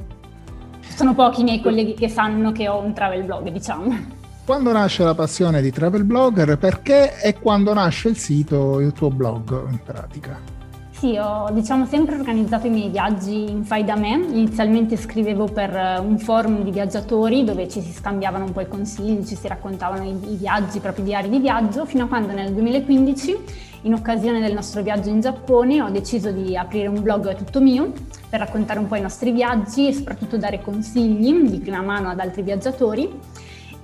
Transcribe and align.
Sono 0.80 1.14
pochi 1.14 1.41
i 1.41 1.44
miei 1.44 1.62
colleghi 1.62 1.94
che 1.94 2.10
sanno 2.10 2.52
che 2.52 2.69
ho 2.69 2.78
un 2.78 2.92
travel 2.92 3.24
blog, 3.24 3.48
diciamo. 3.48 3.96
Quando 4.44 4.70
nasce 4.70 5.02
la 5.02 5.14
passione 5.14 5.62
di 5.62 5.70
travel 5.70 6.04
blogger, 6.04 6.58
perché 6.58 7.19
e 7.22 7.38
quando 7.38 7.72
nasce 7.72 8.10
il 8.10 8.19
sito, 8.19 8.80
il 8.80 8.92
tuo 8.92 9.08
blog 9.08 9.66
in 9.70 9.80
pratica? 9.82 10.53
Sì, 11.05 11.19
ho 11.19 11.50
diciamo, 11.52 11.84
sempre 11.84 12.14
organizzato 12.14 12.66
i 12.66 12.70
miei 12.70 12.88
viaggi 12.88 13.50
in 13.50 13.62
fai 13.62 13.84
da 13.84 13.94
me. 13.94 14.14
Inizialmente 14.14 14.97
scrivevo 14.97 15.44
per 15.44 15.77
eh, 15.77 15.98
un 15.98 16.19
forum 16.19 16.62
di 16.62 16.70
viaggiatori 16.70 17.44
dove 17.44 17.69
ci 17.69 17.83
si 17.83 17.92
scambiavano 17.92 18.47
un 18.47 18.52
po' 18.52 18.62
i 18.62 18.69
consigli, 18.69 19.22
ci 19.27 19.36
si 19.36 19.47
raccontavano 19.47 20.02
i, 20.02 20.32
i 20.32 20.36
viaggi, 20.36 20.78
i 20.78 20.80
propri 20.80 21.02
diari 21.02 21.28
di 21.28 21.41
viaggio, 21.41 21.84
fino 21.84 22.05
a 22.05 22.06
quando 22.06 22.32
nel 22.32 22.55
2015, 22.55 23.36
in 23.82 23.92
occasione 23.92 24.41
del 24.41 24.55
nostro 24.55 24.80
viaggio 24.80 25.10
in 25.10 25.20
Giappone, 25.20 25.82
ho 25.82 25.91
deciso 25.91 26.31
di 26.31 26.56
aprire 26.56 26.87
un 26.87 27.03
blog 27.03 27.34
tutto 27.34 27.60
mio 27.60 27.92
per 28.31 28.41
raccontare 28.41 28.78
un 28.78 28.86
po' 28.86 28.94
i 28.94 29.03
nostri 29.03 29.31
viaggi 29.31 29.88
e 29.88 29.92
soprattutto 29.92 30.38
dare 30.38 30.62
consigli 30.62 31.50
di 31.50 31.59
prima 31.59 31.82
mano 31.82 32.09
ad 32.09 32.19
altri 32.19 32.41
viaggiatori 32.41 33.12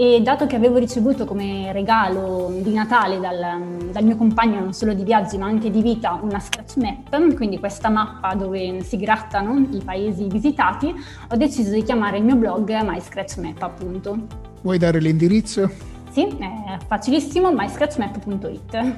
e 0.01 0.23
dato 0.23 0.47
che 0.47 0.57
avevo 0.57 0.79
ricevuto 0.79 1.27
come 1.27 1.73
regalo 1.73 2.51
di 2.63 2.73
Natale 2.73 3.21
dal, 3.21 3.91
dal, 3.93 4.03
mio 4.03 4.17
compagno 4.17 4.59
non 4.59 4.73
solo 4.73 4.95
di 4.95 5.05
viaggi 5.05 5.37
ma 5.37 5.45
anche 5.45 5.71
di 5.71 5.83
vita 5.83 6.19
una 6.23 6.41
scratch 6.41 6.77
map, 6.77 7.35
quindi 7.35 7.59
questa 7.59 7.91
mappa 7.91 8.35
dove 8.35 8.83
si 8.83 8.97
grattano 8.97 9.59
i 9.73 9.83
paesi 9.85 10.27
visitati, 10.27 10.87
ho 11.29 11.37
deciso 11.37 11.73
di 11.73 11.83
chiamare 11.83 12.17
il 12.17 12.25
mio 12.25 12.37
blog 12.37 12.81
My 12.81 12.99
Scratch 12.99 13.37
Map 13.37 13.61
appunto. 13.61 14.27
Vuoi 14.63 14.79
dare 14.79 15.01
l'indirizzo? 15.01 15.71
Sì, 16.13 16.25
è 16.25 16.79
facilissimo, 16.87 17.53
myscratchmap.it. 17.53 18.95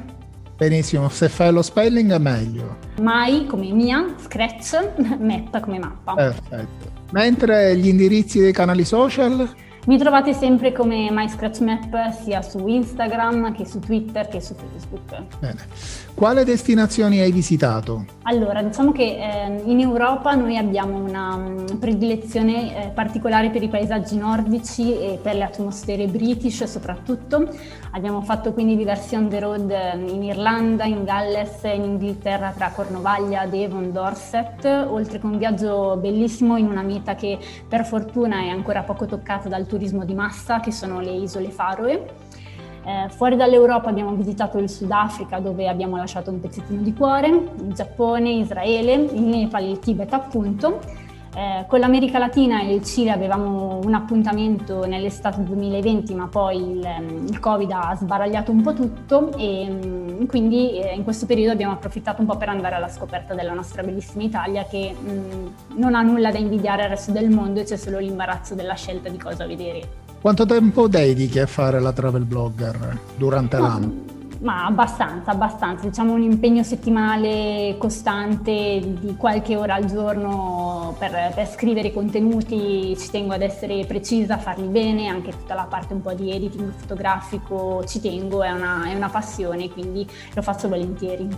Benissimo, 0.56 1.08
se 1.08 1.28
fai 1.28 1.50
lo 1.50 1.62
spelling 1.62 2.12
è 2.12 2.18
meglio. 2.18 2.76
My 3.00 3.44
come 3.46 3.72
mia, 3.72 4.14
scratch, 4.20 4.78
map 5.18 5.58
come 5.58 5.80
mappa. 5.80 6.14
Perfetto. 6.14 6.90
Mentre 7.10 7.76
gli 7.76 7.88
indirizzi 7.88 8.38
dei 8.38 8.52
canali 8.52 8.84
social? 8.84 9.70
Mi 9.84 9.98
trovate 9.98 10.32
sempre 10.32 10.70
come 10.70 11.08
MyScratchMap 11.10 12.12
sia 12.22 12.40
su 12.40 12.68
Instagram 12.68 13.52
che 13.52 13.66
su 13.66 13.80
Twitter 13.80 14.28
che 14.28 14.40
su 14.40 14.54
Facebook. 14.54 15.38
Bene. 15.40 15.58
Quale 16.14 16.44
destinazioni 16.44 17.18
hai 17.18 17.32
visitato? 17.32 18.04
Allora, 18.22 18.62
diciamo 18.62 18.92
che 18.92 19.18
eh, 19.18 19.60
in 19.64 19.80
Europa 19.80 20.34
noi 20.34 20.56
abbiamo 20.56 20.98
una 20.98 21.34
um, 21.34 21.78
predilezione 21.80 22.84
eh, 22.84 22.88
particolare 22.90 23.50
per 23.50 23.64
i 23.64 23.68
paesaggi 23.68 24.16
nordici 24.16 24.92
e 24.92 25.18
per 25.20 25.34
le 25.34 25.42
atmosfere 25.42 26.06
british 26.06 26.62
soprattutto. 26.62 27.48
Abbiamo 27.94 28.22
fatto 28.22 28.54
quindi 28.54 28.74
diversi 28.74 29.16
on 29.16 29.28
the 29.28 29.38
road 29.38 29.70
ehm, 29.70 30.08
in 30.08 30.22
Irlanda, 30.22 30.84
in 30.84 31.04
Galles, 31.04 31.62
in 31.64 31.84
Inghilterra 31.84 32.50
tra 32.52 32.70
Cornovaglia, 32.70 33.44
Devon, 33.44 33.92
Dorset, 33.92 34.64
oltre 34.88 35.18
che 35.18 35.26
un 35.26 35.36
viaggio 35.36 35.98
bellissimo 35.98 36.56
in 36.56 36.68
una 36.68 36.80
meta 36.80 37.14
che 37.14 37.38
per 37.68 37.84
fortuna 37.84 38.38
è 38.40 38.48
ancora 38.48 38.82
poco 38.82 39.04
toccata 39.04 39.50
dal 39.50 39.66
turismo 39.66 40.06
di 40.06 40.14
massa, 40.14 40.60
che 40.60 40.72
sono 40.72 41.00
le 41.00 41.10
isole 41.10 41.50
Faroe. 41.50 42.06
Eh, 42.84 43.10
fuori 43.10 43.36
dall'Europa 43.36 43.90
abbiamo 43.90 44.12
visitato 44.12 44.56
il 44.56 44.70
Sudafrica 44.70 45.38
dove 45.38 45.68
abbiamo 45.68 45.98
lasciato 45.98 46.30
un 46.30 46.40
pezzettino 46.40 46.80
di 46.80 46.94
cuore, 46.94 47.28
il 47.28 47.74
Giappone, 47.74 48.30
Israele, 48.30 48.94
il 48.94 49.20
Nepal 49.20 49.64
il 49.64 49.78
Tibet 49.78 50.10
appunto. 50.14 50.80
Eh, 51.34 51.64
con 51.66 51.80
l'America 51.80 52.18
Latina 52.18 52.60
e 52.60 52.74
il 52.74 52.84
Cile 52.84 53.10
avevamo 53.10 53.80
un 53.82 53.94
appuntamento 53.94 54.84
nell'estate 54.84 55.42
2020 55.42 56.14
ma 56.14 56.26
poi 56.26 56.56
il, 56.58 57.26
il 57.30 57.40
Covid 57.40 57.70
ha 57.70 57.96
sbaragliato 57.98 58.50
un 58.50 58.60
po' 58.60 58.74
tutto 58.74 59.34
e 59.38 59.66
mm, 59.66 60.24
quindi 60.26 60.78
eh, 60.78 60.94
in 60.94 61.04
questo 61.04 61.24
periodo 61.24 61.52
abbiamo 61.52 61.72
approfittato 61.72 62.20
un 62.20 62.26
po' 62.26 62.36
per 62.36 62.50
andare 62.50 62.74
alla 62.74 62.90
scoperta 62.90 63.32
della 63.32 63.54
nostra 63.54 63.82
bellissima 63.82 64.24
Italia 64.24 64.64
che 64.64 64.92
mh, 64.92 65.10
mm, 65.10 65.46
non 65.76 65.94
ha 65.94 66.02
nulla 66.02 66.30
da 66.30 66.36
invidiare 66.36 66.82
al 66.82 66.90
resto 66.90 67.12
del 67.12 67.30
mondo 67.30 67.60
e 67.60 67.64
c'è 67.64 67.76
solo 67.78 67.98
l'imbarazzo 67.98 68.54
della 68.54 68.74
scelta 68.74 69.08
di 69.08 69.16
cosa 69.16 69.46
vedere. 69.46 70.00
Quanto 70.20 70.44
tempo 70.44 70.86
dedichi 70.86 71.38
a 71.38 71.46
fare 71.46 71.80
la 71.80 71.92
travel 71.92 72.24
blogger 72.24 72.98
durante 73.16 73.56
no, 73.56 73.66
l'anno? 73.66 74.20
Ma 74.42 74.66
abbastanza, 74.66 75.30
abbastanza. 75.30 75.86
Diciamo 75.86 76.14
un 76.14 76.22
impegno 76.22 76.64
settimanale 76.64 77.76
costante 77.78 78.80
di 79.00 79.14
qualche 79.16 79.54
ora 79.54 79.74
al 79.74 79.84
giorno 79.84 80.96
per, 80.98 81.32
per, 81.32 81.48
scrivere 81.48 81.88
i 81.88 81.92
contenuti. 81.92 82.96
Ci 82.98 83.10
tengo 83.10 83.34
ad 83.34 83.42
essere 83.42 83.84
precisa, 83.86 84.34
a 84.34 84.38
farli 84.38 84.66
bene, 84.66 85.06
anche 85.06 85.30
tutta 85.30 85.54
la 85.54 85.66
parte 85.68 85.92
un 85.94 86.02
po' 86.02 86.12
di 86.12 86.32
editing 86.32 86.72
fotografico 86.74 87.84
ci 87.86 88.00
tengo, 88.00 88.42
è 88.42 88.50
una, 88.50 88.90
è 88.90 88.94
una 88.94 89.08
passione, 89.08 89.70
quindi 89.70 90.04
lo 90.34 90.42
faccio 90.42 90.68
volentieri. 90.68 91.28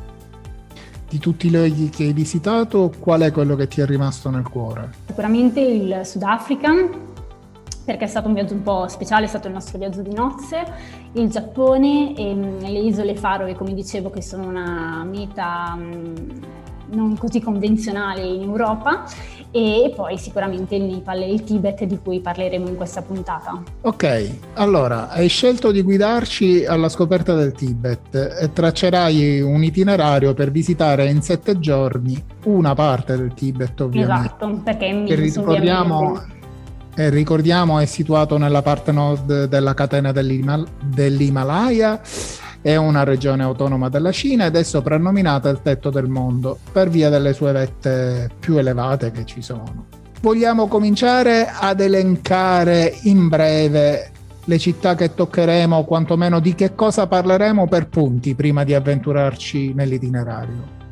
Di 1.07 1.19
tutti 1.19 1.49
i 1.49 1.51
luoghi 1.51 1.91
che 1.91 2.05
hai 2.05 2.13
visitato, 2.15 2.91
qual 2.99 3.21
è 3.21 3.31
quello 3.31 3.55
che 3.55 3.69
ti 3.69 3.83
è 3.83 3.87
rimasto 3.87 4.31
nel 4.31 4.49
cuore? 4.49 4.91
Sicuramente 5.07 5.61
il 5.61 6.01
Sudafrica, 6.05 6.73
perché 7.85 8.05
è 8.05 8.09
stato 8.09 8.29
un 8.29 8.35
viaggio 8.35 8.55
un 8.55 8.63
po' 8.63 8.89
speciale, 8.89 9.27
è 9.27 9.29
stato 9.29 9.49
il 9.49 9.55
nostro 9.55 9.79
viaggio 9.79 10.03
di 10.03 10.13
nozze, 10.13 10.65
il 11.13 11.29
Giappone 11.29 12.15
e 12.17 12.35
mm, 12.35 12.59
le 12.61 12.79
isole 12.81 13.15
Faroe, 13.15 13.55
come 13.55 13.75
dicevo, 13.75 14.11
che 14.11 14.23
sono 14.23 14.47
una 14.47 15.05
meta 15.05 15.75
mm, 15.77 16.15
non 16.87 17.17
così 17.17 17.41
convenzionale 17.41 18.23
in 18.23 18.43
Europa 18.43 19.05
e 19.51 19.93
poi 19.95 20.19
sicuramente 20.19 20.75
il 20.75 20.83
Nepal 20.83 21.23
e 21.23 21.33
il 21.33 21.45
Tibet 21.45 21.85
di 21.85 21.99
cui 22.03 22.21
parleremo 22.21 22.69
in 22.69 22.77
questa 22.77 23.03
puntata. 23.03 23.63
Ok, 23.83 24.31
allora 24.55 25.09
hai 25.11 25.29
scelto 25.29 25.71
di 25.71 25.83
guidarci 25.83 26.65
alla 26.65 26.89
scoperta 26.89 27.35
del 27.35 27.53
Tibet 27.53 28.15
e 28.41 28.53
traccerai 28.53 29.41
un 29.41 29.63
itinerario 29.63 30.35
per 30.35 30.51
visitare 30.51 31.09
in 31.09 31.23
sette 31.23 31.59
giorni 31.59 32.23
una 32.45 32.75
parte 32.75 33.17
del 33.17 33.33
Tibet 33.33 33.81
ovviamente. 33.81 34.27
Esatto, 34.27 34.61
perché 34.65 34.87
è 34.87 34.91
immenso, 34.91 35.41
ricordiamo 35.41 35.97
ovviamente 36.09 36.43
eh, 36.95 37.11
ricordiamo 37.11 37.79
è 37.79 37.87
situato 37.87 38.39
nella 38.39 38.63
parte 38.63 38.93
nord 38.93 39.45
della 39.45 39.75
catena 39.75 40.13
dell'Himal- 40.13 40.67
dell'Himalaya, 40.83 42.01
è 42.61 42.77
una 42.77 43.05
regione 43.05 43.43
autonoma 43.43 43.89
della 43.89 44.13
Cina 44.13 44.47
ed 44.47 44.57
è 44.57 44.63
soprannominata 44.63 45.49
il 45.51 45.61
tetto 45.61 45.91
del 45.91 46.09
mondo 46.09 46.59
per 46.73 46.89
via 46.89 47.11
delle 47.11 47.33
sue 47.33 47.53
vette 47.53 48.31
più 48.39 48.57
elevate 48.57 49.11
che 49.11 49.25
ci 49.25 49.43
sono. 49.43 49.87
Vogliamo 50.21 50.69
cominciare 50.69 51.47
ad 51.47 51.81
elencare 51.81 52.97
in 53.03 53.29
breve 53.29 54.11
le 54.45 54.59
città 54.59 54.95
che 54.95 55.15
toccheremo, 55.15 55.85
quantomeno 55.85 56.41
di 56.41 56.55
che 56.55 56.75
cosa 56.75 57.07
parleremo 57.07 57.67
per 57.67 57.89
punti 57.89 58.35
prima 58.35 58.65
di 58.65 58.73
avventurarci 58.73 59.75
nell'itinerario? 59.75 60.84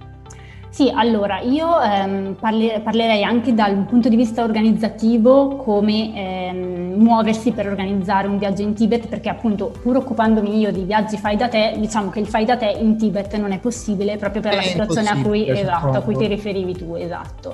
Sì, 0.72 0.90
allora 0.90 1.40
io 1.40 1.82
ehm, 1.82 2.36
parli- 2.40 2.80
parlerei 2.82 3.22
anche 3.22 3.52
dal 3.52 3.76
punto 3.84 4.08
di 4.08 4.16
vista 4.16 4.42
organizzativo 4.42 5.56
come 5.56 6.16
ehm, 6.16 6.94
muoversi 6.96 7.52
per 7.52 7.66
organizzare 7.66 8.26
un 8.26 8.38
viaggio 8.38 8.62
in 8.62 8.72
Tibet, 8.72 9.06
perché 9.06 9.28
appunto 9.28 9.70
pur 9.82 9.96
occupandomi 9.96 10.58
io 10.58 10.72
di 10.72 10.84
viaggi 10.84 11.18
fai 11.18 11.36
da 11.36 11.48
te, 11.48 11.74
diciamo 11.76 12.08
che 12.08 12.20
il 12.20 12.26
fai 12.26 12.46
da 12.46 12.56
te 12.56 12.74
in 12.80 12.96
Tibet 12.96 13.36
non 13.36 13.52
è 13.52 13.58
possibile 13.58 14.16
proprio 14.16 14.40
per 14.40 14.52
è 14.52 14.56
la 14.56 14.62
situazione 14.62 15.08
a 15.10 15.22
cui, 15.22 15.46
esatto, 15.46 15.90
a 15.90 16.00
cui, 16.00 16.16
ti 16.16 16.26
riferivi 16.26 16.72
tu, 16.72 16.94
esatto. 16.94 17.52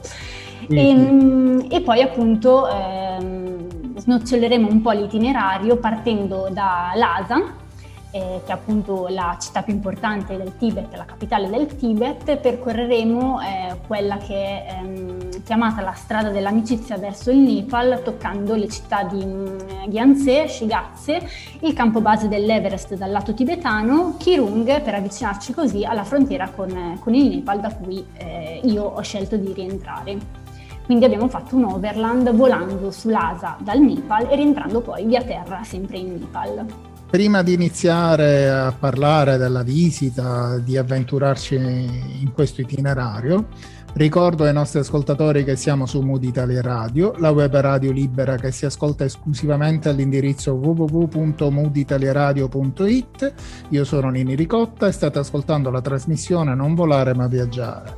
Sì, 0.69 0.77
e, 0.77 1.59
sì. 1.61 1.75
e, 1.75 1.81
poi 1.81 2.01
appunto 2.01 2.69
ehm, 2.69 3.97
snoccioleremo 3.97 4.69
un 4.71 4.81
po' 4.81 4.93
l'itinerario 4.93 5.77
partendo 5.79 6.49
da 6.53 6.93
Lhasa 6.95 7.67
eh, 8.11 8.41
che 8.45 8.51
è 8.51 8.53
appunto 8.53 9.07
la 9.09 9.37
città 9.39 9.63
più 9.63 9.75
importante 9.75 10.37
del 10.37 10.57
Tibet, 10.57 10.95
la 10.95 11.05
capitale 11.05 11.49
del 11.49 11.67
Tibet, 11.77 12.37
percorreremo 12.37 13.41
eh, 13.41 13.77
quella 13.87 14.17
che 14.17 14.35
è 14.35 14.79
ehm, 14.81 15.43
chiamata 15.43 15.83
la 15.83 15.93
strada 15.93 16.31
dell'amicizia 16.31 16.97
verso 16.97 17.31
il 17.31 17.39
Nepal, 17.39 18.03
toccando 18.03 18.55
le 18.55 18.69
città 18.69 19.03
di 19.03 19.25
mm, 19.25 19.59
Gyanse, 19.89 20.49
Shigatse, 20.49 21.29
il 21.61 21.73
campo 21.75 22.01
base 22.01 22.29
dell'Everest 22.29 22.95
dal 22.95 23.11
lato 23.11 23.35
tibetano, 23.35 24.15
Kirung, 24.19 24.81
per 24.81 24.95
avvicinarci 24.95 25.53
così 25.53 25.85
alla 25.85 26.05
frontiera 26.05 26.49
con, 26.49 26.99
con 27.01 27.15
il 27.15 27.29
Nepal, 27.29 27.61
da 27.61 27.75
cui 27.75 28.05
eh, 28.17 28.61
io 28.65 28.85
ho 28.85 29.01
scelto 29.03 29.37
di 29.37 29.53
rientrare. 29.53 30.47
Quindi 30.87 31.05
abbiamo 31.05 31.29
fatto 31.29 31.55
un 31.55 31.65
overland 31.65 32.35
volando 32.35 32.91
su 32.91 33.11
Lhasa 33.11 33.59
dal 33.61 33.79
Nepal 33.79 34.27
e 34.31 34.37
rientrando 34.37 34.81
poi 34.81 35.05
via 35.05 35.23
terra 35.23 35.63
sempre 35.63 35.99
in 35.99 36.13
Nepal. 36.13 36.88
Prima 37.11 37.43
di 37.43 37.55
iniziare 37.55 38.51
a 38.51 38.71
parlare 38.71 39.39
della 39.39 39.63
visita, 39.63 40.59
di 40.59 40.77
avventurarci 40.77 41.55
in 41.55 42.31
questo 42.35 42.61
itinerario, 42.61 43.47
ricordo 43.95 44.45
ai 44.45 44.53
nostri 44.53 44.81
ascoltatori 44.81 45.43
che 45.43 45.57
siamo 45.57 45.87
su 45.87 46.03
Mood 46.03 46.25
Italia 46.25 46.61
Radio, 46.61 47.15
la 47.17 47.31
web 47.31 47.57
radio 47.57 47.93
libera 47.93 48.37
che 48.37 48.53
si 48.53 48.67
ascolta 48.67 49.05
esclusivamente 49.05 49.89
all'indirizzo 49.89 50.53
www.mooditaliaradio.it. 50.53 53.35
Io 53.71 53.85
sono 53.85 54.11
Nini 54.11 54.35
Ricotta 54.35 54.87
e 54.87 54.93
state 54.93 55.19
ascoltando 55.19 55.71
la 55.71 55.81
trasmissione 55.81 56.55
Non 56.55 56.75
volare 56.75 57.15
ma 57.15 57.27
viaggiare. 57.27 57.97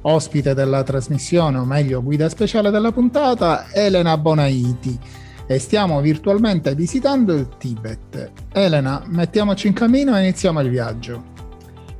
Ospite 0.00 0.54
della 0.54 0.82
trasmissione, 0.82 1.58
o 1.58 1.64
meglio 1.64 2.02
guida 2.02 2.28
speciale 2.28 2.70
della 2.70 2.90
puntata, 2.90 3.66
Elena 3.72 4.18
Bonaiti 4.18 4.98
e 5.50 5.58
stiamo 5.58 6.00
virtualmente 6.02 6.74
visitando 6.74 7.32
il 7.32 7.48
Tibet. 7.56 8.32
Elena, 8.52 9.02
mettiamoci 9.06 9.66
in 9.66 9.72
cammino 9.72 10.14
e 10.14 10.20
iniziamo 10.20 10.60
il 10.60 10.68
viaggio. 10.68 11.36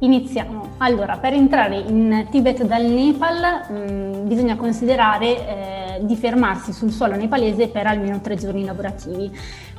Iniziamo. 0.00 0.75
Allora, 0.77 1.17
per 1.17 1.33
entrare 1.33 1.79
in 1.79 2.27
Tibet 2.31 2.62
dal 2.65 2.85
Nepal 2.85 3.65
mh, 3.69 3.75
mm, 3.75 4.29
bisogna 4.29 4.55
considerare 4.56 5.27
eh, 5.27 6.05
di 6.05 6.15
fermarsi 6.15 6.73
sul 6.75 6.93
suolo 6.93 7.17
nepalese 7.17 7.69
per 7.69 7.87
almeno 7.87 8.21
tre 8.21 8.37
giorni 8.37 8.65
lavorativi. 8.65 9.35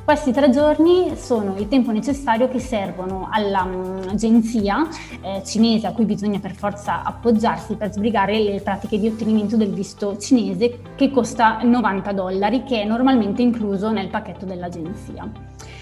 Questi 0.10 0.32
tre 0.32 0.50
giorni 0.50 1.12
sono 1.16 1.56
il 1.60 1.68
tempo 1.68 1.92
necessario 1.92 2.50
che 2.50 2.58
servono 2.58 3.30
all'agenzia 3.32 4.88
eh, 5.22 5.44
cinese 5.46 5.86
a 5.86 5.92
cui 5.92 6.06
bisogna 6.06 6.40
per 6.40 6.56
forza 6.56 7.04
appoggiarsi 7.04 7.76
per 7.76 7.92
sbrigare 7.92 8.40
le 8.40 8.60
pratiche 8.60 8.98
di 9.00 9.08
ottenimento 9.08 9.56
del 9.56 9.72
visto 9.72 10.18
cinese 10.18 10.80
che 10.96 11.12
costa 11.12 11.62
90 11.62 12.12
dollari, 12.14 12.64
che 12.64 12.82
è 12.82 12.86
normalmente 12.86 13.44
incluso 13.44 13.92
nel 13.92 14.08
pacchetto 14.08 14.48
dell'agenzia. 14.48 15.30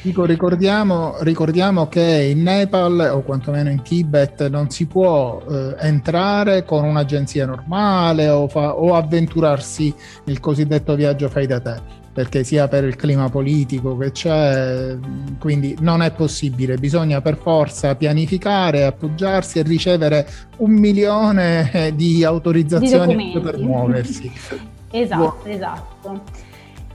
Dico, 0.01 0.25
ricordiamo, 0.25 1.15
ricordiamo, 1.21 1.87
che 1.87 2.27
in 2.29 2.43
Nepal 2.43 3.11
o 3.13 3.21
quantomeno 3.21 3.69
in 3.69 3.81
Tibet 3.81 4.49
non 4.49 4.69
si 4.69 4.87
può 4.87 5.41
eh, 5.49 5.75
entrare 5.79 6.65
con 6.65 6.83
un'agenzia 6.83 7.45
normale 7.45 8.27
o, 8.27 8.49
fa, 8.49 8.75
o 8.75 8.93
avventurarsi 8.93 9.95
il 10.25 10.41
cosiddetto 10.41 10.95
viaggio 10.95 11.29
fai 11.29 11.47
da 11.47 11.61
te 11.61 12.05
perché 12.17 12.43
sia 12.43 12.67
per 12.67 12.83
il 12.83 12.95
clima 12.95 13.29
politico 13.29 13.95
che 13.95 14.11
c'è, 14.11 14.97
quindi 15.37 15.77
non 15.81 16.01
è 16.01 16.09
possibile, 16.09 16.77
bisogna 16.77 17.21
per 17.21 17.37
forza 17.37 17.93
pianificare, 17.93 18.85
appoggiarsi 18.85 19.59
e 19.59 19.61
ricevere 19.61 20.27
un 20.57 20.71
milione 20.71 21.93
di 21.93 22.23
autorizzazioni 22.23 23.33
di 23.33 23.39
per 23.39 23.59
muoversi. 23.59 24.31
esatto, 24.89 25.47
esatto. 25.47 26.21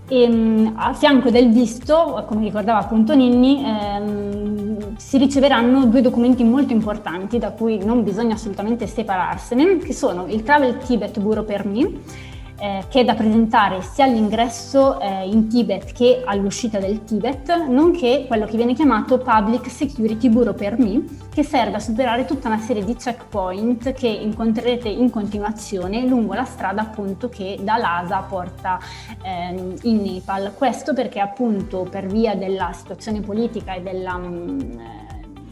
E, 0.09 0.23
ehm, 0.23 0.73
a 0.75 0.93
fianco 0.93 1.31
del 1.31 1.53
visto, 1.53 2.25
come 2.27 2.43
ricordava 2.43 2.81
appunto 2.81 3.15
Ninni, 3.15 3.63
ehm, 3.65 4.97
si 4.97 5.19
riceveranno 5.19 5.87
due 5.87 6.01
documenti 6.01 6.43
molto 6.43 6.73
importanti 6.73 7.39
da 7.39 7.53
cui 7.53 7.79
non 7.85 8.03
bisogna 8.03 8.35
assolutamente 8.35 8.89
separarsene, 8.89 9.79
che 9.79 9.93
sono 9.93 10.27
il 10.27 10.43
Travel 10.43 10.79
Tibet 10.79 11.21
Bureau 11.21 11.45
Permit 11.45 12.31
eh, 12.63 12.85
che 12.89 13.01
è 13.01 13.05
da 13.05 13.15
presentare 13.15 13.83
sia 13.83 14.05
all'ingresso 14.05 15.01
eh, 15.01 15.27
in 15.27 15.49
Tibet 15.49 15.91
che 15.93 16.23
all'uscita 16.25 16.79
del 16.79 17.03
Tibet, 17.03 17.67
nonché 17.67 18.25
quello 18.29 18.47
che 18.47 18.57
viene 18.57 18.73
chiamato 18.73 19.19
Public 19.19 19.69
Security 19.69 20.29
Bureau 20.29 20.55
Permit, 20.55 21.31
che 21.35 21.43
serve 21.43 21.79
a 21.79 21.81
superare 21.81 22.25
tutta 22.25 22.47
una 22.47 22.61
serie 22.61 22.85
di 22.85 22.95
checkpoint 22.95 23.93
che 23.95 24.07
incontrerete 24.07 24.89
in 24.89 25.11
continuazione 25.11 26.07
lungo 26.07 26.35
la 26.35 26.45
strada 26.45 26.83
appunto 26.83 27.29
che 27.29 27.59
da 27.61 27.79
Lhasa 27.79 28.21
porta 28.21 28.79
ehm, 29.25 29.75
in 29.83 29.97
Nepal. 30.03 30.53
Questo 30.55 30.95
perché 30.95 31.19
appunto 31.19 31.85
per 31.91 32.07
via 32.07 32.37
della 32.37 32.71
situazione 32.73 33.21
politica 33.23 33.75
e 33.75 33.83
della... 33.83 34.17
Mh, 34.17 34.25
mm, 34.25 34.61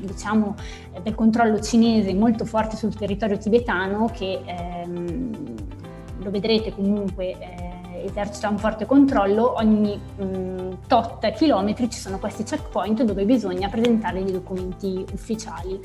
diciamo, 0.01 0.55
del 1.03 1.15
controllo 1.15 1.61
cinese 1.61 2.15
molto 2.15 2.47
forte 2.47 2.75
sul 2.75 2.95
territorio 2.95 3.37
tibetano 3.37 4.11
che 4.11 4.41
ehm, 4.47 5.31
lo 6.23 6.31
vedrete 6.31 6.75
comunque 6.75 7.37
eh, 7.39 8.05
esercita 8.05 8.49
un 8.49 8.59
forte 8.59 8.87
controllo, 8.87 9.55
ogni 9.57 9.99
mh, 10.17 10.25
mm, 10.25 10.73
tot 10.87 11.31
chilometri 11.33 11.91
ci 11.91 11.99
sono 11.99 12.19
questi 12.19 12.43
checkpoint 12.43 13.03
dove 13.03 13.25
bisogna 13.25 13.69
presentare 13.69 14.21
i 14.21 14.31
documenti 14.31 15.05
ufficiali. 15.13 15.81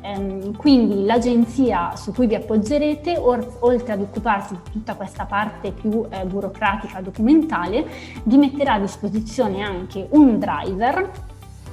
Ehm, 0.00 0.56
quindi 0.56 1.04
l'agenzia 1.04 1.96
su 1.96 2.12
cui 2.12 2.26
vi 2.26 2.36
appoggerete, 2.36 3.16
or- 3.16 3.56
oltre 3.60 3.94
ad 3.94 4.00
occuparsi 4.00 4.54
di 4.54 4.70
tutta 4.72 4.94
questa 4.94 5.24
parte 5.24 5.72
più 5.72 6.06
eh, 6.08 6.24
burocratica 6.24 7.00
documentale, 7.00 7.84
vi 8.22 8.36
metterà 8.36 8.74
a 8.74 8.78
disposizione 8.78 9.62
anche 9.62 10.06
un 10.10 10.38
driver 10.38 11.26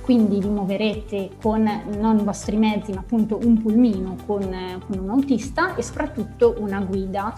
quindi 0.05 0.37
vi 0.37 0.49
muoverete 0.49 1.31
con 1.41 1.67
non 1.97 2.19
i 2.19 2.23
vostri 2.23 2.57
mezzi 2.57 2.93
ma 2.93 2.99
appunto 2.99 3.39
un 3.41 3.59
pulmino 3.59 4.15
con, 4.27 4.47
con 4.85 4.99
un 4.99 5.09
autista 5.09 5.73
e 5.73 5.81
soprattutto 5.81 6.57
una 6.59 6.79
guida 6.79 7.33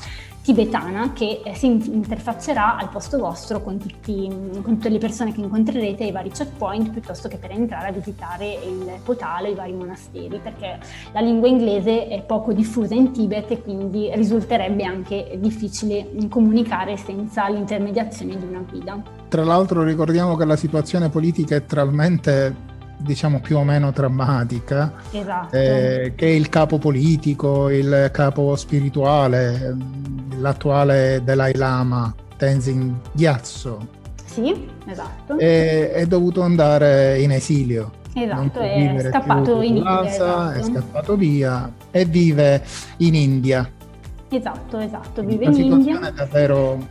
tibetana 0.48 1.12
che 1.12 1.42
eh, 1.44 1.54
si 1.56 1.66
interfaccerà 1.68 2.77
al 2.77 2.88
posto 2.88 3.18
vostro 3.18 3.62
con, 3.62 3.77
tutti, 3.77 4.30
con, 4.30 4.75
tutte 4.75 4.88
le 4.88 4.98
persone 4.98 5.34
che 5.34 5.42
incontrerete 5.42 6.06
ai 6.06 6.12
vari 6.13 6.30
checkpoint 6.30 6.89
piuttosto 6.92 7.27
che 7.27 7.36
per 7.36 7.51
entrare 7.51 7.89
a 7.89 7.92
visitare 7.92 8.54
il 8.54 8.94
Potala, 9.04 9.50
i 9.50 9.56
vari 9.56 9.74
monasteri, 9.74 10.39
perché 10.42 10.80
la 11.12 11.20
lingua 11.20 11.50
inglese 11.50 12.08
è 12.08 12.22
poco 12.22 12.54
diffusa 12.54 12.94
in 12.96 13.12
Tibet 13.12 13.51
e 13.51 13.62
quindi 13.62 14.10
risulterebbe 14.13 14.86
anche 14.86 15.38
difficile 15.38 16.08
comunicare 16.30 16.96
senza 16.96 17.50
l'intermediazione 17.50 18.38
di 18.38 18.46
una 18.46 18.63
guida. 18.70 19.04
Tra 19.27 19.44
l'altro 19.44 19.84
ricordiamo 19.84 20.38
che 20.38 20.46
la 20.46 20.56
situazione 20.56 21.10
politica 21.10 21.58
è 21.58 21.66
talmente 21.66 22.76
diciamo 22.98 23.39
più 23.39 23.58
o 23.58 23.63
meno 23.63 23.92
drammatica, 23.92 24.94
esatto. 25.12 25.56
eh, 25.56 26.13
che 26.16 26.25
il 26.27 26.50
capo 26.50 26.77
politico, 26.77 27.70
il 27.70 28.10
capo 28.12 28.56
spirituale, 28.56 29.75
l'attuale 30.38 31.22
Dalai 31.24 31.56
Lama, 31.56 32.13
Tenzin 32.38 33.00
Gyatso, 33.12 33.88
sì, 34.25 34.68
esatto. 34.86 35.38
è, 35.38 35.92
è 35.92 36.06
dovuto 36.06 36.42
andare 36.42 37.20
in 37.22 37.32
esilio. 37.32 37.92
Esatto, 38.13 38.60
è 38.62 39.10
scappato 39.10 39.62
in 39.62 39.77
India. 39.77 40.08
Esatto. 40.08 40.60
È 40.60 40.63
scappato 40.63 41.16
via 41.16 41.72
e 41.92 42.06
vive 42.06 42.63
in 42.98 43.13
India. 43.13 43.70
Esatto, 44.30 44.80
esatto, 44.80 45.24
vive 45.24 45.46
in 45.46 45.54
India. 45.54 45.66
Una 45.66 45.77
situazione 45.77 46.13
davvero, 46.13 46.88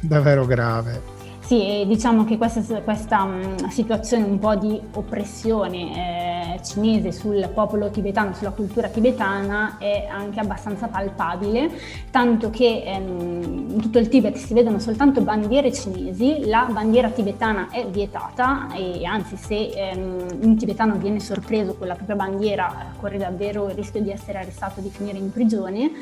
davvero 0.00 0.46
grave. 0.46 1.14
Sì, 1.46 1.84
diciamo 1.86 2.24
che 2.24 2.38
questa, 2.38 2.60
questa 2.82 3.22
um, 3.22 3.68
situazione 3.68 4.24
un 4.24 4.40
po' 4.40 4.56
di 4.56 4.80
oppressione 4.94 6.56
eh, 6.56 6.60
cinese 6.64 7.12
sul 7.12 7.48
popolo 7.54 7.88
tibetano, 7.88 8.34
sulla 8.34 8.50
cultura 8.50 8.88
tibetana 8.88 9.78
è 9.78 10.08
anche 10.10 10.40
abbastanza 10.40 10.88
palpabile, 10.88 11.70
tanto 12.10 12.50
che 12.50 12.82
ehm, 12.84 13.70
in 13.74 13.80
tutto 13.80 14.00
il 14.00 14.08
Tibet 14.08 14.34
si 14.34 14.54
vedono 14.54 14.80
soltanto 14.80 15.20
bandiere 15.20 15.72
cinesi, 15.72 16.46
la 16.46 16.68
bandiera 16.68 17.10
tibetana 17.10 17.68
è 17.70 17.86
vietata 17.86 18.66
e 18.74 19.04
anzi 19.04 19.36
se 19.36 19.70
ehm, 19.72 20.38
un 20.40 20.56
tibetano 20.56 20.96
viene 20.96 21.20
sorpreso 21.20 21.76
con 21.76 21.86
la 21.86 21.94
propria 21.94 22.16
bandiera 22.16 22.92
corre 22.98 23.18
davvero 23.18 23.68
il 23.68 23.76
rischio 23.76 24.02
di 24.02 24.10
essere 24.10 24.38
arrestato 24.38 24.80
e 24.80 24.82
di 24.82 24.90
finire 24.90 25.18
in 25.18 25.30
prigione. 25.30 25.92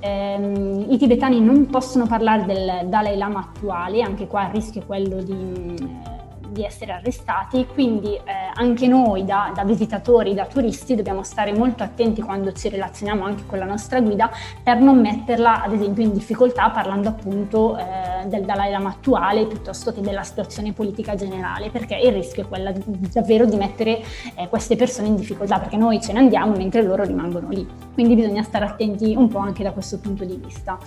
Ehm, 0.00 0.86
I 0.88 0.98
tibetani 0.98 1.40
non 1.40 1.66
possono 1.66 2.06
parlare 2.08 2.44
del 2.44 2.88
Dalai 2.88 3.16
Lama 3.16 3.38
attuale, 3.38 4.02
anche 4.02 4.26
qua 4.26 4.46
il 4.46 4.52
rischio 4.52 4.79
quello 4.84 5.22
di 5.22 6.18
di 6.50 6.64
essere 6.64 6.92
arrestati, 6.92 7.66
quindi 7.66 8.14
eh, 8.14 8.22
anche 8.54 8.86
noi 8.86 9.24
da, 9.24 9.52
da, 9.54 9.64
visitatori, 9.64 10.34
da 10.34 10.46
turisti 10.46 10.94
dobbiamo 10.94 11.22
stare 11.22 11.52
molto 11.52 11.82
attenti 11.82 12.20
quando 12.20 12.52
ci 12.52 12.68
relazioniamo 12.68 13.24
anche 13.24 13.44
con 13.46 13.58
la 13.58 13.64
nostra 13.64 14.00
guida 14.00 14.30
per 14.62 14.80
non 14.80 15.00
metterla 15.00 15.62
ad 15.62 15.72
esempio 15.72 16.02
in 16.02 16.12
difficoltà 16.12 16.70
parlando 16.70 17.08
appunto 17.08 17.76
eh, 17.78 18.26
del 18.26 18.44
Dalai 18.44 18.70
Lama 18.70 18.90
attuale 18.90 19.46
piuttosto 19.46 19.92
che 19.92 20.00
della 20.00 20.22
situazione 20.22 20.72
politica 20.72 21.14
generale, 21.14 21.70
perché 21.70 21.96
il 21.96 22.12
rischio 22.12 22.42
è 22.42 22.48
quello 22.48 22.72
davvero 23.12 23.46
di 23.46 23.56
mettere 23.56 24.02
eh, 24.34 24.48
queste 24.48 24.76
persone 24.76 25.08
in 25.08 25.16
difficoltà, 25.16 25.58
perché 25.58 25.76
noi 25.76 26.00
ce 26.00 26.12
ne 26.12 26.18
andiamo 26.18 26.56
mentre 26.56 26.82
loro 26.82 27.04
rimangono 27.04 27.48
lì. 27.48 27.66
Quindi 27.94 28.14
bisogna 28.14 28.42
stare 28.42 28.64
attenti 28.64 29.14
un 29.14 29.28
po' 29.28 29.38
anche 29.38 29.62
da 29.62 29.72
questo 29.72 29.98
punto 29.98 30.24
di 30.24 30.36
vista. 30.42 30.78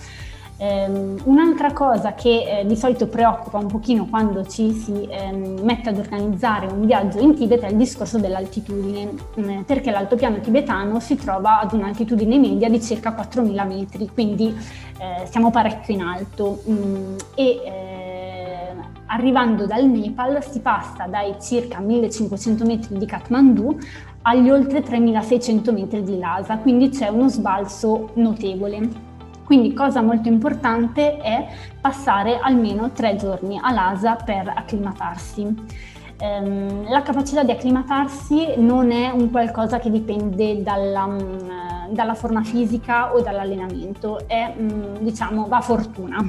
Um, 0.64 1.18
un'altra 1.24 1.74
cosa 1.74 2.14
che 2.14 2.60
eh, 2.60 2.66
di 2.66 2.74
solito 2.74 3.06
preoccupa 3.06 3.58
un 3.58 3.66
pochino 3.66 4.06
quando 4.06 4.46
ci 4.46 4.72
si 4.72 5.06
ehm, 5.10 5.60
mette 5.62 5.90
ad 5.90 5.98
organizzare 5.98 6.66
un 6.66 6.86
viaggio 6.86 7.18
in 7.18 7.34
Tibet 7.34 7.60
è 7.60 7.68
il 7.68 7.76
discorso 7.76 8.18
dell'altitudine, 8.18 9.10
mh, 9.34 9.42
mm, 9.42 9.60
perché 9.62 9.90
l'altopiano 9.90 10.40
tibetano 10.40 11.00
si 11.00 11.16
trova 11.16 11.60
ad 11.60 11.72
un'altitudine 11.74 12.38
media 12.38 12.70
di 12.70 12.80
circa 12.80 13.14
4.000 13.14 13.66
metri, 13.66 14.08
quindi 14.08 14.56
eh, 14.98 15.26
siamo 15.26 15.50
parecchio 15.50 15.92
in 15.92 16.00
alto 16.00 16.62
mh, 16.64 16.72
mm, 16.72 17.16
e 17.34 17.44
eh, 17.44 18.74
arrivando 19.06 19.66
dal 19.66 19.84
Nepal 19.84 20.42
si 20.42 20.60
passa 20.60 21.06
dai 21.06 21.34
circa 21.42 21.80
1.500 21.80 22.66
metri 22.66 22.96
di 22.96 23.04
Kathmandu 23.04 23.78
agli 24.22 24.48
oltre 24.48 24.82
3.600 24.82 25.74
metri 25.74 26.02
di 26.02 26.16
Lhasa, 26.16 26.56
quindi 26.56 26.88
c'è 26.88 27.08
uno 27.08 27.28
sbalzo 27.28 28.12
notevole. 28.14 29.12
Quindi 29.44 29.74
cosa 29.74 30.00
molto 30.00 30.28
importante 30.28 31.18
è 31.18 31.46
passare 31.80 32.38
almeno 32.38 32.90
tre 32.92 33.16
giorni 33.16 33.60
all'ASA 33.62 34.16
per 34.16 34.48
acclimatarsi. 34.48 35.92
Ehm, 36.18 36.88
la 36.88 37.02
capacità 37.02 37.42
di 37.42 37.50
acclimatarsi 37.50 38.54
non 38.56 38.90
è 38.90 39.10
un 39.10 39.30
qualcosa 39.30 39.78
che 39.78 39.90
dipende 39.90 40.62
dalla, 40.62 41.06
mm, 41.06 41.90
dalla 41.90 42.14
forma 42.14 42.42
fisica 42.42 43.12
o 43.12 43.20
dall'allenamento, 43.20 44.26
è 44.26 44.54
mm, 44.58 44.96
diciamo 45.00 45.46
va 45.46 45.60
fortuna. 45.60 46.24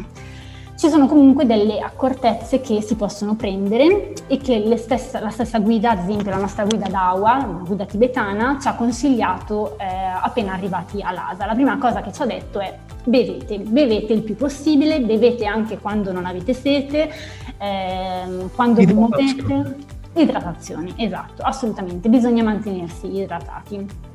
Ci 0.86 0.92
sono 0.92 1.08
comunque 1.08 1.48
delle 1.48 1.80
accortezze 1.80 2.62
che 2.62 2.80
si 2.80 2.94
possono 2.94 3.34
prendere 3.34 4.14
e 4.28 4.38
che 4.38 4.78
stesse, 4.78 5.20
la 5.20 5.32
stessa 5.32 5.58
guida, 5.58 5.90
ad 5.90 5.98
esempio 5.98 6.30
la 6.30 6.38
nostra 6.38 6.64
guida 6.64 6.88
Dawa, 6.88 7.38
una 7.38 7.64
guida 7.66 7.86
tibetana, 7.86 8.60
ci 8.62 8.68
ha 8.68 8.76
consigliato 8.76 9.80
eh, 9.80 9.84
appena 10.22 10.54
arrivati 10.54 11.02
all'ASA. 11.02 11.48
La 11.48 11.56
prima 11.56 11.80
cosa 11.80 12.04
che 12.04 12.14
ci 12.14 12.22
ha 12.22 12.28
detto 12.28 12.60
è 12.60 12.78
bevete, 13.04 13.58
bevete 13.58 14.14
il 14.14 14.22
più 14.22 14.36
possibile, 14.36 15.02
bevete 15.02 15.48
anche 15.48 15.80
quando 15.80 16.12
non 16.12 16.28
avete 16.28 16.54
sete, 16.54 17.10
eh, 17.58 18.48
quando 18.54 18.82
vi 18.82 18.94
muovete. 18.94 19.78
Idratazione, 20.14 20.94
esatto, 20.98 21.42
assolutamente, 21.42 22.10
bisogna 22.10 22.44
mantenersi 22.44 23.08
idratati. 23.08 24.14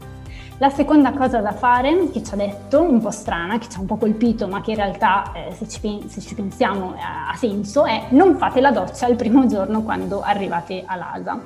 La 0.61 0.69
seconda 0.69 1.13
cosa 1.13 1.41
da 1.41 1.53
fare, 1.53 2.11
che 2.11 2.23
ci 2.23 2.35
ha 2.35 2.37
detto, 2.37 2.83
un 2.83 3.01
po' 3.01 3.11
strana, 3.11 3.57
che 3.57 3.67
ci 3.71 3.79
ha 3.79 3.81
un 3.81 3.87
po' 3.87 3.97
colpito, 3.97 4.47
ma 4.47 4.61
che 4.61 4.73
in 4.73 4.77
realtà, 4.77 5.33
eh, 5.33 5.55
se, 5.55 5.67
ci, 5.67 6.05
se, 6.07 6.21
ci, 6.21 6.35
pensiamo, 6.35 6.93
ha 6.99 7.35
senso, 7.35 7.87
è 7.87 8.09
non 8.11 8.37
fate 8.37 8.61
la 8.61 8.71
doccia 8.71 9.07
il 9.07 9.17
primo 9.17 9.47
giorno 9.47 9.81
quando 9.81 10.21
arrivate 10.21 10.83
all'ASA. 10.85 11.41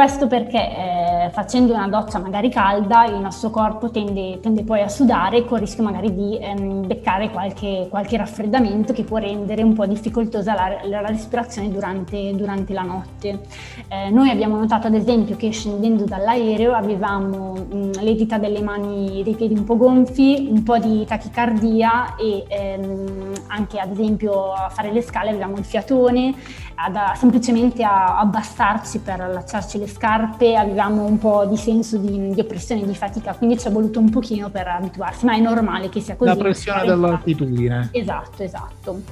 Questo 0.00 0.28
perché 0.28 0.56
eh, 0.56 1.30
facendo 1.30 1.74
una 1.74 1.86
doccia 1.86 2.18
magari 2.18 2.48
calda 2.48 3.04
il 3.04 3.20
nostro 3.20 3.50
corpo 3.50 3.90
tende, 3.90 4.40
tende 4.40 4.64
poi 4.64 4.80
a 4.80 4.88
sudare 4.88 5.44
con 5.44 5.58
il 5.58 5.64
rischio 5.64 5.82
magari 5.82 6.14
di 6.14 6.38
ehm, 6.40 6.86
beccare 6.86 7.28
qualche, 7.28 7.86
qualche, 7.90 8.16
raffreddamento 8.16 8.94
che 8.94 9.04
può 9.04 9.18
rendere 9.18 9.62
un 9.62 9.74
po' 9.74 9.84
difficoltosa 9.84 10.54
la, 10.54 10.78
la 10.84 11.06
respirazione 11.06 11.70
durante, 11.70 12.34
durante, 12.34 12.72
la 12.72 12.80
notte. 12.80 13.40
Eh, 13.88 14.08
noi 14.08 14.30
abbiamo 14.30 14.56
notato 14.56 14.86
ad 14.86 14.94
esempio 14.94 15.36
che 15.36 15.50
scendendo 15.50 16.04
dall'aereo 16.04 16.72
avevamo 16.72 17.52
mh, 17.52 18.00
le 18.00 18.14
dita 18.14 18.38
delle 18.38 18.62
mani 18.62 19.22
dei 19.22 19.34
piedi 19.34 19.52
un 19.52 19.64
po' 19.64 19.76
gonfi, 19.76 20.48
un 20.50 20.62
po' 20.62 20.78
di 20.78 21.04
tachicardia 21.04 22.14
e 22.16 22.46
ehm, 22.48 23.32
anche 23.48 23.78
ad 23.78 23.90
esempio 23.90 24.54
a 24.54 24.70
fare 24.70 24.92
le 24.92 25.02
scale 25.02 25.28
avevamo 25.28 25.58
il 25.58 25.64
fiatone, 25.66 26.34
ad, 26.74 26.96
a, 26.96 27.14
semplicemente 27.14 27.82
a 27.82 28.18
abbassarci 28.18 28.98
per 29.00 29.20
allacciarci 29.20 29.78
le 29.78 29.86
scarpe 29.86 30.56
avevamo 30.56 31.04
un 31.04 31.18
po' 31.18 31.46
di 31.46 31.56
senso 31.56 31.96
di, 31.96 32.32
di 32.32 32.40
oppressione, 32.40 32.84
di 32.84 32.94
fatica, 32.94 33.34
quindi 33.34 33.58
ci 33.58 33.68
è 33.68 33.70
voluto 33.70 33.98
un 33.98 34.10
pochino 34.10 34.48
per 34.50 34.68
abituarsi, 34.68 35.24
ma 35.24 35.34
è 35.34 35.40
normale 35.40 35.88
che 35.88 36.00
sia 36.00 36.16
così. 36.16 36.30
La 36.30 36.36
pressione 36.36 36.84
dell'altitudine. 36.84 37.88
Esatto, 37.92 38.42
esatto. 38.42 39.02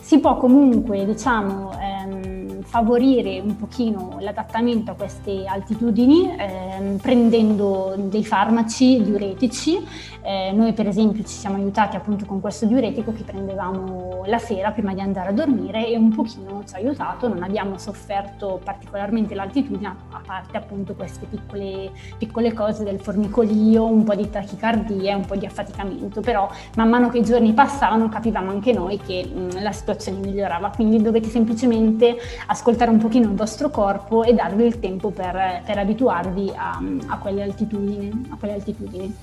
Si 0.00 0.20
può 0.20 0.36
comunque, 0.36 1.04
diciamo, 1.04 1.72
ehm, 1.80 2.35
favorire 2.66 3.40
un 3.40 3.56
pochino 3.56 4.16
l'adattamento 4.20 4.90
a 4.90 4.94
queste 4.94 5.44
altitudini 5.46 6.34
ehm, 6.36 6.96
prendendo 6.98 7.94
dei 7.96 8.24
farmaci 8.24 9.02
diuretici. 9.02 9.84
Eh, 10.22 10.50
noi 10.52 10.72
per 10.72 10.88
esempio 10.88 11.22
ci 11.22 11.34
siamo 11.34 11.56
aiutati 11.56 11.94
appunto 11.94 12.24
con 12.26 12.40
questo 12.40 12.66
diuretico 12.66 13.12
che 13.12 13.22
prendevamo 13.22 14.24
la 14.26 14.38
sera 14.38 14.72
prima 14.72 14.92
di 14.92 15.00
andare 15.00 15.28
a 15.28 15.32
dormire 15.32 15.86
e 15.86 15.96
un 15.96 16.12
pochino 16.12 16.64
ci 16.66 16.74
ha 16.74 16.78
aiutato, 16.78 17.28
non 17.28 17.44
abbiamo 17.44 17.78
sofferto 17.78 18.60
particolarmente 18.62 19.36
l'altitudine 19.36 19.86
a 19.86 20.20
parte 20.26 20.56
appunto 20.56 20.94
queste 20.94 21.26
piccole, 21.26 21.92
piccole 22.18 22.52
cose 22.52 22.82
del 22.82 22.98
formicolio, 22.98 23.86
un 23.86 24.02
po' 24.02 24.16
di 24.16 24.28
tachicardia, 24.28 25.14
un 25.16 25.24
po' 25.24 25.36
di 25.36 25.46
affaticamento, 25.46 26.20
però 26.20 26.50
man 26.74 26.88
mano 26.88 27.08
che 27.08 27.18
i 27.18 27.22
giorni 27.22 27.52
passavano 27.52 28.08
capivamo 28.08 28.50
anche 28.50 28.72
noi 28.72 28.98
che 28.98 29.24
mh, 29.24 29.62
la 29.62 29.72
situazione 29.72 30.18
migliorava, 30.18 30.70
quindi 30.74 31.00
dovete 31.00 31.28
semplicemente 31.28 32.16
ascoltare 32.56 32.90
un 32.90 32.98
pochino 32.98 33.28
il 33.28 33.36
vostro 33.36 33.68
corpo 33.70 34.24
e 34.24 34.32
darvi 34.32 34.64
il 34.64 34.80
tempo 34.80 35.10
per, 35.10 35.62
per 35.64 35.78
abituarvi 35.78 36.52
a, 36.56 36.82
a 37.06 37.18
quelle 37.18 37.42
altitudini. 37.42 38.28
A 38.30 38.36
quelle 38.36 38.54
altitudini. 38.54 39.14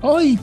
Poi? 0.00 0.38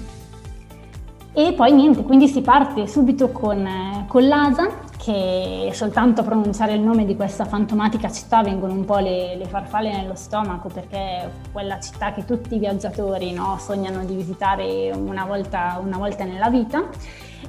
E 1.33 1.53
poi 1.53 1.71
niente, 1.71 2.03
quindi 2.03 2.27
si 2.27 2.41
parte 2.41 2.87
subito 2.87 3.29
con, 3.29 4.05
con 4.07 4.27
l'ASA, 4.27 4.69
che 4.97 5.69
soltanto 5.73 6.21
a 6.21 6.23
pronunciare 6.23 6.73
il 6.73 6.81
nome 6.81 7.05
di 7.05 7.15
questa 7.15 7.45
fantomatica 7.45 8.11
città 8.11 8.41
vengono 8.41 8.73
un 8.73 8.85
po' 8.85 8.97
le, 8.97 9.35
le 9.35 9.45
farfalle 9.45 9.91
nello 9.91 10.15
stomaco, 10.15 10.69
perché 10.69 10.97
è 10.97 11.29
quella 11.51 11.79
città 11.79 12.11
che 12.13 12.25
tutti 12.25 12.55
i 12.55 12.59
viaggiatori 12.59 13.33
no, 13.33 13.57
sognano 13.59 14.03
di 14.03 14.15
visitare 14.15 14.91
una 14.91 15.25
volta, 15.25 15.79
una 15.83 15.97
volta 15.97 16.23
nella 16.23 16.49
vita. 16.49 16.89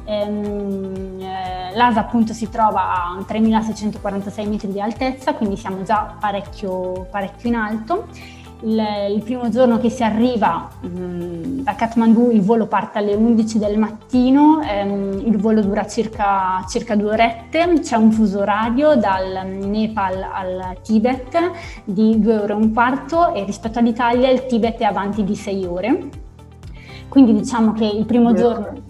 Ehm, 0.08 1.20
eh, 1.20 1.76
L'ASA 1.76 2.00
appunto 2.00 2.32
si 2.32 2.48
trova 2.48 2.94
a 2.94 3.22
3646 3.24 4.46
metri 4.46 4.72
di 4.72 4.80
altezza, 4.80 5.34
quindi 5.34 5.56
siamo 5.56 5.82
già 5.82 6.16
parecchio, 6.18 7.06
parecchio 7.10 7.48
in 7.48 7.54
alto 7.54 8.06
il, 8.62 8.82
il, 9.14 9.22
primo 9.22 9.48
giorno 9.50 9.78
che 9.78 9.88
si 9.90 10.02
arriva 10.02 10.68
mh, 10.80 10.88
mm, 10.88 11.60
da 11.60 11.74
Kathmandu 11.74 12.30
il 12.30 12.42
volo 12.42 12.66
parte 12.66 12.98
alle 12.98 13.14
11 13.14 13.58
del 13.58 13.78
mattino, 13.78 14.60
ehm, 14.62 15.22
il 15.24 15.36
volo 15.36 15.60
dura 15.60 15.86
circa, 15.86 16.64
circa, 16.68 16.96
due 16.96 17.12
orette, 17.12 17.80
c'è 17.80 17.96
un 17.96 18.10
fuso 18.10 18.40
orario 18.40 18.96
dal 18.96 19.46
Nepal 19.46 20.22
al 20.22 20.78
Tibet 20.82 21.50
di 21.84 22.18
due 22.18 22.38
ore 22.38 22.52
e 22.52 22.56
un 22.56 22.72
quarto 22.72 23.32
e 23.34 23.44
rispetto 23.44 23.78
all'Italia 23.78 24.28
il 24.30 24.46
Tibet 24.46 24.78
è 24.78 24.84
avanti 24.84 25.22
di 25.22 25.36
sei 25.36 25.64
ore. 25.64 26.08
Quindi 27.08 27.34
diciamo 27.34 27.72
che 27.72 27.84
il 27.84 28.04
primo 28.04 28.34
giorno... 28.34 28.87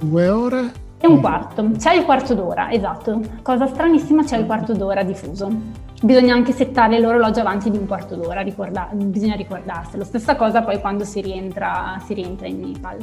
Due 0.00 0.28
ore? 0.28 0.72
E 0.98 1.06
un 1.06 1.20
quarto, 1.20 1.70
c'è 1.78 1.94
il 1.94 2.04
quarto 2.04 2.34
d'ora, 2.34 2.70
esatto. 2.70 3.20
Cosa 3.42 3.66
stranissima, 3.66 4.24
c'è 4.24 4.38
il 4.38 4.46
quarto 4.46 4.72
d'ora 4.72 5.02
di 5.02 5.14
fuso 5.14 5.88
bisogna 6.02 6.34
anche 6.34 6.52
settare 6.52 6.98
l'orologio 6.98 7.40
avanti 7.40 7.70
di 7.70 7.76
un 7.76 7.86
quarto 7.86 8.16
d'ora, 8.16 8.40
ricorda- 8.40 8.88
bisogna 8.92 9.34
ricordarselo. 9.34 10.04
Stessa 10.04 10.34
cosa 10.36 10.62
poi 10.62 10.80
quando 10.80 11.04
si 11.04 11.20
rientra, 11.20 12.00
si 12.04 12.14
rientra 12.14 12.46
in 12.46 12.60
Nepal. 12.60 12.98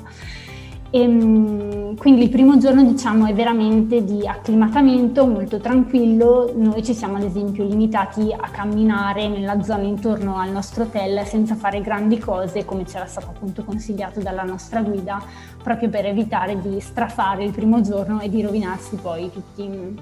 E, 0.90 1.02
ehm, 1.02 1.96
quindi 1.98 2.24
il 2.24 2.30
primo 2.30 2.58
giorno 2.58 2.84
diciamo 2.84 3.26
è 3.26 3.34
veramente 3.34 4.04
di 4.04 4.26
acclimatamento 4.26 5.26
molto 5.26 5.60
tranquillo, 5.60 6.54
noi 6.56 6.84
ci 6.84 6.94
siamo 6.94 7.18
ad 7.18 7.24
esempio 7.24 7.66
limitati 7.66 8.34
a 8.34 8.50
camminare 8.50 9.28
nella 9.28 9.62
zona 9.64 9.84
intorno 9.84 10.38
al 10.38 10.52
nostro 10.52 10.84
hotel 10.84 11.26
senza 11.26 11.56
fare 11.56 11.82
grandi 11.82 12.20
cose 12.20 12.64
come 12.66 12.84
c'era 12.84 13.06
stato 13.06 13.28
appunto 13.28 13.64
consigliato 13.64 14.22
dalla 14.22 14.44
nostra 14.44 14.82
guida 14.82 15.22
proprio 15.62 15.90
per 15.90 16.06
evitare 16.06 16.60
di 16.62 16.80
strafare 16.80 17.44
il 17.44 17.52
primo 17.52 17.82
giorno 17.82 18.22
e 18.22 18.30
di 18.30 18.42
rovinarsi 18.42 18.96
poi 18.96 19.30
tutti, 19.32 20.00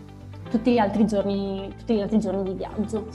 tutti 0.50 0.72
gli 0.74 0.78
altri 0.78 1.08
giorni, 1.08 1.74
tutti 1.78 1.96
gli 1.96 2.02
altri 2.02 2.20
giorni 2.20 2.44
di 2.44 2.54
viaggio. 2.54 3.08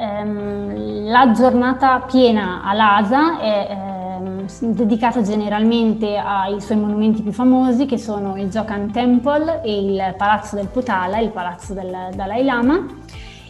Ehm, 0.00 1.10
la 1.10 1.32
giornata 1.32 1.98
piena 2.02 2.62
all'ASA 2.62 3.40
è 3.40 3.66
ehm, 3.68 4.46
dedicata 4.72 5.22
generalmente 5.22 6.16
ai 6.16 6.60
suoi 6.60 6.78
monumenti 6.78 7.20
più 7.20 7.32
famosi 7.32 7.84
che 7.84 7.98
sono 7.98 8.36
il 8.36 8.48
Jokan 8.48 8.92
Temple 8.92 9.60
e 9.64 9.76
il 9.76 10.14
Palazzo 10.16 10.54
del 10.54 10.68
Potala, 10.68 11.18
il 11.18 11.30
Palazzo 11.30 11.74
del 11.74 12.10
Dalai 12.14 12.44
Lama. 12.44 12.86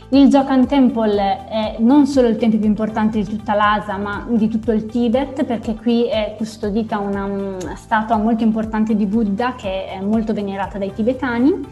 Il 0.08 0.28
Jokan 0.28 0.66
Temple 0.66 1.46
è 1.48 1.76
non 1.80 2.06
solo 2.06 2.28
il 2.28 2.38
tempio 2.38 2.58
più 2.58 2.66
importante 2.66 3.18
di 3.18 3.28
tutta 3.28 3.52
l'Asia, 3.52 3.98
ma 3.98 4.24
di 4.26 4.48
tutto 4.48 4.72
il 4.72 4.86
Tibet, 4.86 5.44
perché 5.44 5.74
qui 5.74 6.04
è 6.08 6.34
custodita 6.38 6.98
una 6.98 7.24
um, 7.24 7.58
statua 7.74 8.16
molto 8.16 8.42
importante 8.42 8.96
di 8.96 9.04
Buddha 9.04 9.54
che 9.54 9.88
è 9.88 10.00
molto 10.00 10.32
venerata 10.32 10.78
dai 10.78 10.94
tibetani 10.94 11.66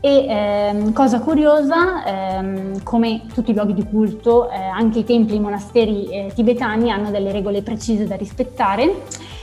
E 0.00 0.26
ehm, 0.28 0.92
cosa 0.92 1.20
curiosa, 1.20 2.04
ehm, 2.04 2.82
come 2.82 3.22
tutti 3.32 3.50
i 3.50 3.54
luoghi 3.54 3.74
di 3.74 3.84
culto, 3.84 4.50
eh, 4.50 4.56
anche 4.56 5.00
i 5.00 5.04
templi 5.04 5.34
e 5.34 5.36
i 5.36 5.40
monasteri 5.40 6.06
eh, 6.08 6.32
tibetani 6.34 6.90
hanno 6.90 7.10
delle 7.10 7.32
regole 7.32 7.62
precise 7.62 8.06
da 8.06 8.14
rispettare. 8.14 9.02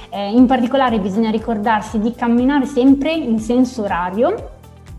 Eh, 0.09 0.31
in 0.31 0.45
particolare 0.45 0.99
bisogna 0.99 1.31
ricordarsi 1.31 1.99
di 1.99 2.13
camminare 2.13 2.65
sempre 2.65 3.11
in 3.13 3.39
senso 3.39 3.81
orario 3.81 4.51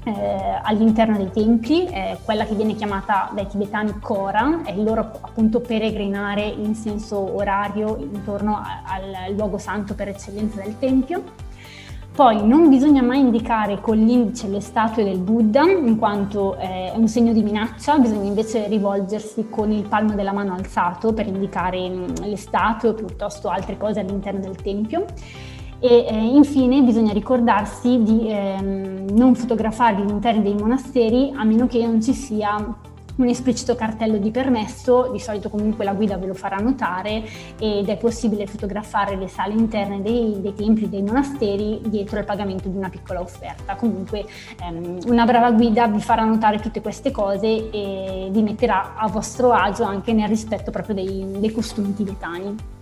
eh, 0.04 0.60
all'interno 0.62 1.16
dei 1.16 1.30
templi, 1.30 1.86
eh, 1.86 2.18
quella 2.24 2.44
che 2.44 2.54
viene 2.54 2.74
chiamata 2.74 3.30
dai 3.32 3.46
tibetani 3.46 3.98
Kora, 4.00 4.62
è 4.64 4.72
il 4.72 4.82
loro 4.82 5.00
appunto 5.20 5.60
peregrinare 5.60 6.42
in 6.42 6.74
senso 6.74 7.34
orario 7.36 7.96
intorno 7.98 8.56
a, 8.56 8.82
al 8.84 9.34
luogo 9.34 9.58
santo 9.58 9.94
per 9.94 10.08
eccellenza 10.08 10.60
del 10.60 10.78
tempio. 10.78 11.22
Poi 12.14 12.46
non 12.46 12.68
bisogna 12.68 13.02
mai 13.02 13.18
indicare 13.18 13.80
con 13.80 13.96
l'indice 13.96 14.46
le 14.46 14.60
statue 14.60 15.02
del 15.02 15.18
Buddha, 15.18 15.62
in 15.62 15.98
quanto 15.98 16.56
eh, 16.58 16.92
è 16.92 16.96
un 16.96 17.08
segno 17.08 17.32
di 17.32 17.42
minaccia, 17.42 17.98
bisogna 17.98 18.28
invece 18.28 18.68
rivolgersi 18.68 19.48
con 19.50 19.72
il 19.72 19.82
palmo 19.88 20.14
della 20.14 20.30
mano 20.30 20.54
alzato 20.54 21.12
per 21.12 21.26
indicare 21.26 21.88
mm, 21.88 22.06
le 22.22 22.36
statue 22.36 22.90
o 22.90 22.94
piuttosto 22.94 23.48
altre 23.48 23.76
cose 23.76 23.98
all'interno 23.98 24.38
del 24.38 24.54
tempio. 24.54 25.06
E 25.80 26.06
eh, 26.08 26.14
infine 26.14 26.82
bisogna 26.82 27.12
ricordarsi 27.12 28.00
di 28.04 28.28
eh, 28.28 28.60
non 28.60 29.34
fotografare 29.34 29.96
gli 29.96 30.08
interni 30.08 30.42
dei 30.44 30.54
monasteri 30.54 31.32
a 31.34 31.42
meno 31.42 31.66
che 31.66 31.84
non 31.84 32.00
ci 32.00 32.14
sia 32.14 32.54
un 33.16 33.28
esplicito 33.28 33.74
cartello 33.74 34.18
di 34.18 34.30
permesso, 34.30 35.10
di 35.12 35.18
solito 35.18 35.48
comunque 35.48 35.84
la 35.84 35.92
guida 35.92 36.16
ve 36.16 36.26
lo 36.26 36.34
farà 36.34 36.56
notare 36.56 37.22
ed 37.58 37.88
è 37.88 37.96
possibile 37.96 38.46
fotografare 38.46 39.16
le 39.16 39.28
sale 39.28 39.54
interne 39.54 40.02
dei, 40.02 40.40
dei 40.40 40.54
templi, 40.54 40.88
dei 40.88 41.02
monasteri 41.02 41.80
dietro 41.84 42.18
il 42.18 42.24
pagamento 42.24 42.68
di 42.68 42.76
una 42.76 42.88
piccola 42.88 43.20
offerta. 43.20 43.76
Comunque 43.76 44.24
ehm, 44.60 45.00
una 45.06 45.24
brava 45.24 45.50
guida 45.52 45.86
vi 45.86 46.00
farà 46.00 46.24
notare 46.24 46.58
tutte 46.58 46.80
queste 46.80 47.10
cose 47.10 47.70
e 47.70 48.28
vi 48.30 48.42
metterà 48.42 48.94
a 48.96 49.06
vostro 49.08 49.52
agio 49.52 49.84
anche 49.84 50.12
nel 50.12 50.28
rispetto 50.28 50.70
proprio 50.70 50.94
dei, 50.94 51.24
dei 51.38 51.52
costumi 51.52 51.94
tibetani. 51.94 52.73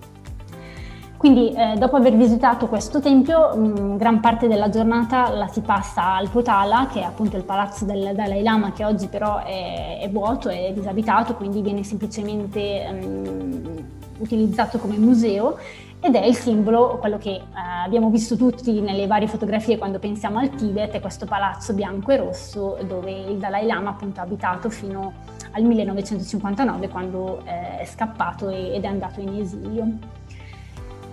Quindi 1.22 1.52
eh, 1.52 1.76
dopo 1.78 1.94
aver 1.94 2.16
visitato 2.16 2.66
questo 2.66 2.98
tempio, 2.98 3.54
mh, 3.54 3.96
gran 3.96 4.18
parte 4.18 4.48
della 4.48 4.68
giornata 4.70 5.28
la 5.28 5.46
si 5.46 5.60
passa 5.60 6.16
al 6.16 6.28
Potala, 6.28 6.88
che 6.92 6.98
è 6.98 7.04
appunto 7.04 7.36
il 7.36 7.44
palazzo 7.44 7.84
del 7.84 8.10
Dalai 8.12 8.42
Lama, 8.42 8.72
che 8.72 8.84
oggi 8.84 9.06
però 9.06 9.38
è, 9.38 10.00
è 10.00 10.10
vuoto, 10.10 10.48
è 10.48 10.72
disabitato, 10.74 11.36
quindi 11.36 11.62
viene 11.62 11.84
semplicemente 11.84 12.90
mh, 12.90 13.84
utilizzato 14.18 14.78
come 14.78 14.96
museo 14.96 15.58
ed 16.00 16.16
è 16.16 16.24
il 16.24 16.34
simbolo, 16.34 16.98
quello 16.98 17.18
che 17.18 17.30
eh, 17.30 17.42
abbiamo 17.84 18.10
visto 18.10 18.34
tutti 18.34 18.80
nelle 18.80 19.06
varie 19.06 19.28
fotografie 19.28 19.78
quando 19.78 20.00
pensiamo 20.00 20.40
al 20.40 20.50
Tibet, 20.50 20.90
è 20.90 21.00
questo 21.00 21.26
palazzo 21.26 21.72
bianco 21.72 22.10
e 22.10 22.16
rosso 22.16 22.78
dove 22.84 23.12
il 23.12 23.36
Dalai 23.36 23.66
Lama 23.66 23.90
appunto 23.90 24.18
ha 24.18 24.24
abitato 24.24 24.70
fino 24.70 25.12
al 25.52 25.62
1959 25.62 26.88
quando 26.88 27.42
eh, 27.44 27.78
è 27.78 27.84
scappato 27.84 28.48
ed 28.48 28.82
è 28.82 28.88
andato 28.88 29.20
in 29.20 29.38
esilio. 29.38 30.20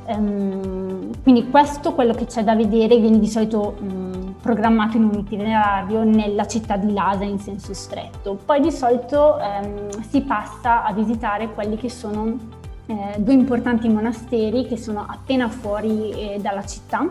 Um, 0.10 1.12
quindi 1.22 1.50
questo 1.50 1.94
quello 1.94 2.14
che 2.14 2.26
c'è 2.26 2.44
da 2.44 2.56
vedere 2.56 2.98
viene 2.98 3.20
di 3.20 3.28
solito 3.28 3.76
um, 3.80 4.34
programmato 4.42 4.98
in 4.98 5.04
un 5.04 5.14
itinerario 5.14 6.04
nella 6.04 6.48
città 6.48 6.78
di 6.78 6.92
Lhasa 6.92 7.26
in 7.26 7.38
senso 7.38 7.76
stretto. 7.76 8.40
Poi 8.44 8.60
di 8.60 8.72
solito 8.72 9.38
um, 9.40 9.90
si 10.02 10.22
passa 10.22 10.84
a 10.84 10.92
visitare 10.94 11.50
quelli 11.50 11.78
che 11.78 11.90
sono 11.90 12.58
eh, 12.88 13.20
due 13.20 13.34
importanti 13.34 13.88
monasteri 13.88 14.66
che 14.66 14.76
sono 14.76 15.06
appena 15.08 15.48
fuori 15.48 16.10
eh, 16.10 16.40
dalla 16.42 16.66
città 16.66 17.08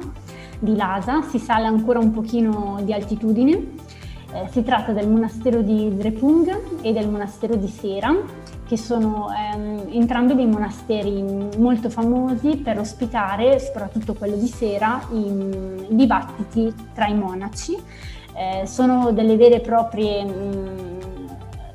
di 0.59 0.75
Lhasa, 0.75 1.23
si 1.23 1.39
sale 1.39 1.67
ancora 1.67 2.01
un 2.01 2.11
pochino 2.11 2.81
di 2.83 2.93
altitudine. 2.93 3.78
Eh, 4.33 4.47
si 4.51 4.63
tratta 4.63 4.93
del 4.93 5.09
monastero 5.09 5.63
di 5.63 5.97
Drepung 5.97 6.83
e 6.83 6.93
del 6.93 7.09
monastero 7.09 7.57
di 7.57 7.69
Sera 7.69 8.15
che 8.69 8.77
sono 8.77 9.29
ehm, 9.33 9.89
entrambi 9.93 10.35
dei 10.35 10.47
monasteri 10.47 11.23
molto 11.57 11.89
famosi 11.89 12.59
per 12.59 12.79
ospitare, 12.79 13.59
soprattutto 13.59 14.13
quello 14.13 14.37
di 14.37 14.47
sera, 14.47 15.01
i, 15.11 15.87
dibattiti 15.89 16.73
tra 16.93 17.07
i 17.07 17.15
monaci. 17.15 17.75
Eh, 18.35 18.67
sono 18.67 19.11
delle 19.11 19.37
vere 19.37 19.57
e 19.57 19.61
proprie 19.61 20.23
mh, 20.23 20.99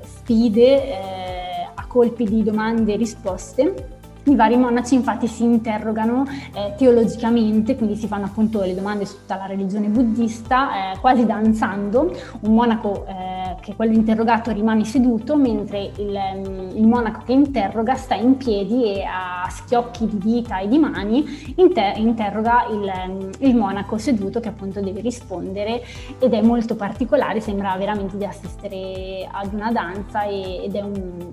sfide 0.03 0.83
eh, 0.85 1.67
a 1.73 1.85
colpi 1.87 2.25
di 2.25 2.43
domande 2.43 2.93
e 2.93 2.97
risposte 2.97 3.92
i 4.25 4.35
vari 4.35 4.55
monaci 4.55 4.95
infatti 4.95 5.27
si 5.27 5.43
interrogano 5.43 6.25
eh, 6.53 6.73
teologicamente, 6.77 7.75
quindi 7.75 7.95
si 7.95 8.07
fanno 8.07 8.25
appunto 8.25 8.61
le 8.61 8.73
domande 8.73 9.05
su 9.05 9.17
tutta 9.17 9.35
la 9.35 9.45
religione 9.45 9.87
buddista, 9.87 10.93
eh, 10.93 10.99
quasi 10.99 11.25
danzando. 11.25 12.15
Un 12.41 12.53
monaco, 12.53 13.05
eh, 13.05 13.55
che 13.59 13.71
è 13.71 13.75
quello 13.75 13.93
interrogato, 13.93 14.51
rimane 14.51 14.85
seduto, 14.85 15.35
mentre 15.35 15.91
il, 15.97 16.17
mm, 16.37 16.77
il, 16.77 16.87
monaco 16.87 17.21
che 17.25 17.33
interroga 17.33 17.95
sta 17.95 18.15
in 18.15 18.37
piedi 18.37 18.85
e 18.85 19.03
a 19.03 19.47
schiocchi 19.49 20.07
di 20.07 20.17
dita 20.17 20.59
e 20.59 20.67
di 20.67 20.77
mani 20.77 21.53
inter- 21.57 21.97
interroga 21.97 22.65
il, 22.69 22.91
mm, 23.09 23.29
il 23.39 23.55
monaco 23.55 23.97
seduto 23.97 24.39
che 24.39 24.47
appunto 24.47 24.79
deve 24.79 25.01
rispondere 25.01 25.83
ed 26.19 26.33
è 26.33 26.41
molto 26.41 26.75
particolare, 26.75 27.41
sembra 27.41 27.75
veramente 27.75 28.17
di 28.17 28.25
assistere 28.25 29.27
ad 29.29 29.53
una 29.53 29.71
danza 29.71 30.23
ed 30.23 30.73
è 30.73 30.81
un 30.81 31.31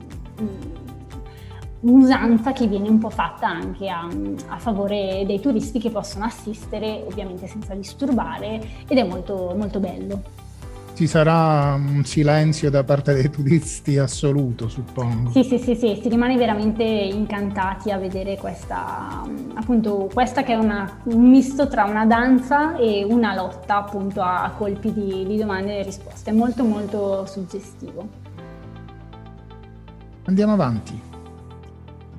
un'usanza 1.81 2.53
che 2.53 2.67
viene 2.67 2.89
un 2.89 2.99
po' 2.99 3.11
fatta 3.11 3.49
anche 3.49 3.89
a, 3.89 4.07
a, 4.49 4.59
favore 4.59 5.25
dei 5.27 5.41
turisti 5.41 5.79
che 5.79 5.91
possono 5.91 6.25
assistere 6.25 7.05
ovviamente 7.07 7.47
senza 7.47 7.75
disturbare 7.75 8.61
ed 8.87 8.99
è 8.99 9.05
molto, 9.05 9.55
molto 9.57 9.81
bello. 9.81 10.23
Ci 10.93 11.07
sarà 11.07 11.75
un 11.77 12.05
silenzio 12.05 12.69
da 12.69 12.85
parte 12.85 13.15
dei 13.15 13.31
turisti 13.31 13.97
assoluto, 13.97 14.69
suppongo. 14.69 15.31
Sì, 15.31 15.45
sì, 15.45 15.59
sì, 15.59 15.75
sì, 15.75 15.99
si 16.03 16.09
rimane 16.11 16.37
veramente 16.37 16.83
incantati 16.83 17.91
a 17.91 17.97
vedere 17.97 18.37
questa, 18.37 19.23
appunto, 19.55 20.11
questa 20.13 20.43
che 20.43 20.53
è 20.53 20.57
una, 20.57 20.99
un 21.05 21.31
misto 21.31 21.69
tra 21.69 21.85
una 21.85 22.05
danza 22.05 22.77
e 22.77 23.03
una 23.09 23.35
lotta 23.35 23.79
appunto 23.79 24.21
a 24.21 24.53
colpi 24.55 24.93
di, 24.93 25.25
di 25.27 25.39
domande 25.39 25.79
e 25.79 25.83
risposte. 25.85 26.31
È 26.31 26.35
molto, 26.35 26.65
molto 26.65 27.25
suggestivo. 27.25 28.07
Andiamo 30.27 30.53
avanti. 30.53 31.10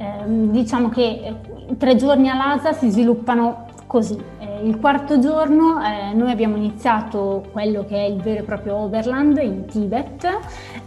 Ehm, 0.02 0.50
diciamo 0.50 0.90
che 0.90 1.04
eh, 1.04 1.36
i 1.70 1.78
tre 1.78 1.96
giorni 1.96 2.28
a 2.28 2.34
Lhasa 2.34 2.74
si 2.74 2.90
sviluppano 2.90 3.68
così. 3.86 4.18
Eh, 4.40 4.66
il 4.66 4.80
quarto 4.80 5.20
giorno 5.20 5.80
eh, 5.84 6.14
noi 6.16 6.32
abbiamo 6.32 6.56
iniziato 6.56 7.44
quello 7.52 7.86
che 7.86 7.98
è 7.98 8.10
il 8.10 8.20
vero 8.20 8.40
e 8.40 8.44
proprio 8.44 8.78
overland 8.78 9.38
in 9.38 9.66
Tibet, 9.66 10.28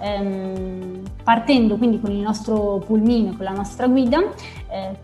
ehm, 0.01 1.03
partendo 1.23 1.77
quindi 1.77 2.01
con 2.01 2.11
il 2.11 2.21
nostro 2.21 2.83
pulmino, 2.85 3.37
con 3.37 3.45
la 3.45 3.53
nostra 3.53 3.87
guida, 3.87 4.21
eh, 4.69 4.97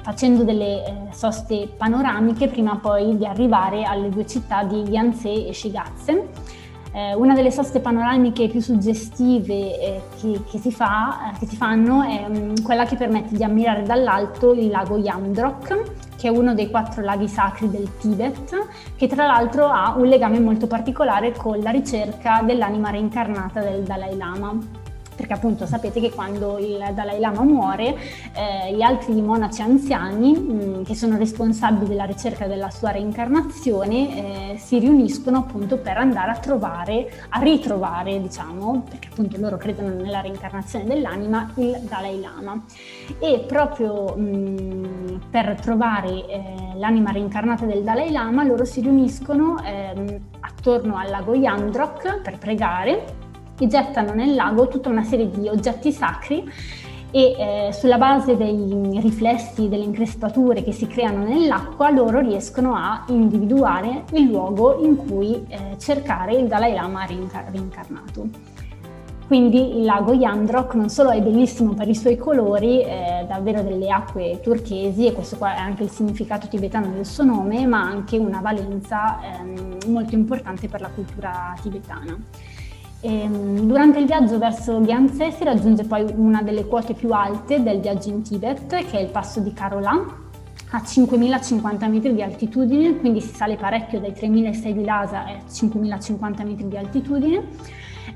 facendo 0.00 0.42
delle 0.42 0.86
eh, 0.86 0.92
soste 1.10 1.68
panoramiche 1.76 2.48
prima 2.48 2.76
poi 2.76 3.18
di 3.18 3.26
arrivare 3.26 3.82
alle 3.82 4.08
due 4.08 4.26
città 4.26 4.64
di 4.64 4.84
Yanse 4.88 5.48
e 5.48 5.52
Shigatse. 5.52 6.62
Eh, 6.96 7.12
una 7.12 7.34
delle 7.34 7.50
soste 7.50 7.80
panoramiche 7.80 8.46
più 8.46 8.60
suggestive 8.60 9.80
eh, 9.80 10.02
che, 10.20 10.40
che, 10.48 10.58
si 10.58 10.70
fa, 10.70 11.32
eh, 11.32 11.38
che, 11.40 11.46
si 11.46 11.56
fanno 11.56 12.02
è 12.02 12.24
um, 12.28 12.62
quella 12.62 12.84
che 12.84 12.94
permette 12.94 13.34
di 13.36 13.42
ammirare 13.42 13.82
dall'alto 13.82 14.52
il 14.52 14.68
lago 14.68 14.96
Yamdrok, 14.96 16.14
che 16.16 16.28
è 16.28 16.30
uno 16.30 16.54
dei 16.54 16.70
quattro 16.70 17.02
laghi 17.02 17.26
sacri 17.26 17.68
del 17.68 17.96
Tibet, 17.98 18.68
che 18.94 19.08
tra 19.08 19.26
l'altro 19.26 19.66
ha 19.66 19.94
un 19.96 20.06
legame 20.06 20.38
molto 20.38 20.68
particolare 20.68 21.32
con 21.32 21.58
la 21.58 21.70
ricerca 21.70 22.42
dell'anima 22.44 22.90
reincarnata 22.90 23.60
del 23.60 23.82
Dalai 23.82 24.16
Lama 24.16 24.83
perché 25.14 25.32
appunto 25.32 25.66
sapete 25.66 26.00
che 26.00 26.10
quando 26.10 26.58
il 26.58 26.82
Dalai 26.94 27.20
Lama 27.20 27.42
muore, 27.42 27.96
eh, 28.34 28.74
gli 28.74 28.82
altri 28.82 29.20
monaci 29.20 29.62
anziani 29.62 30.32
mh, 30.32 30.52
mm, 30.52 30.82
che 30.82 30.94
sono 30.94 31.16
responsabili 31.16 31.86
della 31.86 32.04
ricerca 32.04 32.46
della 32.46 32.70
sua 32.70 32.90
reincarnazione 32.90 34.52
eh, 34.54 34.58
si 34.58 34.78
riuniscono 34.78 35.38
appunto 35.38 35.78
per 35.78 35.96
andare 35.96 36.30
a 36.30 36.36
trovare, 36.36 37.26
a 37.30 37.40
ritrovare, 37.40 38.20
diciamo, 38.20 38.84
perché 38.88 39.08
appunto 39.10 39.38
loro 39.38 39.56
credono 39.56 39.94
nella 39.94 40.20
reincarnazione 40.20 40.84
dell'anima, 40.84 41.50
il 41.56 41.78
Dalai 41.88 42.20
Lama. 42.20 42.64
E 43.18 43.44
proprio 43.46 44.14
mh, 44.16 44.22
mm, 44.22 45.16
per 45.30 45.58
trovare 45.60 46.26
eh, 46.26 46.72
l'anima 46.76 47.10
reincarnata 47.10 47.64
del 47.64 47.82
Dalai 47.82 48.10
Lama, 48.10 48.44
loro 48.44 48.64
si 48.64 48.80
riuniscono 48.80 49.62
ehm, 49.62 50.20
attorno 50.40 50.96
al 50.96 51.10
lago 51.10 51.34
Yandrok 51.34 52.20
per 52.20 52.38
pregare 52.38 53.22
e 53.58 53.66
gettano 53.66 54.12
nel 54.14 54.34
lago 54.34 54.68
tutta 54.68 54.88
una 54.88 55.04
serie 55.04 55.30
di 55.30 55.48
oggetti 55.48 55.92
sacri 55.92 56.50
e 57.10 57.36
eh, 57.38 57.72
sulla 57.72 57.96
base 57.96 58.36
dei 58.36 58.98
riflessi, 59.00 59.68
delle 59.68 59.84
increspature 59.84 60.64
che 60.64 60.72
si 60.72 60.88
creano 60.88 61.22
nell'acqua, 61.22 61.90
loro 61.90 62.18
riescono 62.18 62.74
a 62.74 63.04
individuare 63.08 64.02
il 64.14 64.24
luogo 64.24 64.84
in 64.84 64.96
cui 64.96 65.44
eh, 65.46 65.78
cercare 65.78 66.34
il 66.34 66.48
Dalai 66.48 66.72
Lama 66.72 67.04
reincar- 67.04 67.50
reincarnato. 67.52 68.28
Quindi 69.28 69.78
il 69.78 69.84
lago 69.84 70.12
Yandrok 70.12 70.74
non 70.74 70.90
solo 70.90 71.10
è 71.10 71.20
bellissimo 71.22 71.72
per 71.72 71.88
i 71.88 71.94
suoi 71.94 72.16
colori, 72.16 72.82
eh, 72.82 73.24
davvero 73.28 73.62
delle 73.62 73.88
acque 73.90 74.40
turchesi, 74.42 75.06
e 75.06 75.12
questo 75.12 75.36
qua 75.36 75.54
è 75.54 75.58
anche 75.58 75.84
il 75.84 75.90
significato 75.90 76.48
tibetano 76.48 76.88
del 76.88 77.06
suo 77.06 77.22
nome, 77.22 77.64
ma 77.64 77.80
ha 77.80 77.86
anche 77.86 78.18
una 78.18 78.40
valenza 78.40 79.20
ehm, 79.22 79.78
molto 79.86 80.14
importante 80.14 80.68
per 80.68 80.80
la 80.80 80.90
cultura 80.90 81.54
tibetana. 81.62 82.18
Ehm, 83.06 83.66
durante 83.66 83.98
il 83.98 84.06
viaggio 84.06 84.38
verso 84.38 84.80
Gyanse 84.80 85.30
si 85.30 85.44
raggiunge 85.44 85.84
poi 85.84 86.06
una 86.16 86.40
delle 86.40 86.64
quote 86.64 86.94
più 86.94 87.12
alte 87.12 87.62
del 87.62 87.78
viaggio 87.78 88.08
in 88.08 88.22
Tibet, 88.22 88.66
che 88.66 88.98
è 88.98 89.00
il 89.02 89.10
passo 89.10 89.40
di 89.40 89.52
Karola, 89.52 89.90
a 90.70 90.78
5.050 90.78 91.90
metri 91.90 92.14
di 92.14 92.22
altitudine, 92.22 92.96
quindi 92.96 93.20
si 93.20 93.34
sale 93.34 93.56
parecchio 93.56 94.00
dai 94.00 94.12
3.600 94.12 94.70
di 94.70 94.84
Lhasa 94.84 95.26
ai 95.26 95.36
5.050 95.46 96.46
metri 96.46 96.66
di 96.66 96.78
altitudine 96.78 97.42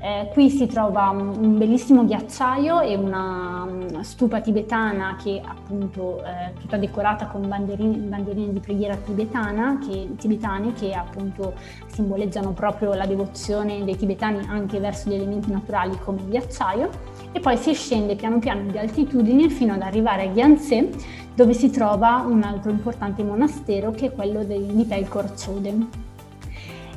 eh, 0.01 0.29
qui 0.31 0.49
si 0.49 0.65
trova 0.65 1.09
un 1.09 1.57
bellissimo 1.57 2.05
ghiacciaio 2.05 2.79
e 2.79 2.95
una 2.95 3.67
stupa 4.01 4.39
tibetana 4.39 5.17
che 5.21 5.41
appunto 5.43 6.23
è 6.23 6.53
tutta 6.59 6.77
decorata 6.77 7.27
con 7.27 7.47
banderine, 7.47 7.97
banderine 7.97 8.53
di 8.53 8.59
preghiera 8.59 8.95
tibetana, 8.95 9.77
che, 9.79 10.15
tibetane 10.17 10.71
che 10.73 10.93
appunto 10.93 11.53
simboleggiano 11.87 12.53
proprio 12.53 12.93
la 12.93 13.05
devozione 13.05 13.83
dei 13.83 13.97
tibetani 13.97 14.45
anche 14.47 14.79
verso 14.79 15.09
gli 15.09 15.15
elementi 15.15 15.51
naturali 15.51 15.97
come 15.99 16.21
il 16.21 16.29
ghiacciaio. 16.29 16.89
E 17.31 17.39
poi 17.39 17.57
si 17.57 17.73
scende 17.73 18.15
piano 18.15 18.39
piano 18.39 18.71
di 18.71 18.77
altitudine 18.77 19.49
fino 19.49 19.73
ad 19.73 19.81
arrivare 19.81 20.29
a 20.29 20.31
Gyanse 20.31 20.89
dove 21.35 21.53
si 21.53 21.69
trova 21.69 22.23
un 22.25 22.43
altro 22.43 22.71
importante 22.71 23.23
monastero 23.23 23.91
che 23.91 24.07
è 24.07 24.11
quello 24.11 24.43
di 24.43 24.85
Pelkor 24.87 25.33
Choden 25.35 26.08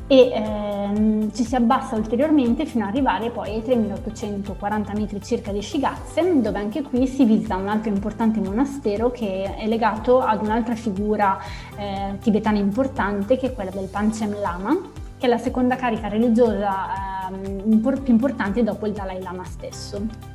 e 0.06 0.30
ehm, 0.32 1.32
ci 1.32 1.44
si 1.44 1.54
abbassa 1.54 1.96
ulteriormente 1.96 2.66
fino 2.66 2.84
ad 2.84 2.90
arrivare 2.90 3.30
poi 3.30 3.50
ai 3.50 3.62
3840 3.62 4.92
metri 4.94 5.22
circa 5.22 5.52
di 5.52 5.62
Shigazze, 5.62 6.40
dove 6.40 6.58
anche 6.58 6.82
qui 6.82 7.06
si 7.06 7.24
visita 7.24 7.56
un 7.56 7.68
altro 7.68 7.90
importante 7.90 8.40
monastero 8.40 9.10
che 9.10 9.54
è 9.56 9.66
legato 9.66 10.20
ad 10.20 10.42
un'altra 10.42 10.74
figura 10.74 11.38
eh, 11.76 12.18
tibetana 12.20 12.58
importante 12.58 13.36
che 13.36 13.48
è 13.48 13.52
quella 13.54 13.70
del 13.70 13.86
Panchem 13.86 14.38
Lama, 14.40 14.76
che 15.18 15.26
è 15.26 15.28
la 15.28 15.38
seconda 15.38 15.76
carica 15.76 16.08
religiosa 16.08 17.30
eh, 17.30 18.00
più 18.00 18.12
importante 18.12 18.62
dopo 18.62 18.86
il 18.86 18.92
Dalai 18.92 19.22
Lama 19.22 19.44
stesso. 19.44 20.30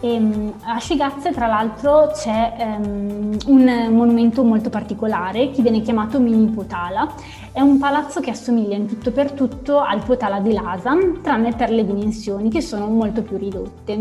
E, 0.00 0.14
ehm, 0.14 0.54
a 0.62 0.80
Shigazze 0.80 1.32
tra 1.32 1.46
l'altro 1.46 2.10
c'è 2.14 2.54
um, 2.58 3.36
un 3.46 3.88
monumento 3.90 4.42
molto 4.42 4.70
particolare 4.70 5.50
che 5.50 5.62
viene 5.62 5.82
chiamato 5.82 6.18
Mini 6.18 6.46
Potala. 6.46 7.12
È 7.52 7.60
un 7.60 7.78
palazzo 7.78 8.20
che 8.20 8.30
assomiglia 8.30 8.76
in 8.76 8.86
tutto 8.86 9.10
per 9.10 9.32
tutto 9.32 9.80
al 9.80 10.04
Potala 10.04 10.38
di 10.38 10.52
Lhasa, 10.52 10.96
tranne 11.20 11.52
per 11.52 11.70
le 11.70 11.84
dimensioni 11.84 12.48
che 12.48 12.60
sono 12.60 12.86
molto 12.86 13.22
più 13.22 13.36
ridotte. 13.36 13.98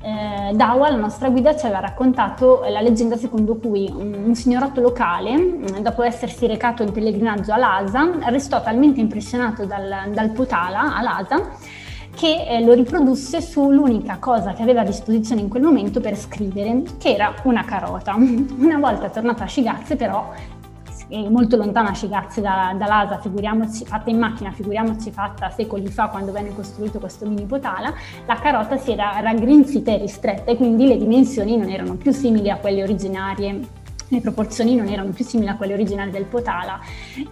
Eh, 0.00 0.52
Dawa, 0.54 0.90
la 0.90 0.96
nostra 0.96 1.28
guida, 1.28 1.56
ci 1.56 1.64
aveva 1.64 1.80
raccontato 1.80 2.62
la 2.68 2.80
leggenda 2.80 3.16
secondo 3.16 3.56
cui 3.56 3.90
un, 3.92 4.14
un 4.26 4.34
signorotto 4.36 4.80
locale, 4.80 5.58
dopo 5.80 6.04
essersi 6.04 6.46
recato 6.46 6.84
in 6.84 6.92
pellegrinaggio 6.92 7.52
a 7.52 7.56
Lhasa, 7.56 8.08
restò 8.28 8.62
talmente 8.62 9.00
impressionato 9.00 9.64
dal, 9.64 10.12
dal 10.12 10.30
Potala 10.30 10.94
a 10.94 11.02
Lhasa 11.02 11.74
che 12.16 12.46
eh, 12.48 12.64
lo 12.64 12.72
riprodusse 12.72 13.42
sull'unica 13.42 14.16
cosa 14.18 14.54
che 14.54 14.62
aveva 14.62 14.80
a 14.80 14.84
disposizione 14.84 15.42
in 15.42 15.48
quel 15.48 15.62
momento 15.62 16.00
per 16.00 16.16
scrivere, 16.16 16.82
che 16.98 17.12
era 17.12 17.34
una 17.42 17.64
carota. 17.64 18.14
Una 18.16 18.78
volta 18.78 19.10
tornato 19.10 19.42
a 19.42 19.46
Shigazze 19.46 19.96
però, 19.96 20.32
molto 21.28 21.56
lontana 21.56 21.94
Shigazze 21.94 22.40
da, 22.40 22.74
da 22.76 22.86
Lhasa, 22.86 23.18
figuriamoci, 23.18 23.84
fatta 23.84 24.10
in 24.10 24.18
macchina, 24.18 24.50
figuriamoci 24.50 25.10
fatta 25.10 25.50
secoli 25.50 25.86
fa 25.88 26.08
quando 26.08 26.32
venne 26.32 26.54
costruito 26.54 26.98
questo 26.98 27.26
mini 27.26 27.44
potala, 27.44 27.92
la 28.26 28.34
carota 28.36 28.76
si 28.76 28.92
era 28.92 29.20
raggrinzita 29.20 29.92
e 29.92 29.98
ristretta 29.98 30.50
e 30.50 30.56
quindi 30.56 30.86
le 30.86 30.96
dimensioni 30.96 31.56
non 31.56 31.68
erano 31.68 31.94
più 31.94 32.12
simili 32.12 32.50
a 32.50 32.56
quelle 32.56 32.82
originarie 32.82 33.75
le 34.08 34.20
proporzioni 34.20 34.76
non 34.76 34.86
erano 34.86 35.10
più 35.10 35.24
simili 35.24 35.48
a 35.48 35.56
quelle 35.56 35.72
originali 35.72 36.10
del 36.10 36.24
potala 36.24 36.78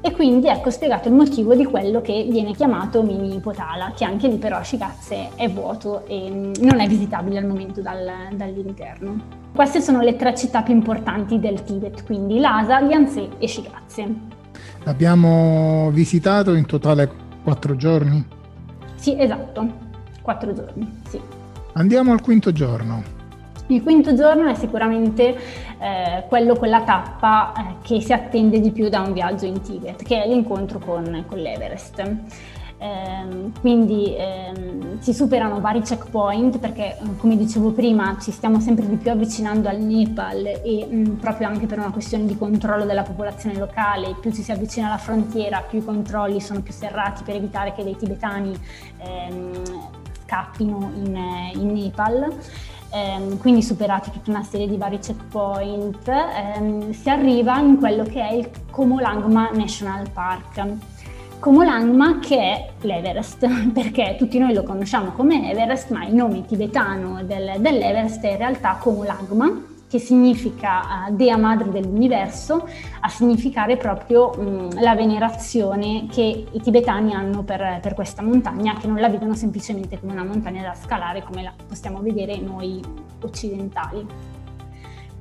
e 0.00 0.10
quindi 0.10 0.48
ecco 0.48 0.70
spiegato 0.70 1.08
il 1.08 1.14
motivo 1.14 1.54
di 1.54 1.64
quello 1.64 2.00
che 2.00 2.26
viene 2.28 2.52
chiamato 2.52 3.02
mini 3.02 3.38
potala, 3.38 3.92
che 3.94 4.04
anche 4.04 4.28
lì 4.28 4.36
però 4.36 4.56
a 4.56 4.64
Shikatse 4.64 5.30
è 5.36 5.48
vuoto 5.48 6.04
e 6.06 6.30
mm, 6.30 6.52
non 6.60 6.80
è 6.80 6.88
visitabile 6.88 7.38
al 7.38 7.46
momento 7.46 7.80
dal, 7.80 8.10
dall'interno. 8.32 9.42
Queste 9.54 9.80
sono 9.80 10.00
le 10.00 10.16
tre 10.16 10.34
città 10.34 10.62
più 10.62 10.74
importanti 10.74 11.38
del 11.38 11.62
Tibet, 11.62 12.04
quindi 12.04 12.40
Lhasa, 12.40 12.82
Gyanse 12.82 13.28
e 13.38 13.46
Shikatse. 13.46 14.14
Abbiamo 14.84 15.90
visitato 15.92 16.54
in 16.54 16.66
totale 16.66 17.08
quattro 17.42 17.76
giorni? 17.76 18.24
Sì, 18.96 19.18
esatto, 19.18 19.66
quattro 20.22 20.52
giorni, 20.52 21.00
sì. 21.08 21.20
Andiamo 21.74 22.12
al 22.12 22.20
quinto 22.20 22.52
giorno. 22.52 23.13
Il 23.68 23.82
quinto 23.82 24.14
giorno 24.14 24.48
è 24.50 24.54
sicuramente 24.54 25.36
eh, 25.78 26.24
quello, 26.28 26.54
quella 26.54 26.82
tappa 26.82 27.52
eh, 27.56 27.74
che 27.80 28.00
si 28.02 28.12
attende 28.12 28.60
di 28.60 28.70
più 28.70 28.90
da 28.90 29.00
un 29.00 29.14
viaggio 29.14 29.46
in 29.46 29.62
Tibet, 29.62 30.02
che 30.02 30.22
è 30.22 30.28
l'incontro 30.28 30.78
con, 30.78 31.24
con 31.26 31.38
l'Everest. 31.38 32.16
Eh, 32.76 33.50
quindi 33.60 34.14
ehm, 34.14 34.98
si 35.00 35.14
superano 35.14 35.60
vari 35.60 35.80
checkpoint 35.80 36.58
perché 36.58 36.98
come 37.18 37.36
dicevo 37.36 37.70
prima 37.70 38.18
ci 38.20 38.30
stiamo 38.30 38.60
sempre 38.60 38.86
di 38.86 38.96
più 38.96 39.10
avvicinando 39.10 39.68
al 39.68 39.78
Nepal 39.78 40.44
e 40.44 40.86
mh, 40.90 41.16
proprio 41.20 41.46
anche 41.46 41.66
per 41.66 41.78
una 41.78 41.92
questione 41.92 42.26
di 42.26 42.36
controllo 42.36 42.84
della 42.84 43.04
popolazione 43.04 43.56
locale 43.56 44.16
più 44.20 44.32
ci 44.32 44.42
si 44.42 44.52
avvicina 44.52 44.88
alla 44.88 44.98
frontiera 44.98 45.60
più 45.60 45.78
i 45.78 45.84
controlli 45.84 46.40
sono 46.40 46.60
più 46.60 46.74
serrati 46.74 47.22
per 47.22 47.36
evitare 47.36 47.72
che 47.72 47.84
dei 47.84 47.96
tibetani 47.96 48.52
ehm, 48.98 49.62
scappino 50.26 50.90
in, 50.96 51.16
in 51.54 51.72
Nepal 51.72 52.36
ehm, 52.94 53.38
quindi 53.38 53.62
superati 53.62 54.10
tutta 54.10 54.30
una 54.30 54.44
serie 54.44 54.68
di 54.68 54.76
vari 54.76 54.98
checkpoint, 54.98 56.08
ehm, 56.08 56.92
si 56.92 57.10
arriva 57.10 57.58
in 57.58 57.78
quello 57.78 58.04
che 58.04 58.20
è 58.20 58.32
il 58.32 58.48
Komolangma 58.70 59.50
National 59.52 60.08
Park. 60.10 60.64
Komolangma 61.40 62.20
che 62.20 62.38
è 62.38 62.70
l'Everest, 62.80 63.46
perché 63.74 64.14
tutti 64.16 64.38
noi 64.38 64.54
lo 64.54 64.62
conosciamo 64.62 65.10
come 65.10 65.50
Everest, 65.50 65.90
ma 65.90 66.06
il 66.06 66.14
nome 66.14 66.46
tibetano 66.46 67.22
del, 67.24 67.54
dell'Everest 67.58 68.22
è 68.22 68.30
in 68.30 68.38
realtà 68.38 68.76
Komolangma 68.80 69.72
che 69.94 70.00
significa 70.00 71.06
uh, 71.06 71.14
Dea 71.14 71.36
Madre 71.36 71.70
dell'Universo, 71.70 72.68
a 72.98 73.08
significare 73.08 73.76
proprio 73.76 74.32
um, 74.36 74.82
la 74.82 74.96
venerazione 74.96 76.08
che 76.10 76.46
i 76.50 76.60
tibetani 76.60 77.14
hanno 77.14 77.44
per, 77.44 77.78
per, 77.80 77.94
questa 77.94 78.20
montagna, 78.20 78.74
che 78.74 78.88
non 78.88 78.98
la 78.98 79.08
vedono 79.08 79.34
semplicemente 79.34 80.00
come 80.00 80.10
una 80.10 80.24
montagna 80.24 80.62
da 80.62 80.74
scalare 80.74 81.22
come 81.22 81.44
la 81.44 81.52
possiamo 81.68 82.00
vedere 82.00 82.36
noi 82.38 82.82
occidentali. 83.20 84.04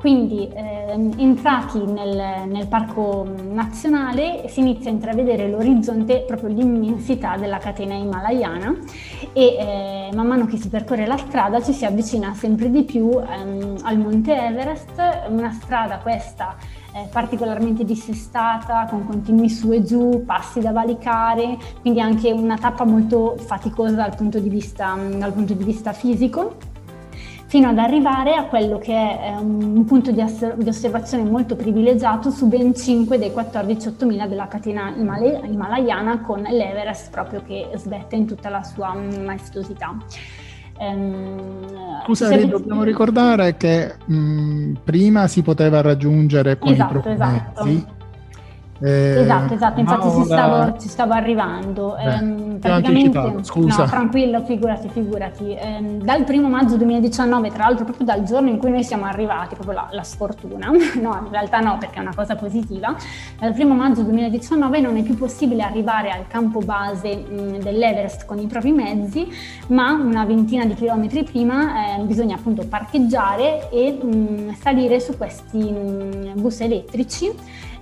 Quindi 0.04 0.50
eh, 0.54 1.12
entrati 1.16 1.82
nel, 1.82 2.50
nel, 2.50 2.68
parco 2.68 3.26
nazionale 3.54 4.50
si 4.50 4.60
inizia 4.60 4.90
a 4.90 4.94
intravedere 4.94 5.48
l'orizzonte, 5.48 6.26
proprio 6.28 6.50
l'immensità 6.50 7.38
della 7.38 7.58
catena 7.58 7.94
himalayana 7.94 8.76
e 9.32 9.46
eh, 9.46 10.10
man 10.14 10.28
mano 10.28 10.46
che 10.46 10.58
si 10.58 10.68
percorre 10.68 11.08
la 11.08 11.16
strada 11.16 11.62
ci 11.62 11.72
si 11.72 11.86
avvicina 11.86 12.34
sempre 12.34 12.70
di 12.70 12.84
più 12.84 13.18
ehm, 13.18 13.78
al 13.84 13.98
monte 13.98 14.36
Everest, 14.36 15.02
una 15.30 15.54
strada 15.54 16.00
questa 16.00 16.58
eh, 16.92 17.08
particolarmente 17.10 17.86
dissestata, 17.86 18.88
con 18.90 19.06
continui 19.06 19.50
su 19.50 19.72
e 19.72 19.86
giù, 19.86 20.26
passi 20.26 20.60
da 20.60 20.74
valicare, 20.74 21.58
quindi 21.80 22.02
anche 22.02 22.30
una 22.30 22.58
tappa 22.58 22.84
molto 22.84 23.38
faticosa 23.38 23.96
dal 23.96 24.18
punto 24.18 24.40
di 24.40 24.50
vista, 24.50 24.98
dal 25.18 25.32
punto 25.32 25.54
di 25.54 25.64
vista 25.64 25.94
fisico 25.94 26.72
fino 27.54 27.70
ad 27.70 27.78
arrivare 27.78 28.34
a 28.34 28.46
quello 28.46 28.80
che 28.80 28.96
è 28.96 29.36
um, 29.38 29.76
un 29.76 29.86
punto 29.86 30.12
di, 30.12 30.20
osservazione 30.20 31.24
molto 31.24 31.56
privilegiato 31.56 32.32
su 32.32 32.48
ben 32.48 32.74
5 32.74 33.20
dei 33.20 33.30
14.000 33.30 34.28
della 34.28 34.48
catena 34.48 34.92
himalayana 34.96 36.22
con 36.22 36.42
l'Everest 36.42 37.12
proprio 37.12 37.44
che 37.46 37.70
svetta 37.76 38.16
in 38.16 38.26
tutta 38.26 38.50
la 38.50 38.64
sua 38.64 38.94
um, 38.96 39.24
maestosità. 39.24 39.96
Um, 40.80 42.02
Scusa, 42.06 42.26
se... 42.30 42.48
dobbiamo 42.48 42.82
ricordare 42.82 43.56
che 43.56 43.98
mh, 44.04 44.16
mm, 44.16 44.74
prima 44.84 45.28
si 45.28 45.44
poteva 45.44 45.80
raggiungere 45.82 46.58
con 46.58 46.72
esatto, 46.72 46.90
i 46.90 46.92
propri 46.92 47.12
esatto. 47.12 47.66
mezzi 47.66 47.86
eh, 48.80 49.22
esatto, 49.22 49.54
esatto, 49.54 49.80
infatti 49.80 50.10
ci, 50.10 50.24
stavo, 50.26 50.78
ci, 50.78 50.88
stavo, 50.90 51.14
arrivando. 51.14 51.96
Eh, 51.96 52.06
ehm, 52.06 52.60
praticamente, 52.60 53.44
scusa. 53.44 53.84
No, 53.84 53.90
tranquillo, 53.90 54.44
figurati, 54.44 54.90
figurati. 54.90 55.54
Eh, 55.54 56.00
dal 56.02 56.24
primo 56.24 56.50
maggio 56.50 56.76
2019, 56.78 57.50
tra 57.50 57.66
l'altro 57.66 57.86
proprio 57.86 58.06
dal 58.06 58.24
giorno 58.24 58.50
in 58.50 58.58
cui 58.58 58.72
noi 58.72 58.84
siamo 58.84 59.06
arrivati, 59.06 59.56
proprio 59.56 59.76
la, 59.76 59.88
la 59.92 60.04
sfortuna, 60.04 60.68
no, 61.00 61.22
in 61.24 61.32
realtà 61.32 61.60
no, 61.60 61.78
perché 61.78 62.00
è 62.00 62.02
una 62.02 62.14
cosa 62.16 62.36
positiva, 62.36 62.96
dal 63.40 63.54
primo 63.54 63.74
maggio 63.74 64.02
2019 64.02 64.80
non 64.82 64.98
è 64.98 65.04
più 65.04 65.16
possibile 65.16 65.64
arrivare 65.64 66.10
al 66.10 66.28
campo 66.28 66.60
base 66.60 67.16
mh, 67.16 67.60
dell'Everest 67.60 68.26
con 68.26 68.40
i 68.40 68.48
propri 68.48 68.72
mezzi, 68.72 69.28
ma 69.68 69.92
una 69.94 70.26
ventina 70.26 70.66
di 70.66 70.74
chilometri 70.74 71.24
prima 71.24 71.98
eh, 71.98 72.02
bisogna 72.02 72.36
appunto 72.36 72.66
parcheggiare 72.68 73.70
e 73.70 73.92
mh, 73.92 74.56
salire 74.56 75.00
su 75.00 75.16
questi 75.16 75.58
mh, 75.58 76.42
bus 76.42 76.60
elettrici 76.62 77.32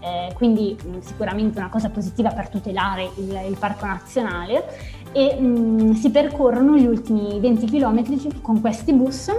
eh, 0.01 0.33
quindi 0.33 0.75
mh, 0.75 0.99
sicuramente 0.99 1.59
una 1.59 1.69
cosa 1.69 1.89
positiva 1.89 2.29
per 2.31 2.49
tutelare 2.49 3.09
il, 3.17 3.39
il 3.47 3.55
parco 3.57 3.85
nazionale 3.85 4.65
e 5.11 5.39
mh, 5.39 5.93
si 5.93 6.09
percorrono 6.09 6.75
gli 6.75 6.85
ultimi 6.85 7.39
20 7.39 7.65
km 7.67 8.41
con 8.41 8.59
questi 8.59 8.93
bus 8.93 9.31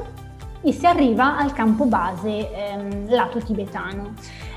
e 0.63 0.73
si 0.73 0.87
arriva 0.87 1.37
al 1.37 1.53
campo 1.53 1.85
base 1.87 2.53
ehm, 2.53 3.11
lato 3.13 3.41
tibetano. 3.41 4.15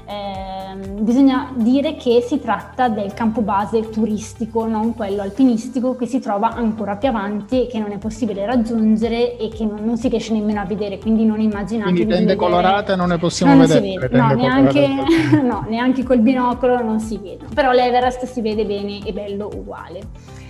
Eh, 0.07 0.75
bisogna 0.99 1.51
dire 1.55 1.95
che 1.95 2.23
si 2.27 2.39
tratta 2.39 2.89
del 2.89 3.13
campo 3.13 3.41
base 3.41 3.89
turistico, 3.89 4.67
non 4.67 4.93
quello 4.93 5.23
alpinistico 5.23 5.95
che 5.95 6.05
si 6.05 6.19
trova 6.19 6.51
ancora 6.51 6.95
più 6.95 7.09
avanti 7.09 7.63
e 7.63 7.67
che 7.67 7.79
non 7.79 7.91
è 7.91 7.97
possibile 7.97 8.45
raggiungere 8.45 9.37
e 9.37 9.49
che 9.49 9.65
non, 9.65 9.83
non 9.83 9.97
si 9.97 10.07
riesce 10.07 10.33
nemmeno 10.33 10.61
a 10.61 10.65
vedere, 10.65 10.99
quindi 10.99 11.25
non 11.25 11.39
immaginate 11.39 11.91
quindi 11.91 12.13
tende 12.13 12.35
colorate 12.35 12.95
non 12.95 13.07
ne 13.09 13.17
possiamo 13.17 13.55
non 13.55 13.65
vedere. 13.65 14.07
Vede. 14.07 14.17
No, 14.17 14.33
neanche, 14.33 14.87
no, 15.41 15.65
neanche 15.67 16.03
col 16.03 16.19
binocolo 16.19 16.81
non 16.83 16.99
si 16.99 17.17
vede, 17.17 17.45
però 17.53 17.71
l'Everest 17.71 18.25
si 18.25 18.41
vede 18.41 18.65
bene 18.65 18.99
e 19.03 19.11
bello 19.11 19.49
uguale. 19.53 20.43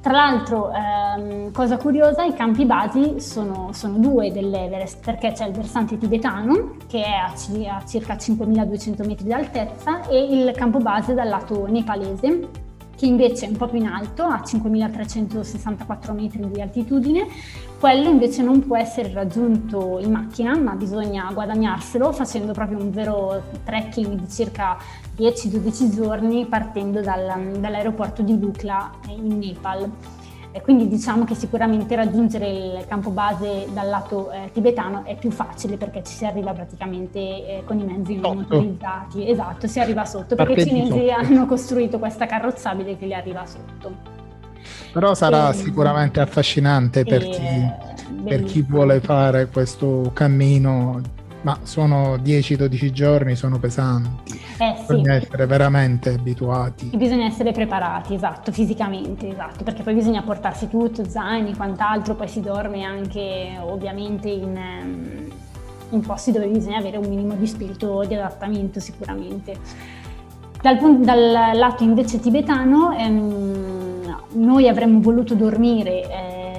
Tra 0.00 0.12
l'altro, 0.12 0.70
ehm, 0.72 1.50
cosa 1.50 1.76
curiosa, 1.76 2.22
i 2.24 2.32
campi 2.32 2.64
basi 2.64 3.20
sono, 3.20 3.70
sono, 3.72 3.98
due 3.98 4.30
dell'Everest 4.30 5.04
perché 5.04 5.32
c'è 5.32 5.46
il 5.46 5.52
versante 5.52 5.98
tibetano 5.98 6.76
che 6.86 7.02
è 7.02 7.10
a, 7.10 7.32
c- 7.32 7.66
a 7.68 7.84
circa 7.84 8.16
5200 8.16 9.04
metri 9.04 9.24
di 9.24 9.32
altezza 9.32 10.06
e 10.06 10.22
il 10.22 10.52
campo 10.52 10.78
base 10.78 11.14
dal 11.14 11.28
lato 11.28 11.66
nepalese 11.66 12.66
che 12.98 13.06
invece 13.06 13.46
è 13.46 13.48
un 13.48 13.56
po' 13.56 13.68
più 13.68 13.78
in 13.78 13.86
alto, 13.86 14.24
a 14.24 14.42
5364 14.42 16.12
metri 16.14 16.48
di 16.50 16.60
altitudine. 16.60 17.28
Quello 17.78 18.08
invece 18.08 18.42
non 18.42 18.66
può 18.66 18.76
essere 18.76 19.12
raggiunto 19.12 20.00
in 20.00 20.10
macchina, 20.10 20.56
ma 20.58 20.74
bisogna 20.74 21.30
guadagnarselo 21.32 22.12
facendo 22.12 22.52
proprio 22.52 22.78
un 22.78 22.90
vero 22.90 23.40
trekking 23.64 24.14
di 24.14 24.28
circa 24.28 24.76
10-12 25.18 25.94
giorni 25.94 26.46
partendo 26.46 27.00
dal, 27.00 27.58
dall'aeroporto 27.58 28.22
di 28.22 28.38
Dukla 28.38 28.90
in 29.08 29.38
Nepal. 29.38 29.90
Eh, 30.52 30.62
quindi 30.62 30.88
diciamo 30.88 31.24
che 31.24 31.34
sicuramente 31.34 31.94
raggiungere 31.94 32.48
il 32.48 32.84
campo 32.88 33.10
base 33.10 33.66
dal 33.74 33.88
lato 33.88 34.30
eh, 34.30 34.50
tibetano 34.52 35.04
è 35.04 35.14
più 35.16 35.30
facile 35.30 35.76
perché 35.76 36.02
ci 36.02 36.14
si 36.14 36.24
arriva 36.24 36.52
praticamente 36.52 37.18
eh, 37.18 37.62
con 37.66 37.78
i 37.78 37.84
mezzi 37.84 38.16
non 38.16 38.36
motorizzati. 38.38 39.28
Esatto, 39.28 39.66
si 39.66 39.80
arriva 39.80 40.04
sotto 40.04 40.36
perché, 40.36 40.62
i 40.62 40.66
cinesi 40.66 41.10
hanno 41.10 41.46
costruito 41.46 41.98
questa 41.98 42.26
carrozzabile 42.26 42.96
che 42.96 43.06
li 43.06 43.14
arriva 43.14 43.44
sotto. 43.44 44.16
Però 44.92 45.14
sarà 45.14 45.50
e, 45.50 45.54
sicuramente 45.54 46.20
affascinante 46.20 47.04
per 47.04 47.28
chi, 47.28 47.70
per 48.24 48.44
chi 48.44 48.62
vuole 48.62 49.00
fare 49.00 49.48
questo 49.48 50.10
cammino 50.14 51.00
ma 51.42 51.58
sono 51.62 52.16
10-12 52.16 52.90
giorni, 52.90 53.36
sono 53.36 53.58
pesanti. 53.58 54.32
Eh, 54.58 54.74
sì. 54.76 54.94
Bisogna 54.94 55.14
essere 55.14 55.46
veramente 55.46 56.10
abituati. 56.14 56.90
Bisogna 56.94 57.26
essere 57.26 57.52
preparati, 57.52 58.14
esatto, 58.14 58.50
fisicamente, 58.50 59.28
esatto, 59.28 59.62
perché 59.64 59.82
poi 59.82 59.94
bisogna 59.94 60.22
portarsi 60.22 60.68
tutto, 60.68 61.08
zaini, 61.08 61.54
quant'altro, 61.54 62.14
poi 62.14 62.28
si 62.28 62.40
dorme 62.40 62.82
anche 62.82 63.56
ovviamente 63.60 64.28
in, 64.28 64.56
ehm, 64.56 65.32
in 65.90 66.00
posti 66.00 66.32
dove 66.32 66.46
bisogna 66.48 66.78
avere 66.78 66.96
un 66.96 67.08
minimo 67.08 67.34
di 67.34 67.46
spirito 67.46 68.04
di 68.06 68.14
adattamento 68.14 68.80
sicuramente. 68.80 69.56
Dal, 70.60 70.98
dal 70.98 71.56
lato 71.56 71.84
invece 71.84 72.18
tibetano, 72.18 72.96
ehm, 72.96 74.16
noi 74.32 74.68
avremmo 74.68 75.00
voluto 75.00 75.34
dormire 75.34 76.02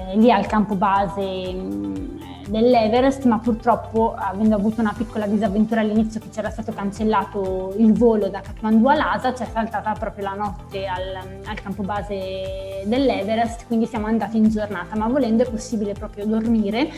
eh, 0.10 0.18
lì 0.18 0.32
al 0.32 0.46
campo 0.46 0.76
base 0.76 2.18
dell'Everest, 2.50 3.26
ma 3.26 3.38
purtroppo 3.38 4.16
avendo 4.16 4.56
avuto 4.56 4.82
una 4.82 4.94
piccola 4.96 5.28
disavventura 5.28 5.82
all'inizio 5.82 6.20
che 6.20 6.30
c'era 6.30 6.50
stato 6.50 6.74
cancellato 6.74 7.76
il 7.78 7.94
volo 7.94 8.28
da 8.28 8.42
Kathmandu 8.42 8.88
a 8.88 8.96
Lhasa, 8.96 9.34
c'è 9.34 9.48
saltata 9.52 9.94
proprio 9.94 10.26
la 10.26 10.34
notte 10.34 10.86
al, 10.88 11.40
al 11.46 11.62
campo 11.62 11.84
base 11.84 12.84
dell'Everest, 12.86 13.68
quindi 13.68 13.86
siamo 13.86 14.08
andati 14.08 14.38
in 14.38 14.50
giornata, 14.50 14.98
ma 14.98 15.08
volendo 15.08 15.44
è 15.44 15.50
possibile 15.50 15.94
proprio 15.94 16.26
dormire 16.26 16.90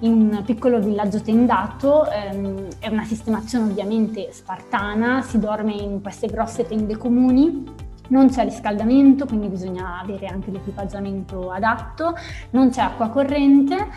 in 0.00 0.12
un 0.12 0.42
piccolo 0.44 0.78
villaggio 0.78 1.20
tendato, 1.20 2.08
ehm, 2.08 2.68
è 2.78 2.88
una 2.88 3.04
sistemazione 3.04 3.70
ovviamente 3.70 4.28
spartana, 4.30 5.22
si 5.22 5.38
dorme 5.38 5.74
in 5.74 6.00
queste 6.00 6.28
grosse 6.28 6.66
tende 6.66 6.96
comuni 6.96 7.88
non 8.10 8.28
c'è 8.28 8.44
riscaldamento, 8.44 9.26
quindi 9.26 9.48
bisogna 9.48 10.00
avere 10.00 10.26
anche 10.26 10.50
l'equipaggiamento 10.50 11.50
adatto, 11.50 12.14
non 12.50 12.70
c'è 12.70 12.82
acqua 12.82 13.08
corrente 13.08 13.88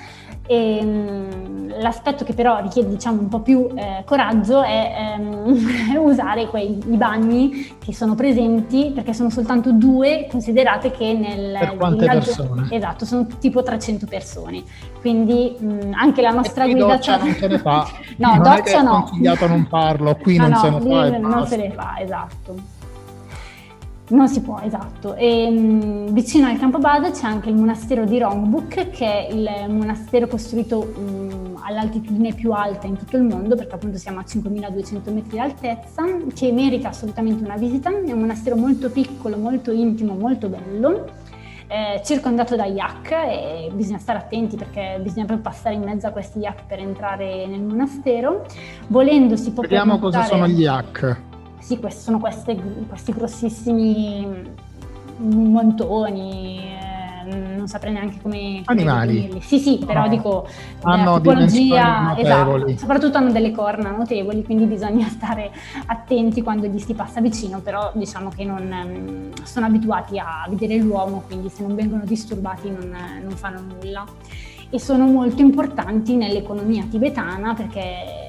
e, 0.46 0.80
um, 0.82 1.74
l'aspetto 1.80 2.26
che 2.26 2.34
però 2.34 2.60
richiede 2.60 2.90
diciamo 2.90 3.22
un 3.22 3.30
po' 3.30 3.40
più 3.40 3.70
eh, 3.76 4.04
coraggio 4.06 4.62
è 4.62 5.16
um, 5.18 5.56
usare 6.04 6.48
quei 6.48 6.80
bagni 6.84 7.76
che 7.80 7.94
sono 7.94 8.14
presenti 8.16 8.92
perché 8.94 9.14
sono 9.14 9.30
soltanto 9.30 9.72
due, 9.72 10.28
considerate 10.30 10.92
che 10.92 11.14
nel 11.14 11.58
per 11.58 11.78
quante 11.78 12.00
villaggio, 12.00 12.26
persone? 12.26 12.68
Esatto, 12.72 13.06
sono 13.06 13.28
tipo 13.40 13.64
300 13.64 14.06
persone. 14.06 14.64
Quindi 15.00 15.56
um, 15.60 15.92
anche 15.94 16.22
la 16.22 16.32
nostra 16.32 16.66
guida 16.66 16.86
doccia 16.86 17.18
non 17.18 17.34
se 17.34 17.48
ne 17.48 17.58
fa. 17.58 17.88
no, 18.18 18.34
non 18.36 18.44
doccia 18.44 18.80
è 18.80 18.84
no. 18.84 19.04
Consigliato 19.04 19.48
non 19.48 19.66
farlo, 19.68 20.16
qui 20.16 20.38
no, 20.38 20.48
non 20.48 20.52
no, 20.52 20.60
se 20.60 20.70
ne 20.70 20.80
fa. 20.80 21.18
Non 21.18 21.48
se 21.48 21.58
ne 21.58 21.72
fa, 21.72 21.96
esatto. 22.00 22.56
Non 24.10 24.28
si 24.28 24.42
può, 24.42 24.60
esatto. 24.62 25.16
E, 25.16 25.50
mh, 25.50 26.12
vicino 26.12 26.48
al 26.48 26.60
campo 26.60 26.78
base 26.78 27.12
c'è 27.12 27.26
anche 27.26 27.50
il 27.50 27.56
monastero 27.56 28.04
di 28.04 28.20
Rongbuk, 28.20 28.90
che 28.90 29.28
è 29.28 29.32
il 29.32 29.50
monastero 29.70 30.28
costruito 30.28 30.84
mh, 30.84 31.60
all'altitudine 31.64 32.34
più 32.34 32.52
alta 32.52 32.86
in 32.86 32.98
tutto 32.98 33.16
il 33.16 33.24
mondo, 33.24 33.56
perché 33.56 33.76
appunto 33.76 33.98
siamo 33.98 34.20
a 34.20 34.26
5200 34.26 35.12
metri 35.12 35.32
di 35.32 35.40
altezza, 35.40 36.04
che 36.36 36.52
merita 36.52 36.90
assolutamente 36.90 37.44
una 37.46 37.56
visita. 37.56 37.90
È 37.90 38.12
un 38.12 38.20
monastero 38.20 38.58
molto 38.58 38.90
piccolo, 38.90 39.38
molto 39.38 39.72
intimo, 39.72 40.16
molto 40.16 40.50
bello. 40.50 41.22
Eh, 41.68 42.02
circondato 42.04 42.56
da 42.56 42.66
yak 42.66 43.10
e 43.12 43.72
bisogna 43.74 43.98
stare 43.98 44.20
attenti 44.20 44.58
perché 44.58 45.00
bisogna 45.02 45.26
proprio 45.26 45.50
passare 45.50 45.74
in 45.74 45.82
mezzo 45.82 46.06
a 46.06 46.12
questi 46.12 46.40
yak 46.40 46.66
per 46.68 46.80
entrare 46.80 47.48
nel 47.48 47.62
monastero. 47.62 48.46
Volendo 48.88 49.38
si 49.38 49.52
può 49.54 49.64
Vediamo 49.64 49.98
cosa 49.98 50.24
sono 50.24 50.46
gli 50.46 50.62
yak. 50.62 51.32
Sì, 51.64 51.80
questi, 51.80 52.02
sono 52.02 52.20
queste, 52.20 52.62
questi 52.90 53.14
grossissimi 53.14 54.28
montoni, 55.16 56.60
eh, 56.60 57.56
non 57.56 57.70
saprei 57.70 57.94
neanche 57.94 58.20
come, 58.22 58.64
animali. 58.66 59.14
Definirli. 59.14 59.42
Sì, 59.42 59.60
sì, 59.60 59.82
però 59.86 60.02
no. 60.02 60.10
dico 60.10 60.46
hanno 60.82 61.22
tipologia, 61.22 62.18
esatto, 62.18 62.78
soprattutto 62.78 63.18
hanno 63.18 63.32
delle 63.32 63.52
corna 63.52 63.92
notevoli, 63.92 64.44
quindi 64.44 64.66
bisogna 64.66 65.08
stare 65.10 65.52
attenti 65.86 66.42
quando 66.42 66.68
gli 66.68 66.80
si 66.80 66.94
passa 66.96 67.22
vicino, 67.22 67.60
però 67.60 67.92
diciamo 67.94 68.30
che 68.36 68.44
non 68.44 68.70
mm, 68.70 69.32
sono 69.44 69.66
abituati 69.66 70.20
a 70.20 70.46
vedere 70.50 70.76
l'uomo, 70.80 71.24
quindi 71.26 71.48
se 71.48 71.64
non 71.64 71.76
vengono 71.76 72.04
disturbati 72.04 72.70
non, 72.70 72.94
non 73.24 73.32
fanno 73.38 73.62
nulla. 73.62 74.06
E 74.70 74.80
sono 74.80 75.06
molto 75.06 75.42
importanti 75.42 76.18
nell'economia 76.18 76.84
tibetana 76.90 77.54
perché 77.54 78.23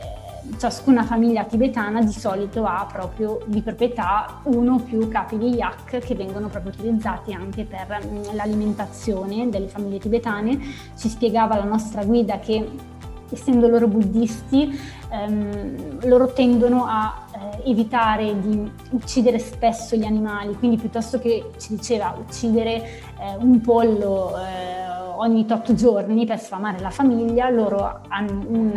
ciascuna 0.56 1.04
famiglia 1.04 1.44
tibetana 1.44 2.02
di 2.02 2.12
solito 2.12 2.64
ha 2.64 2.86
proprio 2.90 3.40
di 3.46 3.60
proprietà 3.60 4.40
uno 4.44 4.74
o 4.74 4.78
più 4.78 5.08
capi 5.08 5.38
di 5.38 5.54
yak 5.54 5.98
che 5.98 6.14
vengono 6.14 6.48
proprio 6.48 6.72
utilizzati 6.72 7.32
anche 7.32 7.64
per 7.64 8.00
mm, 8.04 8.34
l'alimentazione 8.34 9.48
delle 9.48 9.68
famiglie 9.68 9.98
tibetane. 9.98 10.58
Ci 10.96 11.08
spiegava 11.08 11.56
la 11.56 11.64
nostra 11.64 12.04
guida 12.04 12.38
che 12.38 12.92
essendo 13.30 13.68
loro 13.68 13.86
buddisti, 13.88 14.78
ehm, 15.10 16.06
loro 16.06 16.32
tendono 16.32 16.86
a 16.86 17.26
eh, 17.64 17.70
evitare 17.70 18.38
di 18.40 18.70
uccidere 18.90 19.38
spesso 19.38 19.96
gli 19.96 20.04
animali, 20.04 20.54
quindi 20.54 20.76
piuttosto 20.76 21.18
che, 21.18 21.50
ci 21.58 21.74
diceva, 21.74 22.16
uccidere 22.18 22.74
eh, 23.18 23.36
un 23.38 23.60
pollo 23.60 24.36
eh, 24.38 24.94
ogni 25.18 25.46
tot 25.46 25.74
giorni 25.74 26.27
per 26.27 26.38
sfamare 26.38 26.81
la 26.81 26.90
famiglia, 26.90 27.50
loro 27.50 28.00
hanno 28.09 28.44
un, 28.48 28.72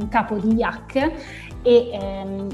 un 0.00 0.08
capo 0.08 0.36
di 0.36 0.54
yak 0.54 1.12
e 1.62 1.90
ehm, 1.92 2.48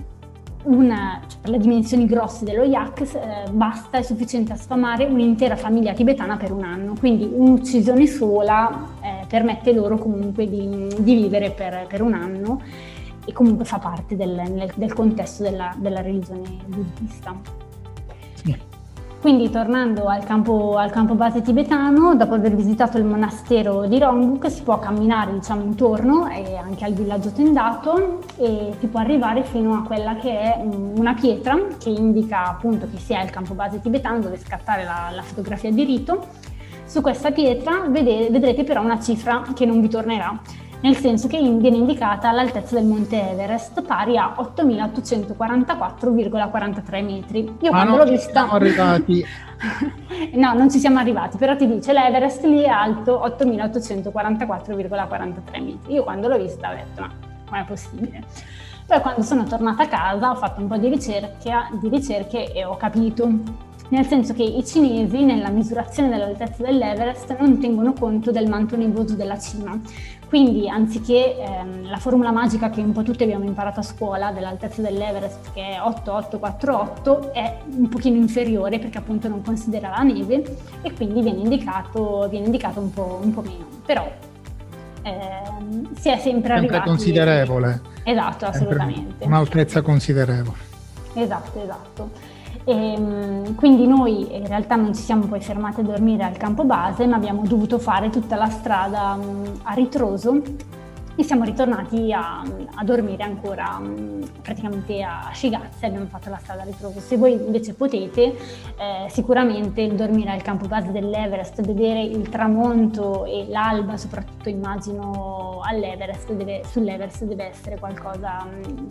una, 0.64 1.20
cioè 1.26 1.40
per 1.40 1.50
le 1.50 1.58
dimensioni 1.58 2.06
grosse 2.06 2.44
dello 2.44 2.62
yak 2.62 3.00
eh, 3.00 3.50
basta, 3.50 3.98
è 3.98 4.02
sufficiente 4.02 4.52
a 4.52 4.56
sfamare 4.56 5.04
un'intera 5.04 5.56
famiglia 5.56 5.92
tibetana 5.92 6.36
per 6.36 6.52
un 6.52 6.62
anno, 6.62 6.94
quindi 6.98 7.28
un'uccisione 7.32 8.06
sola 8.06 8.88
eh, 9.00 9.26
permette 9.26 9.72
loro 9.72 9.98
comunque 9.98 10.48
di, 10.48 10.88
di 10.98 11.14
vivere 11.14 11.50
per, 11.50 11.86
per, 11.88 12.02
un 12.02 12.14
anno 12.14 12.60
e 13.24 13.32
comunque 13.32 13.64
fa 13.64 13.78
parte 13.78 14.16
del, 14.16 14.70
del 14.74 14.92
contesto 14.92 15.42
della, 15.42 15.74
della 15.76 16.00
religione 16.00 16.48
buddista. 16.66 17.34
Sì. 18.34 18.71
Quindi 19.22 19.50
tornando 19.50 20.06
al 20.06 20.24
campo, 20.24 20.76
al 20.76 20.90
campo, 20.90 21.14
base 21.14 21.42
tibetano, 21.42 22.16
dopo 22.16 22.34
aver 22.34 22.56
visitato 22.56 22.98
il 22.98 23.04
monastero 23.04 23.86
di 23.86 23.96
Rongbuk, 23.96 24.50
si 24.50 24.62
può 24.62 24.80
camminare 24.80 25.32
diciamo, 25.34 25.62
intorno 25.62 26.28
e 26.28 26.56
anche 26.56 26.84
al 26.84 26.92
villaggio 26.92 27.30
tendato 27.30 28.18
e 28.36 28.74
si 28.80 28.88
può 28.88 28.98
arrivare 28.98 29.44
fino 29.44 29.74
a 29.74 29.82
quella 29.84 30.16
che 30.16 30.40
è 30.40 30.60
una 30.64 31.14
pietra 31.14 31.56
che 31.78 31.90
indica 31.90 32.48
appunto 32.48 32.88
che 32.90 32.98
sia 32.98 33.22
il 33.22 33.30
campo 33.30 33.54
base 33.54 33.80
tibetano 33.80 34.18
dove 34.18 34.38
scattare 34.38 34.82
la, 34.82 35.12
la 35.14 35.22
fotografia 35.22 35.70
di 35.70 35.84
rito. 35.84 36.26
Su 36.84 37.00
questa 37.00 37.30
pietra 37.30 37.84
vede, 37.86 38.28
vedrete 38.28 38.64
però 38.64 38.82
una 38.82 38.98
cifra 38.98 39.44
che 39.54 39.64
non 39.64 39.80
vi 39.80 39.88
tornerà 39.88 40.36
nel 40.82 40.96
senso 40.96 41.28
che 41.28 41.40
viene 41.40 41.76
indicata 41.76 42.32
l'altezza 42.32 42.74
del 42.74 42.84
monte 42.84 43.30
Everest 43.30 43.80
pari 43.82 44.18
a 44.18 44.34
8.844,43 44.36 47.04
metri. 47.04 47.56
Io 47.60 47.70
Ma 47.70 47.82
quando 47.82 47.98
l'ho 47.98 48.10
vista... 48.10 48.40
Siamo 48.40 48.52
arrivati. 48.52 49.24
no, 50.34 50.54
non 50.54 50.68
ci 50.70 50.78
siamo 50.78 50.98
arrivati, 50.98 51.36
però 51.36 51.54
ti 51.56 51.68
dice 51.68 51.92
l'Everest 51.92 52.42
lì 52.44 52.62
è 52.62 52.68
alto 52.68 53.22
8.844,43 53.38 55.64
metri. 55.64 55.94
Io 55.94 56.02
quando 56.02 56.26
l'ho 56.28 56.38
vista 56.38 56.70
ho 56.70 56.74
detto, 56.74 57.00
ma 57.00 57.12
com'è 57.48 57.64
possibile? 57.64 58.24
Poi 58.84 59.00
quando 59.00 59.22
sono 59.22 59.44
tornata 59.44 59.84
a 59.84 59.88
casa 59.88 60.30
ho 60.30 60.34
fatto 60.34 60.60
un 60.60 60.66
po' 60.66 60.76
di 60.76 60.88
ricerche, 60.88 61.52
di 61.80 61.88
ricerche 61.88 62.52
e 62.52 62.64
ho 62.64 62.76
capito 62.76 63.30
nel 63.92 64.06
senso 64.06 64.32
che 64.32 64.42
i 64.42 64.64
cinesi 64.64 65.22
nella 65.22 65.50
misurazione 65.50 66.08
dell'altezza 66.08 66.62
dell'Everest 66.62 67.36
non 67.38 67.60
tengono 67.60 67.92
conto 67.92 68.30
del 68.30 68.48
manto 68.48 68.74
nevoso 68.74 69.14
della 69.14 69.38
cima. 69.38 69.78
Quindi 70.28 70.66
anziché 70.66 71.36
ehm, 71.36 71.90
la 71.90 71.98
formula 71.98 72.32
magica 72.32 72.70
che 72.70 72.80
un 72.80 72.92
po' 72.92 73.02
tutti 73.02 73.22
abbiamo 73.22 73.44
imparato 73.44 73.80
a 73.80 73.82
scuola 73.82 74.32
dell'altezza 74.32 74.80
dell'Everest 74.80 75.52
che 75.52 75.74
è 75.74 75.80
8848 75.82 77.34
è 77.34 77.58
un 77.76 77.88
pochino 77.90 78.16
inferiore 78.16 78.78
perché 78.78 78.96
appunto 78.96 79.28
non 79.28 79.42
considera 79.42 79.90
la 79.90 80.00
neve 80.00 80.42
e 80.80 80.92
quindi 80.94 81.20
viene 81.20 81.40
indicato, 81.40 82.28
viene 82.30 82.46
indicato 82.46 82.80
un, 82.80 82.94
po', 82.94 83.20
un 83.22 83.34
po' 83.34 83.42
meno. 83.42 83.66
Però 83.84 84.10
ehm, 85.02 85.94
si 85.96 86.08
è 86.08 86.16
sempre, 86.16 86.22
sempre 86.22 86.52
arrivati... 86.54 86.88
considerevole. 86.88 87.80
Esatto, 88.04 88.46
assolutamente. 88.46 89.26
Un'altezza 89.26 89.82
considerevole. 89.82 90.70
Esatto, 91.12 91.62
esatto. 91.62 92.31
E, 92.64 92.72
ehm, 92.72 93.54
quindi 93.54 93.86
noi 93.86 94.34
in 94.36 94.46
realtà 94.46 94.76
non 94.76 94.94
ci 94.94 95.02
siamo 95.02 95.26
poi 95.26 95.40
fermati 95.40 95.80
a 95.80 95.84
dormire 95.84 96.24
al 96.24 96.36
campo 96.36 96.64
base, 96.64 97.06
ma 97.06 97.16
abbiamo 97.16 97.42
dovuto 97.44 97.78
fare 97.78 98.10
tutta 98.10 98.36
la 98.36 98.48
strada 98.48 99.18
a 99.62 99.72
ritroso 99.74 100.40
e 101.14 101.22
siamo 101.24 101.44
ritornati 101.44 102.10
a, 102.12 102.40
a 102.40 102.84
dormire 102.84 103.22
ancora 103.22 103.80
praticamente 104.40 105.02
a 105.02 105.30
Scigazza 105.32 105.84
e 105.84 105.88
abbiamo 105.88 106.06
fatto 106.06 106.30
la 106.30 106.38
strada 106.38 106.62
a 106.62 106.64
ritroso. 106.64 107.00
Se 107.00 107.16
voi 107.16 107.32
invece 107.32 107.74
potete, 107.74 108.22
eh, 108.22 109.08
sicuramente 109.08 109.82
il 109.82 109.94
dormire 109.94 110.30
al 110.30 110.42
campo 110.42 110.66
base 110.66 110.90
dell'Everest, 110.90 111.60
vedere 111.62 112.02
il 112.02 112.28
tramonto 112.30 113.26
e 113.26 113.46
l'alba, 113.48 113.96
soprattutto 113.96 114.48
immagino 114.48 115.60
all'Everest, 115.62 116.32
deve, 116.32 116.62
sull'Everest 116.64 117.24
deve 117.24 117.44
essere 117.44 117.78
qualcosa 117.78 118.46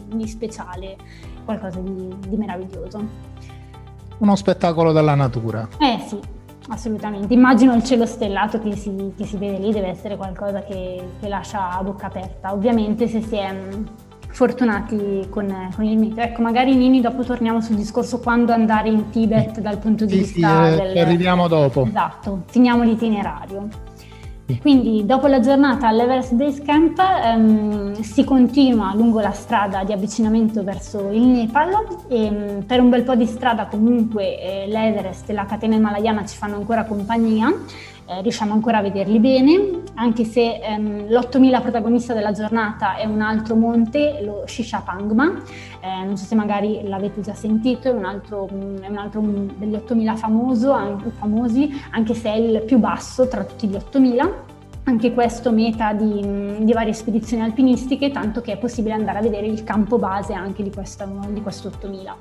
di 0.06 0.28
speciale, 0.28 0.98
qualcosa 1.44 1.80
di, 1.80 2.16
di 2.28 2.38
meraviglioso 2.38 3.30
uno 4.22 4.36
spettacolo 4.36 4.92
della 4.92 5.16
natura. 5.16 5.68
Eh 5.80 6.00
sì, 6.08 6.20
assolutamente. 6.70 7.34
Immagino 7.34 7.76
il 7.76 7.84
cielo 7.84 8.06
stellato 8.06 8.60
che 8.60 8.76
si, 8.76 9.14
che 9.18 9.26
si 9.26 9.38
vede 9.38 9.58
lì 9.58 9.72
deve 9.72 9.88
essere 9.88 10.16
qualcosa 10.16 10.64
che, 10.64 11.02
che, 11.20 11.28
lascia 11.28 11.72
a 11.72 11.84
bocca 11.84 12.08
aperta. 12.08 12.54
Ovviamente 12.54 13.08
se 13.08 13.22
si 13.22 13.36
è 13.36 13.52
mm, 13.52 13.84
fortunati 14.30 15.28
con, 15.30 15.70
con, 15.76 15.86
il 15.86 15.98
meteo. 15.98 16.24
Ecco, 16.24 16.42
magari 16.42 16.76
Nini 16.76 17.02
dopo 17.02 17.24
torniamo 17.24 17.62
sul 17.62 17.76
discorso 17.76 18.20
quando 18.20 18.54
andare 18.54 18.90
in 18.90 19.10
Tibet 19.10 19.60
dal 19.60 19.80
punto 19.80 20.06
di 20.06 20.24
sì, 20.24 20.34
vista 20.34 20.68
sì, 20.68 20.74
eh, 20.74 20.94
del... 20.94 20.98
arriviamo 20.98 21.48
dopo. 21.48 21.86
Esatto, 21.86 22.44
finiamo 22.46 22.84
l'itinerario. 22.84 23.68
Quindi 24.60 25.06
dopo 25.06 25.28
la 25.28 25.40
giornata 25.40 25.88
all'Everest 25.88 26.34
Base 26.34 26.62
Camp 26.62 27.00
ehm, 27.00 28.02
si 28.02 28.24
continua 28.24 28.94
lungo 28.94 29.20
la 29.20 29.32
strada 29.32 29.84
di 29.84 29.94
avvicinamento 29.94 30.64
verso 30.64 31.10
il 31.12 31.22
Nepal 31.22 31.70
e 32.08 32.26
ehm, 32.26 32.64
per 32.64 32.80
un 32.80 32.90
bel 32.90 33.04
po' 33.04 33.16
di 33.16 33.26
strada 33.26 33.68
comunque 33.68 34.40
eh, 34.40 34.68
l'Everest 34.68 35.30
e 35.30 35.34
la 35.34 35.46
catena 35.46 35.76
himalayana 35.76 36.26
ci 36.26 36.36
fanno 36.36 36.56
ancora 36.56 36.84
compagnia 36.86 37.54
eh, 38.12 38.22
riusciamo 38.22 38.52
ancora 38.52 38.80
a 38.80 38.82
vederli 38.82 39.20
bene, 39.20 39.81
anche 39.96 40.24
se 40.24 40.60
ehm, 40.60 41.08
l'8000 41.10 41.62
protagonista 41.62 42.14
della 42.14 42.32
giornata 42.32 42.96
è 42.96 43.06
un 43.06 43.22
altro 43.22 43.56
monte, 43.56 44.22
lo 44.24 44.44
Shisha 44.46 44.82
Pangma, 44.82 45.42
eh, 45.80 46.06
non 46.06 46.18
so 46.18 46.26
se 46.26 46.36
magari 46.36 46.82
l'avete 46.84 47.22
già 47.22 47.34
sentito, 47.34 47.90
è 47.90 47.92
un 47.92 48.06
altro, 48.06 48.48
è 48.48 48.88
un 48.88 48.98
altro 48.98 49.22
degli 49.22 49.76
8000 49.76 50.16
famoso, 50.16 50.72
anche, 50.72 51.10
famosi, 51.12 51.70
anche 51.92 52.14
se 52.14 52.32
è 52.32 52.36
il 52.36 52.64
più 52.64 52.78
basso 52.78 53.28
tra 53.28 53.44
tutti 53.44 53.68
gli 53.68 53.76
8000 53.76 54.50
anche 54.84 55.14
questo 55.14 55.52
meta 55.52 55.94
di, 55.94 56.64
di, 56.64 56.74
varie 56.74 56.94
spedizioni 56.94 57.44
alpinistiche, 57.44 58.10
tanto 58.10 58.42
che 58.42 58.54
è 58.54 58.58
possibile 58.58 58.96
andare 58.96 59.20
a 59.20 59.22
vedere 59.22 59.46
il 59.46 59.64
campo 59.64 60.00
base 60.00 60.34
anche 60.34 60.64
di 60.64 60.72
questo, 60.72 61.08
di 61.30 61.42
questo 61.42 61.68
8000. 61.68 62.18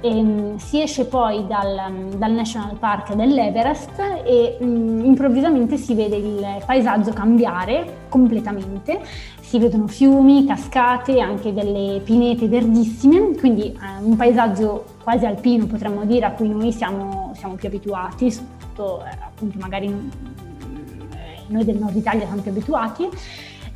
E, 0.00 0.08
ehm, 0.08 0.56
si 0.56 0.80
esce 0.80 1.04
poi 1.04 1.46
dal, 1.46 2.08
dal, 2.16 2.32
National 2.32 2.76
Park 2.76 3.14
dell'Everest 3.14 3.98
e 4.24 4.56
mh, 4.58 4.64
mm, 4.64 5.04
improvvisamente 5.04 5.76
si 5.76 5.94
vede 5.94 6.16
il 6.16 6.62
paesaggio 6.64 7.12
cambiare 7.12 8.06
completamente, 8.08 9.00
si 9.40 9.58
vedono 9.58 9.86
fiumi, 9.86 10.46
cascate, 10.46 11.20
anche 11.20 11.52
delle 11.52 12.00
pinete 12.00 12.48
verdissime, 12.48 13.36
quindi 13.36 13.64
eh, 13.64 14.02
un 14.02 14.16
paesaggio 14.16 14.84
quasi 15.02 15.26
alpino 15.26 15.66
potremmo 15.66 16.04
dire 16.04 16.26
a 16.26 16.32
cui 16.32 16.48
noi 16.48 16.72
siamo, 16.72 17.32
siamo 17.36 17.54
più 17.54 17.68
abituati, 17.68 18.30
soprattutto 18.30 19.04
eh, 19.04 19.16
appunto 19.22 19.58
magari 19.58 19.86
eh, 19.86 21.42
noi 21.48 21.64
del 21.64 21.76
nord 21.76 21.96
Italia 21.96 22.26
siamo 22.26 22.40
più 22.40 22.50
abituati. 22.50 23.08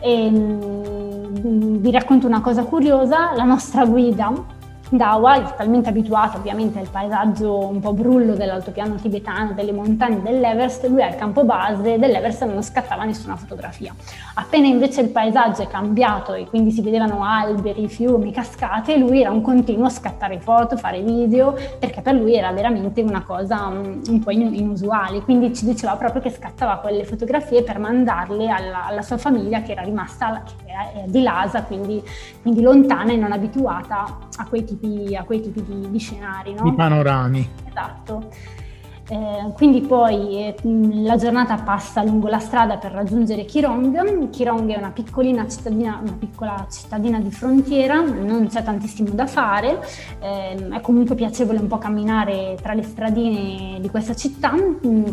E, 0.01 0.31
mh, 0.31 1.41
mm, 1.47 1.77
vi 1.77 1.91
racconto 1.91 2.27
una 2.27 2.41
cosa 2.41 2.65
curiosa, 2.65 3.35
la 3.35 3.45
nostra 3.45 3.85
guida 3.85 4.63
Dawa 4.91 5.37
è 5.37 5.55
talmente 5.57 5.89
abituato 5.89 6.37
ovviamente 6.37 6.79
al 6.79 6.89
paesaggio 6.89 7.67
un 7.67 7.81
po' 7.81 7.95
brullo 7.95 8.35
dell'altopiano 8.35 8.97
tibetano, 8.97 9.53
delle 9.53 9.73
montagne 9.73 10.21
dell'Everest, 10.23 10.87
lui 10.87 11.03
al 11.03 11.17
campo 11.17 11.43
base 11.45 11.99
dell'Everest 11.99 12.45
non 12.45 12.63
scattava 12.63 13.05
nessuna 13.05 13.35
fotografia. 13.35 13.95
Appena 14.35 14.67
invece 14.67 15.01
il 15.01 15.09
paesaggio 15.09 15.63
è 15.63 15.69
cambiato 15.69 16.35
e 16.35 16.47
quindi 16.47 16.71
si 16.71 16.83
vedevano 16.83 17.25
alberi, 17.25 17.89
fiumi, 17.89 18.31
cascate, 18.31 18.97
lui 18.99 19.21
era 19.21 19.31
un 19.31 19.41
continuo 19.41 19.87
a 19.87 19.91
scattare 19.91 20.39
foto, 20.39 20.77
fare 20.77 21.01
video, 21.01 21.57
perché 21.79 22.03
per 22.03 22.15
lui 22.15 22.35
era 22.35 22.53
veramente 22.53 23.01
una 23.01 23.23
cosa 23.23 23.71
mm, 23.71 24.03
un 24.09 24.19
po' 24.23 24.31
inusuale. 24.31 25.23
Quindi 25.23 25.55
ci 25.55 25.65
diceva 25.65 25.97
proprio 25.97 26.21
che 26.21 26.31
scattava 26.31 26.77
quelle 26.77 27.05
fotografie 27.05 27.63
per 27.63 27.79
mandarle 27.79 28.49
alla, 28.49 28.85
alla 28.87 29.03
sua 29.03 29.17
famiglia 29.17 29.63
che 29.63 29.73
era 29.73 29.83
rimasta 29.83 30.43
era 30.75 31.07
di 31.07 31.23
Lhasa, 31.23 31.63
quindi, 31.63 32.03
quindi 32.43 32.61
lontana 32.61 33.13
e 33.13 33.17
non 33.17 33.33
abituata 33.33 34.19
a 34.37 34.47
quei 34.49 34.65
tipi 34.65 35.15
a 35.15 35.23
quei 35.23 35.41
tipi 35.41 35.63
di, 35.65 35.91
di 35.91 35.99
scenari. 35.99 36.55
No? 36.55 36.65
Di 36.65 36.73
panorami. 36.73 37.49
Esatto. 37.69 38.29
Eh, 39.07 39.53
quindi 39.53 39.83
poi 39.83 40.39
eh, 40.39 40.55
la 40.63 41.17
giornata 41.17 41.57
passa 41.57 42.03
lungo 42.03 42.29
la 42.29 42.39
strada 42.39 42.79
per 42.79 42.93
raggiungere 42.93 43.45
Kirong. 43.45 44.31
Kirong 44.31 44.71
è 44.71 44.79
una 44.79 44.91
piccolina 44.91 45.47
cittadina, 45.47 46.01
una 46.03 46.17
piccola 46.19 46.67
cittadina 46.71 47.21
di 47.21 47.31
frontiera, 47.31 48.01
non 48.01 48.49
c'è 48.49 48.63
tantissimo 48.63 49.11
da 49.11 49.27
fare, 49.27 49.79
eh, 50.21 50.69
è 50.69 50.81
comunque 50.81 51.15
piacevole 51.15 51.59
un 51.59 51.67
po' 51.67 51.77
camminare 51.77 52.57
tra 52.63 52.73
le 52.73 52.83
stradine 52.83 53.79
di 53.79 53.91
questa 53.91 54.15
città 54.15 54.53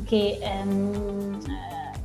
che 0.06 0.40
ehm, 0.42 1.38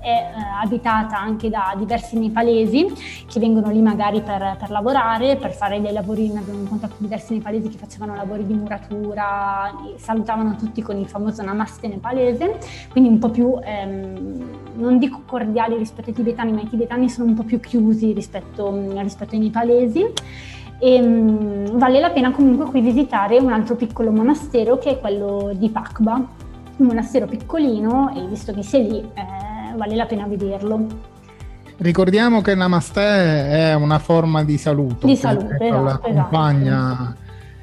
è 0.07 0.09
eh, 0.09 0.63
abitata 0.63 1.19
anche 1.19 1.51
da 1.51 1.75
diversi 1.77 2.17
nepalesi 2.17 2.87
che 3.27 3.41
vengono 3.41 3.71
lì 3.71 3.83
magari 3.83 4.23
per, 4.23 4.57
per 4.57 4.71
lavorare, 4.71 5.35
per 5.35 5.53
fare 5.53 5.81
dei 5.81 5.93
lavori, 5.93 6.31
abbiamo 6.33 6.61
incontrato 6.61 6.95
diversi 6.99 7.35
nepalesi 7.35 7.69
che 7.69 7.77
facevano 7.77 8.15
lavori 8.15 8.47
di 8.47 8.55
muratura, 8.55 9.75
salutavano 9.97 10.55
tutti 10.55 10.81
con 10.81 10.97
il 10.97 11.09
famoso 11.09 11.43
namaste 11.43 11.89
nepalese, 11.89 12.57
quindi 12.93 13.11
un 13.11 13.19
po' 13.19 13.31
più, 13.31 13.59
ehm, 13.61 14.45
non 14.77 14.99
dico 14.99 15.23
cordiali 15.27 15.77
rispetto 15.77 16.11
ai 16.11 16.15
tibetani, 16.15 16.53
ma 16.53 16.61
i 16.61 16.69
tibetani 16.69 17.09
sono 17.09 17.29
un 17.29 17.35
po' 17.35 17.43
più 17.43 17.59
chiusi 17.59 18.13
rispetto, 18.13 18.93
rispetto 19.01 19.35
ai 19.35 19.41
nepalesi. 19.41 20.05
E, 20.79 21.01
um, 21.01 21.79
vale 21.79 22.01
la 22.01 22.11
pena 22.11 22.31
comunque 22.31 22.67
qui 22.67 22.83
visitare 22.83 23.39
un 23.39 23.51
altro 23.51 23.77
piccolo 23.77 24.11
monastero 24.11 24.77
che 24.77 24.91
è 24.91 25.01
quello 25.01 25.53
di 25.55 25.71
Pakba, 25.71 26.15
un 26.77 26.87
monastero 26.87 27.27
piccolino 27.27 28.15
e 28.15 28.27
visto 28.27 28.53
che 28.53 28.63
sei 28.63 28.91
lì 28.91 28.99
eh, 28.99 29.36
vale 29.77 29.95
la 29.95 30.07
pena 30.07 30.27
vederlo. 30.27 31.15
Ricordiamo 31.79 32.41
che 32.41 32.55
Namaste 32.55 33.01
è 33.01 33.75
una 33.75 33.99
forma 33.99 34.43
di 34.43 34.57
saluto. 34.57 35.07
Di 35.07 35.15
salute, 35.15 35.57
che 35.59 35.67
esatto, 35.67 35.89
accompagna, 35.89 36.93
esatto. 36.93 37.15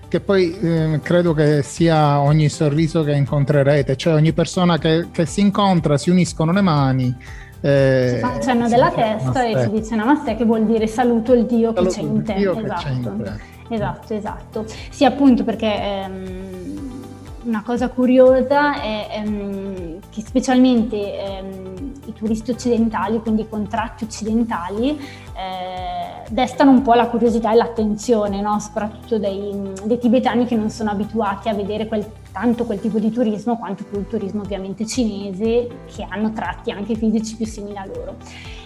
che 0.08 0.19
poi 0.19 0.56
eh, 0.60 0.99
credo 1.02 1.34
che 1.34 1.63
sia 1.63 2.19
ogni 2.19 2.47
sorriso 2.47 3.04
che 3.04 3.13
incontrerete, 3.13 3.95
cioè 3.95 4.13
ogni 4.13 4.32
persona 4.32 4.78
che, 4.78 5.08
che 5.12 5.26
si 5.26 5.41
incontra, 5.41 5.97
si 5.97 6.12
uniscono 6.12 6.52
le 6.52 6.62
mani. 6.62 7.15
Eh, 7.62 8.19
si 8.21 8.41
cenno 8.41 8.67
della 8.67 8.91
testa 8.91 9.32
namaste. 9.32 9.49
e 9.49 9.62
si 9.62 9.69
dice 9.69 9.95
Namaste 9.95 10.36
che 10.36 10.43
vuol 10.43 10.65
dire 10.65 10.86
saluto 10.86 11.34
il 11.34 11.45
Dio 11.45 11.73
saluto 11.73 11.89
che 11.89 11.95
c'è 11.95 12.02
in 12.02 12.23
te. 12.23 12.34
Esatto. 12.36 13.39
esatto, 13.69 14.13
esatto. 14.13 14.65
Sì, 14.89 15.06
appunto 15.06 15.43
perché 15.43 15.73
ehm, 15.82 17.02
una 17.46 17.63
cosa 17.63 17.88
curiosa 17.90 18.81
è 18.81 19.08
ehm, 19.12 20.00
che 20.14 20.22
specialmente 20.22 21.20
ehm, 21.20 21.94
i 22.06 22.14
turisti 22.14 22.52
occidentali, 22.52 23.20
quindi 23.20 23.42
i 23.42 23.50
contratti 23.50 24.04
occidentali, 24.04 24.90
eh, 24.92 26.30
destano 26.30 26.70
un 26.70 26.84
po' 26.84 26.94
la 26.94 27.08
curiosità 27.08 27.52
e 27.52 27.56
l'attenzione, 27.56 28.40
no? 28.40 28.60
soprattutto 28.60 29.18
dei, 29.18 29.74
dei, 29.86 29.98
tibetani 29.98 30.46
che 30.46 30.56
non 30.56 30.70
sono 30.70 30.92
abituati 30.92 31.50
a 31.50 31.56
vedere 31.56 31.88
quel, 31.88 32.06
tanto 32.32 32.66
quel 32.66 32.80
tipo 32.80 33.00
di 33.00 33.10
turismo 33.10 33.58
quanto 33.58 33.84
il 33.98 34.08
turismo 34.08 34.42
ovviamente 34.42 34.86
cinese, 34.86 35.68
che 35.94 36.06
hanno 36.08 36.32
tratti 36.32 36.70
anche 36.70 36.94
fisici 36.94 37.36
più 37.36 37.48
simili 37.48 37.78
a 37.78 37.86
loro. 37.86 38.18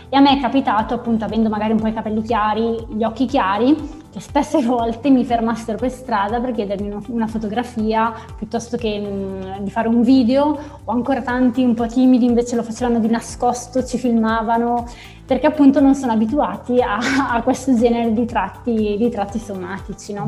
E 0.09 0.17
a 0.17 0.19
me 0.19 0.37
è 0.37 0.41
capitato, 0.41 0.93
appunto, 0.93 1.23
avendo 1.23 1.47
magari 1.47 1.71
un 1.71 1.79
po' 1.79 1.87
i 1.87 1.93
capelli 1.93 2.21
chiari, 2.21 2.87
gli 2.89 3.03
occhi 3.03 3.25
chiari, 3.25 3.75
che 4.17 4.23
spesse 4.23 4.63
volte 4.63 5.09
mi 5.09 5.23
fermassero 5.23 5.77
per 5.77 5.91
strada 5.91 6.39
per 6.39 6.51
chiedermi 6.51 7.03
una 7.07 7.27
fotografia 7.27 8.11
piuttosto 8.35 8.75
che 8.75 8.99
mh, 8.99 9.63
di 9.63 9.69
fare 9.69 9.87
un 9.87 10.01
video 10.01 10.57
o 10.83 10.91
ancora 10.91 11.21
tanti 11.21 11.63
un 11.63 11.75
po' 11.75 11.85
timidi 11.85 12.25
invece 12.25 12.55
lo 12.55 12.63
facevano 12.63 12.99
di 12.99 13.07
nascosto, 13.09 13.83
ci 13.83 13.97
filmavano 13.99 14.87
perché 15.25 15.45
appunto 15.45 15.79
non 15.79 15.93
sono 15.93 16.13
abituati 16.13 16.81
a, 16.81 16.97
a 17.29 17.41
questo 17.43 17.75
genere 17.75 18.11
di 18.13 18.25
tratti, 18.25 18.95
di 18.97 19.09
tratti 19.09 19.37
somatici. 19.37 20.13
No? 20.13 20.25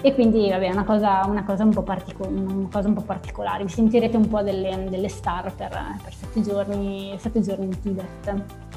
E 0.00 0.14
quindi 0.14 0.48
vabbè, 0.48 0.68
è 0.68 0.72
una 0.72 0.84
cosa, 0.84 1.22
una, 1.26 1.44
cosa 1.44 1.64
un 1.64 1.82
partico- 1.82 2.28
una 2.28 2.68
cosa, 2.70 2.88
un 2.88 2.94
po 2.94 3.02
particolare. 3.02 3.64
Vi 3.64 3.70
sentirete 3.70 4.16
un 4.16 4.28
po' 4.28 4.42
delle, 4.42 4.86
delle 4.88 5.08
star 5.08 5.52
per, 5.54 5.70
per 6.02 6.14
sette, 6.14 6.40
giorni, 6.40 7.14
sette 7.18 7.40
giorni 7.40 7.66
in 7.66 7.80
Tibet. 7.80 8.71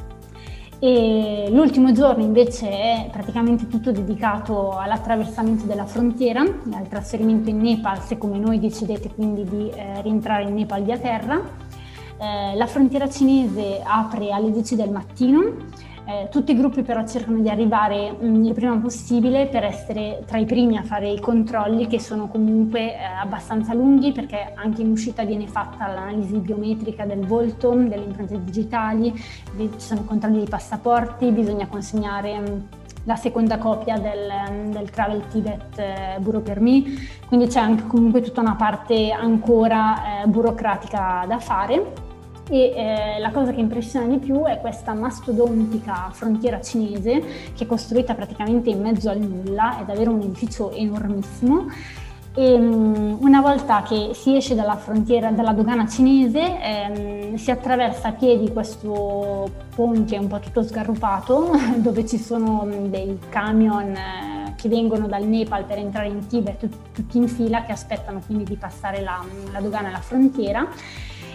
E 0.79 1.47
l'ultimo 1.51 1.93
giorno 1.93 2.23
invece 2.23 2.69
è 2.69 3.09
praticamente 3.11 3.67
tutto 3.67 3.91
dedicato 3.91 4.77
all'attraversamento 4.77 5.65
della 5.65 5.85
frontiera 5.85 6.41
al 6.41 6.87
trasferimento 6.89 7.49
in 7.49 7.61
Nepal 7.61 8.01
se 8.01 8.17
come 8.17 8.37
noi 8.37 8.59
decidete 8.59 9.09
quindi 9.13 9.43
di 9.45 9.69
eh, 9.69 10.01
rientrare 10.01 10.43
in 10.43 10.53
Nepal 10.53 10.83
via 10.83 10.97
terra. 10.97 11.41
Eh, 12.17 12.55
la 12.55 12.67
frontiera 12.67 13.09
cinese 13.09 13.81
apre 13.83 14.31
alle 14.31 14.51
10 14.51 14.75
del 14.75 14.89
mattino 14.89 15.53
eh, 16.05 16.27
tutti 16.29 16.51
i 16.51 16.55
gruppi 16.55 16.83
però 16.83 17.05
cercano 17.05 17.39
di 17.39 17.49
arrivare 17.49 18.11
mh, 18.11 18.25
mm, 18.25 18.45
il 18.45 18.53
prima 18.53 18.77
possibile 18.77 19.47
per 19.47 19.63
essere 19.63 20.23
tra 20.25 20.37
i 20.37 20.45
primi 20.45 20.77
a 20.77 20.83
fare 20.83 21.09
i 21.09 21.19
controlli 21.19 21.87
che 21.87 21.99
sono 21.99 22.27
comunque 22.27 22.93
eh, 22.93 23.03
abbastanza 23.03 23.73
lunghi 23.73 24.11
perché 24.11 24.53
anche 24.55 24.81
in 24.81 24.91
uscita 24.91 25.23
viene 25.23 25.47
fatta 25.47 25.87
l'analisi 25.87 26.37
biometrica 26.37 27.05
del 27.05 27.25
volto, 27.25 27.71
delle 27.71 28.03
impronte 28.03 28.39
digitali, 28.43 29.13
ci 29.13 29.69
sono 29.77 30.03
controlli 30.03 30.37
dei 30.37 30.47
passaporti, 30.47 31.31
bisogna 31.31 31.67
consegnare 31.67 32.39
mh, 32.39 32.49
mm, 32.49 32.59
la 33.05 33.15
seconda 33.15 33.57
copia 33.57 33.97
del, 33.97 34.31
mm, 34.51 34.71
del 34.71 34.89
Travel 34.91 35.27
Tibet 35.27 35.79
eh, 35.79 36.17
Bureau 36.19 36.43
Permis, 36.43 37.25
quindi 37.27 37.47
c'è 37.47 37.59
anche 37.59 37.87
comunque 37.87 38.21
tutta 38.21 38.41
una 38.41 38.55
parte 38.55 39.11
ancora 39.11 40.21
eh, 40.21 40.27
burocratica 40.27 41.25
da 41.27 41.39
fare 41.39 42.04
e 42.47 42.73
eh, 42.75 43.19
la 43.19 43.31
cosa 43.31 43.51
che 43.51 43.59
impressiona 43.59 44.05
di 44.05 44.17
più 44.19 44.43
è 44.43 44.59
questa 44.59 44.93
mastodontica 44.93 46.09
frontiera 46.11 46.61
cinese 46.61 47.23
che 47.55 47.63
è 47.63 47.67
costruita 47.67 48.13
praticamente 48.13 48.69
in 48.69 48.81
mezzo 48.81 49.09
al 49.09 49.19
nulla, 49.19 49.79
è 49.79 49.85
davvero 49.85 50.11
un 50.11 50.21
edificio 50.21 50.71
enormissimo. 50.71 51.67
E 52.37 52.53
um, 52.53 53.17
una 53.21 53.39
volta 53.39 53.81
che 53.81 54.09
si 54.13 54.35
esce 54.35 54.55
dalla 54.55 54.75
frontiera, 54.75 55.31
dalla 55.31 55.53
dogana 55.53 55.87
cinese, 55.87 56.59
ehm, 56.61 57.35
si 57.35 57.49
attraversa 57.49 58.09
a 58.09 58.11
piedi 58.11 58.51
questo 58.51 59.49
ponte 59.73 60.17
un 60.17 60.27
po' 60.27 60.39
tutto 60.39 60.61
sgarrupato 60.61 61.51
dove 61.77 62.05
ci 62.05 62.17
sono 62.17 62.65
mm, 62.65 62.85
dei 62.87 63.17
camion 63.29 63.95
eh, 63.95 64.53
che 64.57 64.67
vengono 64.67 65.07
dal 65.07 65.23
Nepal 65.23 65.63
per 65.63 65.77
entrare 65.77 66.09
in 66.09 66.27
Tibet 66.27 66.67
tutti 66.91 67.17
in 67.17 67.29
fila 67.29 67.63
che 67.63 67.71
aspettano 67.71 68.21
quindi 68.25 68.43
di 68.43 68.57
passare 68.57 69.01
la, 69.01 69.23
la 69.53 69.61
dogana 69.61 69.87
e 69.87 69.91
la 69.91 70.01
frontiera 70.01 70.67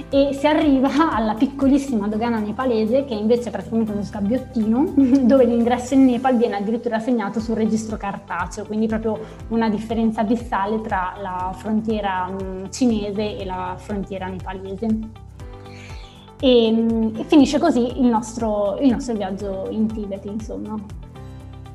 e 0.09 0.30
si 0.32 0.46
arriva 0.46 1.11
alla 1.14 1.34
piccolissima 1.34 2.09
dogana 2.09 2.38
nepalese 2.38 3.05
che 3.05 3.14
invece 3.14 3.48
è 3.48 3.53
praticamente 3.53 3.92
uno 3.92 4.03
sgabbiottino 4.03 4.94
dove 5.22 5.44
l'ingresso 5.44 5.94
in 5.94 6.05
Nepal 6.05 6.36
viene 6.36 6.57
addirittura 6.57 6.98
segnato 6.98 7.40
sul 7.40 7.57
registro 7.57 7.96
cartaceo, 7.96 8.64
quindi 8.64 8.86
proprio 8.86 9.18
una 9.48 9.68
differenza 9.68 10.20
abissale 10.20 10.80
tra 10.80 11.14
la 11.20 11.55
frontiera 11.57 12.28
mm, 12.30 12.64
cinese 12.70 13.38
e 13.38 13.44
la 13.44 13.74
frontiera 13.76 14.26
nepalese. 14.26 14.86
E, 16.40 16.72
mm, 16.72 17.16
e 17.16 17.24
finisce 17.24 17.59
così 17.59 18.01
il 18.01 18.07
nostro, 18.07 18.78
il 18.80 18.90
nostro 18.90 19.14
viaggio 19.14 19.68
in 19.70 19.86
Tibet, 19.86 20.24
insomma. 20.24 20.76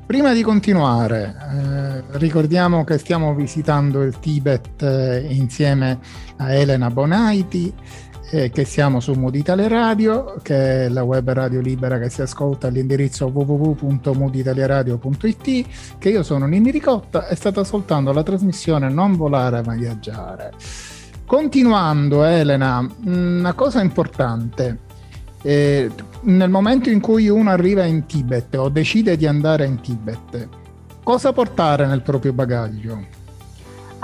Prima 0.05 0.33
di 0.33 0.43
continuare, 0.43 1.35
eh, 1.51 2.17
ricordiamo 2.19 2.83
che 2.83 2.99
stiamo 2.99 3.33
visitando 3.33 4.03
il 4.03 4.19
Tibet 4.19 4.83
eh, 4.83 5.25
insieme 5.31 5.97
a 6.37 6.53
Elena 6.53 6.91
Bonaiti 6.91 7.73
eh, 8.35 8.49
che 8.49 8.65
siamo 8.65 8.99
su 8.99 9.13
Moditale 9.13 9.69
Radio, 9.69 10.35
che 10.41 10.85
è 10.85 10.89
la 10.89 11.03
web 11.03 11.31
radio 11.31 11.61
libera 11.61 11.97
che 11.97 12.09
si 12.09 12.21
ascolta 12.21 12.67
all'indirizzo 12.67 13.27
www.moditaliaradio.it, 13.27 15.65
che 15.97 16.09
io 16.09 16.21
sono 16.21 16.45
Nini 16.45 16.69
Ricotta 16.69 17.29
e 17.29 17.35
state 17.35 17.61
ascoltando 17.61 18.11
la 18.11 18.23
trasmissione 18.23 18.89
Non 18.89 19.15
volare 19.15 19.63
ma 19.63 19.75
viaggiare. 19.75 20.51
Continuando, 21.25 22.25
Elena, 22.25 22.85
una 23.05 23.53
cosa 23.53 23.81
importante. 23.81 24.79
Eh, 25.41 25.89
nel 26.23 26.49
momento 26.49 26.89
in 26.89 26.99
cui 26.99 27.29
uno 27.29 27.51
arriva 27.51 27.85
in 27.85 28.05
Tibet 28.05 28.53
o 28.55 28.67
decide 28.67 29.15
di 29.15 29.25
andare 29.25 29.65
in 29.65 29.79
Tibet, 29.79 30.49
cosa 31.03 31.31
portare 31.31 31.85
nel 31.85 32.01
proprio 32.01 32.33
bagaglio? 32.33 33.14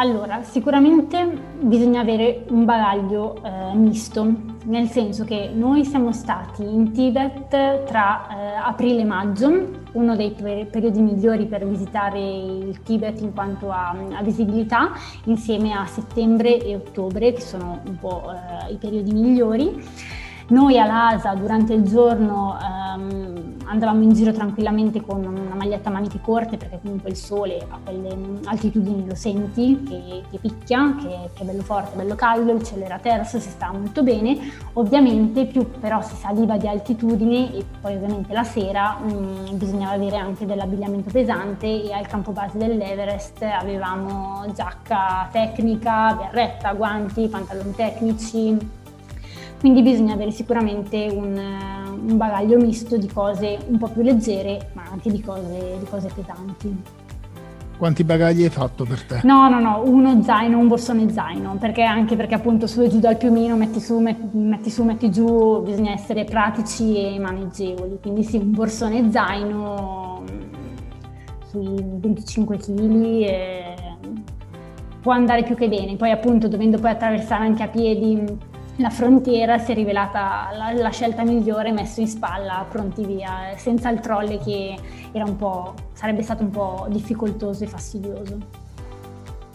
Allora, 0.01 0.41
sicuramente 0.41 1.23
bisogna 1.59 2.01
avere 2.01 2.45
un 2.49 2.65
bagaglio 2.65 3.39
eh, 3.43 3.75
misto, 3.75 4.33
nel 4.63 4.87
senso 4.89 5.25
che 5.25 5.51
noi 5.53 5.85
siamo 5.85 6.11
stati 6.11 6.63
in 6.63 6.91
Tibet 6.91 7.83
tra 7.83 8.27
eh, 8.27 8.55
aprile 8.63 9.01
e 9.01 9.05
maggio, 9.05 9.69
uno 9.91 10.15
dei 10.15 10.31
per- 10.31 10.65
periodi 10.71 11.01
migliori 11.01 11.45
per 11.45 11.67
visitare 11.67 12.19
il 12.19 12.81
Tibet 12.81 13.21
in 13.21 13.31
quanto 13.31 13.69
a, 13.69 13.95
a, 14.13 14.23
visibilità, 14.23 14.91
insieme 15.25 15.73
a 15.73 15.85
settembre 15.85 16.57
e 16.57 16.73
ottobre, 16.73 17.33
che 17.33 17.41
sono 17.41 17.81
un 17.85 17.99
po' 17.99 18.23
eh, 18.31 18.73
i 18.73 18.77
periodi 18.77 19.13
migliori. 19.13 19.83
Noi 20.51 20.77
all'ASA 20.77 21.33
durante 21.35 21.73
il 21.73 21.83
giorno 21.83 22.57
ehm, 22.59 23.55
andavamo 23.67 24.03
in 24.03 24.11
giro 24.11 24.33
tranquillamente 24.33 24.99
con 24.99 25.23
una 25.25 25.55
maglietta 25.55 25.87
a 25.87 25.93
maniche 25.93 26.19
corte 26.19 26.57
perché 26.57 26.77
comunque 26.81 27.09
il 27.09 27.15
sole 27.15 27.65
a 27.69 27.79
quelle 27.81 28.13
altitudini 28.43 29.07
lo 29.07 29.15
senti 29.15 29.81
che, 29.87 30.23
che 30.29 30.37
picchia, 30.39 30.93
che, 30.99 31.07
che, 31.33 31.43
è 31.43 31.45
bello 31.45 31.61
forte, 31.61 31.95
bello 31.95 32.15
caldo, 32.15 32.51
il 32.51 32.63
cielo 32.63 32.83
era 32.83 32.99
terzo, 32.99 33.39
si 33.39 33.47
stava 33.47 33.77
molto 33.77 34.03
bene. 34.03 34.37
Ovviamente 34.73 35.45
più 35.45 35.65
però 35.79 36.01
si 36.01 36.15
saliva 36.15 36.57
di 36.57 36.67
altitudine 36.67 37.55
e 37.55 37.65
poi 37.79 37.95
ovviamente 37.95 38.33
la 38.33 38.43
sera 38.43 38.97
mh, 38.97 39.13
mm, 39.13 39.57
bisognava 39.57 39.93
avere 39.93 40.17
anche 40.17 40.45
dell'abbigliamento 40.45 41.11
pesante 41.11 41.65
e 41.65 41.93
al 41.93 42.07
campo 42.07 42.33
base 42.33 42.57
dell'Everest 42.57 43.41
avevamo 43.43 44.43
giacca 44.53 45.29
tecnica, 45.31 46.13
berretta, 46.13 46.73
guanti, 46.73 47.29
pantaloni 47.29 47.73
tecnici 47.73 48.79
quindi 49.61 49.83
bisogna 49.83 50.15
avere 50.15 50.31
sicuramente 50.31 51.07
un, 51.13 51.39
un, 52.07 52.17
bagaglio 52.17 52.57
misto 52.57 52.97
di 52.97 53.05
cose 53.07 53.59
un 53.67 53.77
po' 53.77 53.89
più 53.89 54.01
leggere, 54.01 54.71
ma 54.73 54.85
anche 54.91 55.11
di 55.11 55.21
cose, 55.21 55.77
di 55.77 55.85
cose 55.87 56.09
pesanti. 56.15 56.81
Quanti 57.77 58.03
bagagli 58.03 58.41
hai 58.41 58.49
fatto 58.49 58.85
per 58.85 59.03
te? 59.03 59.19
No, 59.23 59.49
no, 59.49 59.59
no, 59.59 59.83
uno 59.85 60.23
zaino, 60.23 60.57
un 60.57 60.67
borsone 60.67 61.11
zaino, 61.11 61.57
perché 61.59 61.83
anche 61.83 62.15
perché 62.15 62.33
appunto 62.33 62.65
su 62.65 62.81
e 62.81 62.89
giù 62.89 62.97
dal 62.97 63.17
piumino, 63.17 63.55
metti 63.55 63.79
su, 63.79 63.99
metti, 63.99 64.35
metti 64.35 64.71
su, 64.71 64.83
metti 64.83 65.11
giù, 65.11 65.61
bisogna 65.61 65.91
essere 65.91 66.23
pratici 66.23 66.95
e 66.95 67.19
maneggevoli, 67.19 67.99
quindi 68.01 68.23
sì, 68.23 68.37
un 68.37 68.51
borsone 68.51 69.11
zaino 69.11 70.23
sui 71.49 71.75
25 71.77 72.57
kg 72.57 73.79
può 75.01 75.11
andare 75.11 75.43
più 75.43 75.53
che 75.53 75.67
bene, 75.67 75.97
poi 75.97 76.09
appunto 76.09 76.47
dovendo 76.47 76.79
poi 76.79 76.89
attraversare 76.89 77.43
anche 77.43 77.61
a 77.61 77.67
piedi 77.67 78.49
la 78.81 78.89
frontiera 78.89 79.57
si 79.59 79.71
è 79.71 79.75
rivelata 79.75 80.49
la, 80.53 80.73
la, 80.73 80.89
scelta 80.89 81.23
migliore, 81.23 81.71
messo 81.71 82.01
in 82.01 82.07
spalla, 82.07 82.65
pronti 82.69 83.05
via, 83.05 83.53
senza 83.55 83.89
il 83.89 83.99
trolle 83.99 84.39
che 84.39 84.77
sarebbe 85.93 86.23
stato 86.23 86.43
un 86.43 86.49
po' 86.49 86.87
difficoltoso 86.89 87.63
e 87.63 87.67
fastidioso. 87.67 88.37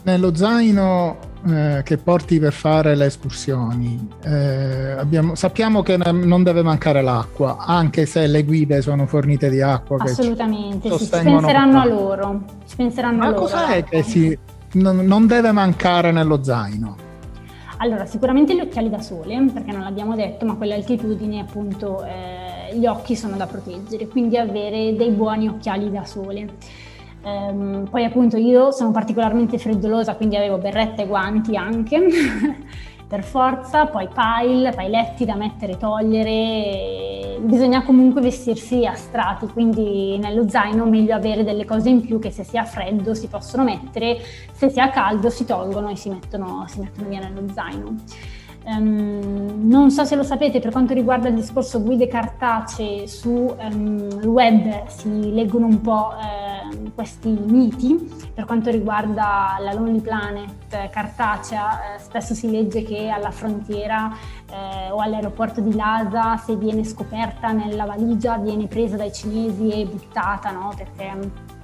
Nello 0.05 0.35
zaino 0.37 1.17
eh, 1.47 1.83
che 1.85 1.99
porti 1.99 2.39
per 2.39 2.53
fare 2.53 2.95
le 2.95 3.07
escursioni, 3.07 4.09
eh, 4.23 4.93
abbiamo, 4.93 5.35
sappiamo 5.35 5.83
che 5.83 5.97
non 5.97 6.45
deve 6.45 6.63
mancare 6.63 7.03
l'acqua, 7.03 7.57
anche 7.59 8.07
se 8.07 8.29
le 8.29 8.45
guide 8.45 8.81
sono 8.83 9.07
fornite 9.07 9.51
di 9.51 9.61
acqua. 9.61 9.97
Assolutamente, 9.99 10.91
ci, 10.91 10.99
sì, 10.99 11.05
ci 11.05 11.11
penseranno 11.11 11.81
a 11.81 11.87
loro. 11.87 12.41
Ci 12.69 12.77
penseranno 12.77 13.19
Ma 13.19 13.27
a 13.27 13.31
loro. 13.31 13.41
cos'è 13.41 13.83
che 13.83 14.05
si, 14.05 14.39
non, 14.75 14.99
non 14.99 15.27
deve 15.27 15.51
mancare 15.51 16.13
nello 16.13 16.41
zaino? 16.45 17.06
Allora, 17.79 18.07
sicuramente 18.07 18.55
gli 18.55 18.61
occhiali 18.61 18.89
da 18.89 19.03
sole, 19.03 19.51
perché 19.53 19.71
non 19.71 19.83
l'abbiamo 19.83 20.15
detto, 20.15 20.47
ma 20.47 20.57
altitudini 20.61 21.41
appunto 21.41 22.05
eh, 22.05 22.75
gli 22.75 22.87
occhi 22.87 23.15
sono 23.15 23.37
da 23.37 23.47
proteggere, 23.47 24.09
quindi 24.09 24.39
avere 24.39 24.95
dei 24.97 25.11
buoni 25.11 25.49
occhiali 25.49 25.91
da 25.91 26.05
sole. 26.05 26.49
Um, 27.23 27.89
poi 27.91 28.05
appunto 28.05 28.37
io 28.37 28.71
sono 28.71 28.93
particolarmente 28.93 29.59
freddolosa, 29.59 30.15
quindi 30.15 30.37
avevo 30.37 30.59
berrette 30.59 31.03
e 31.03 31.07
guanti 31.07 31.57
anche. 31.57 32.01
per 33.09 33.23
forza, 33.23 33.87
poi 33.87 34.09
pile, 34.09 34.73
pailetti 34.73 35.25
da 35.25 35.37
mettere 35.37 35.73
e 35.73 35.77
togliere, 35.77 37.39
bisogna 37.41 37.85
comunque 37.85 38.21
vestirsi 38.21 38.85
a 38.85 38.95
strati, 38.95 39.47
quindi 39.47 40.19
nello 40.19 40.49
zaino 40.49 40.85
è 40.85 40.89
meglio 40.89 41.15
avere 41.15 41.45
delle 41.45 41.65
cose 41.65 41.89
in 41.89 42.01
più 42.01 42.19
che 42.19 42.31
se 42.31 42.43
si 42.43 42.59
ha 42.59 42.65
freddo 42.65 43.15
si 43.15 43.29
possono 43.29 43.63
mettere, 43.63 44.19
se 44.53 44.71
si 44.71 44.81
ha 44.81 44.91
caldo 44.91 45.31
si 45.31 45.45
tolgono 45.45 45.89
e 45.91 45.97
si 45.97 46.09
mettono, 46.09 46.65
si 46.67 46.81
mettono 46.81 47.09
via 47.09 47.21
nello 47.21 47.45
zaino. 47.53 47.95
Um, 48.69 49.69
non 49.69 49.93
so 49.93 50.05
se 50.05 50.17
lo 50.17 50.25
sapete, 50.25 50.59
per 50.59 50.73
quanto 50.73 50.93
riguarda 50.93 51.29
il 51.29 51.37
discorso 51.37 51.81
guide 51.81 52.09
cartacee 52.09 53.07
sul 53.07 53.55
um, 53.61 54.25
web 54.25 54.89
si 54.89 55.33
leggono 55.33 55.67
un 55.67 55.81
po' 55.81 56.13
uh, 56.13 56.93
questi 56.93 57.29
miti. 57.29 58.25
Per 58.35 58.45
quanto 58.45 58.71
riguarda 58.71 59.57
la 59.61 59.73
Lonely 59.73 60.01
Planet 60.01 60.91
cartacea, 60.91 61.97
uh, 61.97 62.01
spesso 62.01 62.35
si 62.35 62.51
legge 62.51 62.83
che 62.83 63.09
alla 63.09 63.31
frontiera 63.31 64.11
uh, 64.51 64.93
o 64.95 64.99
all'aeroporto 64.99 65.61
di 65.61 65.73
Lhasa, 65.73 66.37
se 66.37 66.57
viene 66.57 66.83
scoperta 66.83 67.53
nella 67.53 67.85
valigia, 67.85 68.37
viene 68.37 68.67
presa 68.67 68.97
dai 68.97 69.13
cinesi 69.13 69.71
e 69.71 69.87
buttata, 69.87 70.51
no? 70.51 70.73
Perché 70.77 71.55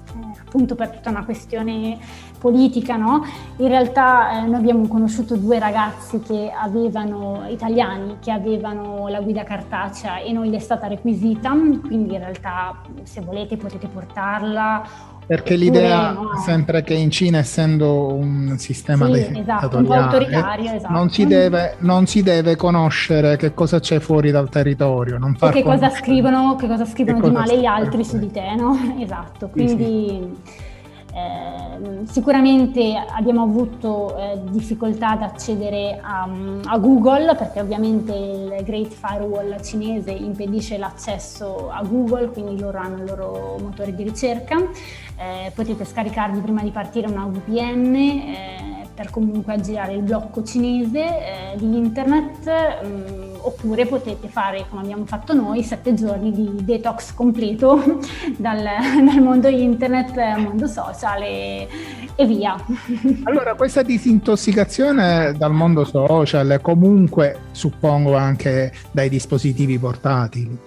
appunto 0.45 0.75
per 0.75 0.91
tutta 0.91 1.11
una 1.11 1.25
questione 1.25 1.99
politica, 2.39 2.97
no? 2.97 3.25
In 3.57 3.69
realtà 3.69 4.43
eh, 4.43 4.47
noi 4.47 4.57
abbiamo 4.57 4.87
conosciuto 4.89 5.37
due 5.37 5.59
ragazzi 5.59 6.21
che 6.21 6.53
avevano, 6.55 7.47
italiani, 7.49 8.17
che 8.21 8.31
avevano 8.31 9.09
la 9.09 9.21
guida 9.21 9.45
cartacea 9.45 10.19
e 10.19 10.33
non 10.33 10.45
gli 10.47 10.55
è 10.55 10.59
stata 10.59 10.89
requisita, 10.89 11.51
quindi 11.51 12.15
in 12.15 12.19
realtà 12.19 12.81
se 13.05 13.21
volete 13.21 13.57
potete 13.57 13.87
portarla 13.87 15.12
perché 15.27 15.57
l'idea 15.57 16.13
no. 16.13 16.31
sempre 16.45 16.83
che 16.83 16.95
in 16.95 17.11
Cina, 17.11 17.39
essendo 17.39 18.13
un 18.13 18.57
sistema 18.59 19.07
sì, 19.07 19.39
esatto, 19.39 19.79
un 19.79 19.91
autoritario, 19.91 20.73
esatto. 20.73 20.93
non, 20.93 21.11
si 21.11 21.27
deve, 21.27 21.77
non, 21.79 22.07
si 22.07 22.23
deve, 22.23 22.57
conoscere 22.57 23.37
che 23.37 23.55
cosa 23.55 23.81
c'è 23.81 23.99
fuori 23.99 24.31
dal 24.31 24.49
territorio. 24.49 25.19
Non 25.19 25.35
far 25.37 25.53
che, 25.53 25.63
cosa 25.63 25.91
scrivono, 25.91 26.57
che 26.57 26.67
cosa 26.67 26.85
scrivono 26.85 27.21
che 27.21 27.29
di 27.29 27.35
cosa 27.35 27.47
male 27.47 27.61
gli 27.61 27.67
altri 27.67 28.05
su 28.05 28.19
di 28.19 28.31
te, 28.31 28.55
no? 28.57 28.77
Esatto, 29.03 29.49
quindi... 29.49 30.33
Sì, 30.45 30.53
sì. 30.55 30.71
Eh, 31.15 32.07
sicuramente 32.07 32.97
abbiamo 32.97 33.43
avuto 33.43 34.17
eh, 34.17 34.41
difficoltà 34.45 35.11
ad 35.11 35.23
accedere 35.23 36.01
a, 36.01 36.27
a, 36.65 36.79
Google 36.79 37.35
perché 37.35 37.61
ovviamente 37.61 38.13
il 38.15 38.65
Great 38.65 38.93
Firewall 38.93 39.61
cinese 39.61 40.11
impedisce 40.11 40.79
l'accesso 40.79 41.71
a 41.71 41.83
Google, 41.83 42.31
quindi 42.31 42.59
loro 42.59 42.79
hanno 42.79 42.97
il 42.97 43.05
loro 43.05 43.59
motore 43.61 43.95
di 43.95 44.05
ricerca. 44.05 44.57
Eh, 44.57 45.53
potete 45.55 45.85
scaricarvi 45.85 46.41
prima 46.41 46.63
di 46.63 46.71
partire 46.71 47.07
una 47.09 47.27
VPN 47.27 47.95
eh, 47.95 48.87
per 48.95 49.11
comunque 49.11 49.53
aggirare 49.53 49.93
il 49.93 50.03
blocco 50.03 50.43
cinese 50.43 50.99
eh, 50.99 51.57
di 51.57 51.77
internet 51.77 52.83
mh, 52.83 52.87
mm, 52.87 53.32
oppure 53.47 53.87
potete 53.87 54.29
fare 54.29 54.67
come 54.69 54.83
abbiamo 54.83 55.05
fatto 55.07 55.33
noi 55.33 55.63
sette 55.63 55.95
giorni 55.95 56.33
di 56.33 56.65
detox 56.65 57.15
completo 57.15 58.01
dal, 58.37 58.63
dal 59.05 59.21
mondo 59.21 59.49
internet 59.49 60.15
mondo 60.39 60.67
social 60.67 61.23
e, 61.23 61.69
e, 62.15 62.27
via. 62.27 62.57
Allora 63.25 63.55
questa 63.55 63.83
disintossicazione 63.83 65.35
dal 65.37 65.53
mondo 65.53 65.85
social 65.85 66.59
comunque 66.63 67.41
suppongo 67.53 68.17
anche 68.17 68.73
dai 68.91 69.09
dispositivi 69.09 69.79
portatili 69.79 70.59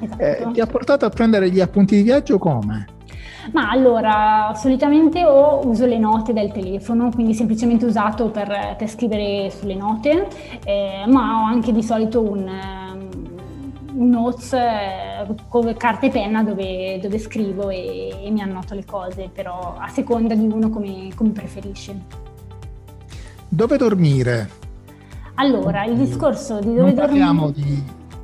esatto. 0.00 0.22
eh, 0.22 0.48
ti 0.52 0.60
ha 0.60 0.66
portato 0.66 1.04
a 1.04 1.08
prendere 1.08 1.50
gli 1.50 1.60
appunti 1.60 1.96
di 1.96 2.02
viaggio 2.02 2.38
come? 2.38 2.96
Ma 3.52 3.70
allora, 3.70 4.52
solitamente 4.54 5.24
o 5.24 5.66
uso 5.66 5.86
le 5.86 5.98
note 5.98 6.32
del 6.32 6.52
telefono, 6.52 7.10
quindi 7.10 7.34
semplicemente 7.34 7.86
usato 7.86 8.28
per, 8.28 8.74
per 8.76 8.88
scrivere 8.88 9.50
sulle 9.50 9.74
note, 9.74 10.28
eh, 10.64 11.04
ma 11.06 11.42
ho 11.42 11.44
anche 11.46 11.72
di 11.72 11.82
solito 11.82 12.20
un, 12.20 12.48
un 13.94 14.08
notes 14.08 14.52
eh, 14.52 15.34
con 15.48 15.74
carta 15.76 16.06
e 16.06 16.10
penna 16.10 16.42
dove, 16.42 16.98
dove 17.00 17.18
scrivo 17.18 17.70
e, 17.70 18.24
e, 18.24 18.30
mi 18.30 18.40
annoto 18.40 18.74
le 18.74 18.84
cose, 18.84 19.30
però 19.32 19.76
a 19.78 19.88
seconda 19.88 20.34
di 20.34 20.46
uno 20.46 20.68
come, 20.68 21.08
come 21.14 21.30
preferisce. 21.30 22.26
Dove 23.48 23.76
dormire? 23.78 24.50
Allora, 25.34 25.84
il 25.84 25.96
discorso 25.96 26.58
di 26.58 26.74
dove 26.74 26.92
dormire... 26.92 27.52
Di, 27.52 27.82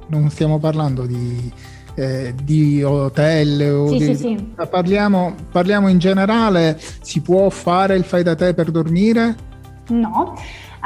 non 0.09 0.29
stiamo 0.29 0.59
parlando 0.59 1.07
di 1.07 1.51
eh, 1.95 2.35
di 2.43 2.83
hotel. 2.83 3.89
Sì, 3.89 3.99
di... 3.99 4.05
Sì, 4.05 4.15
sì. 4.15 4.55
Parliamo, 4.69 5.35
parliamo 5.51 5.89
in 5.89 5.99
generale, 5.99 6.79
si 7.01 7.21
può 7.21 7.49
fare 7.51 7.97
il 7.97 8.05
fai 8.05 8.23
da 8.23 8.35
te 8.35 8.55
per 8.55 8.71
dormire? 8.71 9.53
No. 9.89 10.35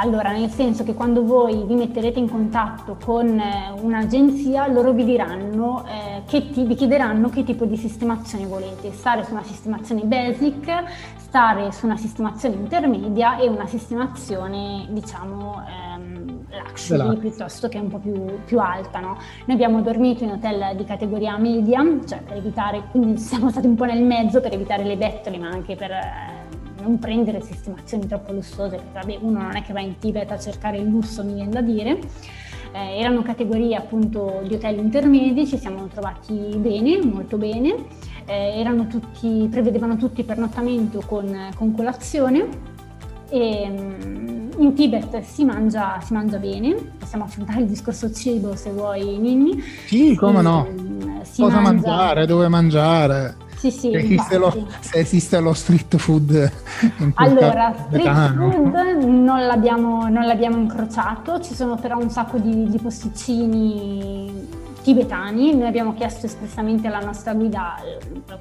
Allora, 0.01 0.31
nel 0.31 0.49
senso 0.49 0.85
che 0.85 0.95
quando 0.95 1.25
voi 1.25 1.65
vi 1.67 1.75
metterete 1.75 2.21
in 2.21 2.31
contatto 2.31 2.97
con 3.05 3.37
eh, 3.37 3.73
un'agenzia, 3.81 4.69
loro 4.69 4.93
vi 4.93 5.05
diranno, 5.05 5.85
eh, 5.87 6.23
che 6.25 6.51
ti, 6.51 6.63
vi 6.63 6.77
chiederanno 6.77 7.29
che 7.31 7.43
tipo 7.43 7.65
di 7.65 7.77
sistemazione 7.77 8.47
volete, 8.47 8.93
stare 8.93 9.25
su 9.25 9.33
una 9.33 9.43
sistemazione 9.43 10.03
basic, 10.03 10.85
stare 11.17 11.73
su 11.73 11.87
una 11.87 11.97
sistemazione 11.97 12.55
intermedia 12.55 13.39
e 13.39 13.49
una 13.49 13.67
sistemazione, 13.67 14.87
diciamo, 14.91 15.65
ehm, 15.67 16.08
luxury 16.51 17.16
piuttosto 17.18 17.68
che 17.68 17.78
un 17.78 17.88
po' 17.88 17.99
più, 17.99 18.38
più 18.44 18.59
alta. 18.59 19.01
No? 19.01 19.18
Noi 19.44 19.57
abbiamo 19.57 19.80
dormito 19.82 20.24
in 20.24 20.30
hotel 20.30 20.76
di 20.76 20.84
categoria 20.84 21.36
media, 21.36 21.84
cioè 22.07 22.20
per 22.20 22.36
evitare, 22.36 22.84
quindi 22.90 23.18
siamo 23.18 23.51
stati 23.51 23.66
un 23.66 23.74
po' 23.74 23.84
nel 23.84 24.03
mezzo 24.03 24.40
per 24.40 24.53
evitare 24.53 24.84
le 24.84 24.96
bettole, 24.96 25.38
ma 25.38 25.49
anche 25.49 25.76
per... 25.76 25.90
Eh, 25.90 26.46
non 26.80 26.99
prendere 27.01 27.40
sistemazioni 27.40 28.07
troppo 28.07 28.32
lussuose, 28.32 28.76
perché 28.76 28.92
vabbè, 28.92 29.18
uno 29.20 29.42
non 29.42 29.57
è 29.57 29.62
che 29.62 29.72
va 29.72 29.80
in 29.80 29.99
Tibet 29.99 30.30
a 30.30 30.38
cercare 30.38 30.78
il 30.78 30.86
lusso, 30.86 31.24
mi 31.24 31.34
viene 31.34 31.51
da 31.51 31.61
dire. 31.61 31.99
Eh, 32.72 33.01
erano 33.01 33.22
categorie 33.22 33.74
appunto 33.74 34.42
di 34.46 34.55
hotel 34.55 34.78
intermedi, 34.78 35.46
ci 35.46 35.59
siamo 35.59 35.86
trovati 35.86 36.34
bene, 36.57 37.03
molto 37.03 37.36
bene, 37.36 37.74
eh, 38.26 38.86
tutti, 38.88 39.49
prevedevano 39.51 39.96
tutti 39.96 40.22
pernottamento 40.22 41.03
con, 41.07 41.51
con 41.57 41.74
colazione 41.74 42.76
e 43.29 43.68
mm, 43.68 44.51
in 44.59 44.74
Tibet 44.74 45.20
si 45.20 45.45
mangia, 45.45 46.01
si 46.03 46.12
mangia, 46.12 46.39
bene, 46.39 46.74
possiamo 46.99 47.24
affrontare 47.24 47.61
il 47.61 47.66
discorso 47.66 48.12
cibo 48.12 48.57
se 48.57 48.70
vuoi 48.70 49.18
Ninni. 49.18 49.62
Sì, 49.87 50.14
come 50.14 50.43
no? 50.43 50.66
Mm, 50.70 51.20
Cosa 51.37 51.61
mangia... 51.61 51.61
mangiare, 51.61 52.26
dove 52.26 52.49
mangiare. 52.49 53.47
Sì, 53.59 53.72
sì, 53.72 53.91
se 53.91 53.99
esiste, 53.99 54.39
lo, 54.39 54.66
se 54.79 54.99
esiste 54.99 55.41
lo 55.41 55.53
street 55.53 55.97
food. 55.97 56.53
allora, 57.14 57.74
street 57.89 58.35
food 58.37 58.74
non 59.05 59.47
l'abbiamo, 59.47 60.09
non 60.09 60.26
l'abbiamo, 60.26 60.59
incrociato, 60.59 61.41
ci 61.41 61.55
sono 61.55 61.74
però 61.76 61.99
un 61.99 62.09
sacco 62.09 62.39
di, 62.39 62.70
di 62.70 62.79
posticini 62.79 64.66
tibetani. 64.83 65.55
Noi 65.55 65.66
abbiamo 65.68 65.95
chiesto 65.95 66.26
espressamente 66.26 66.87
alla 66.87 67.01
nostra 67.01 67.35
guida, 67.35 67.76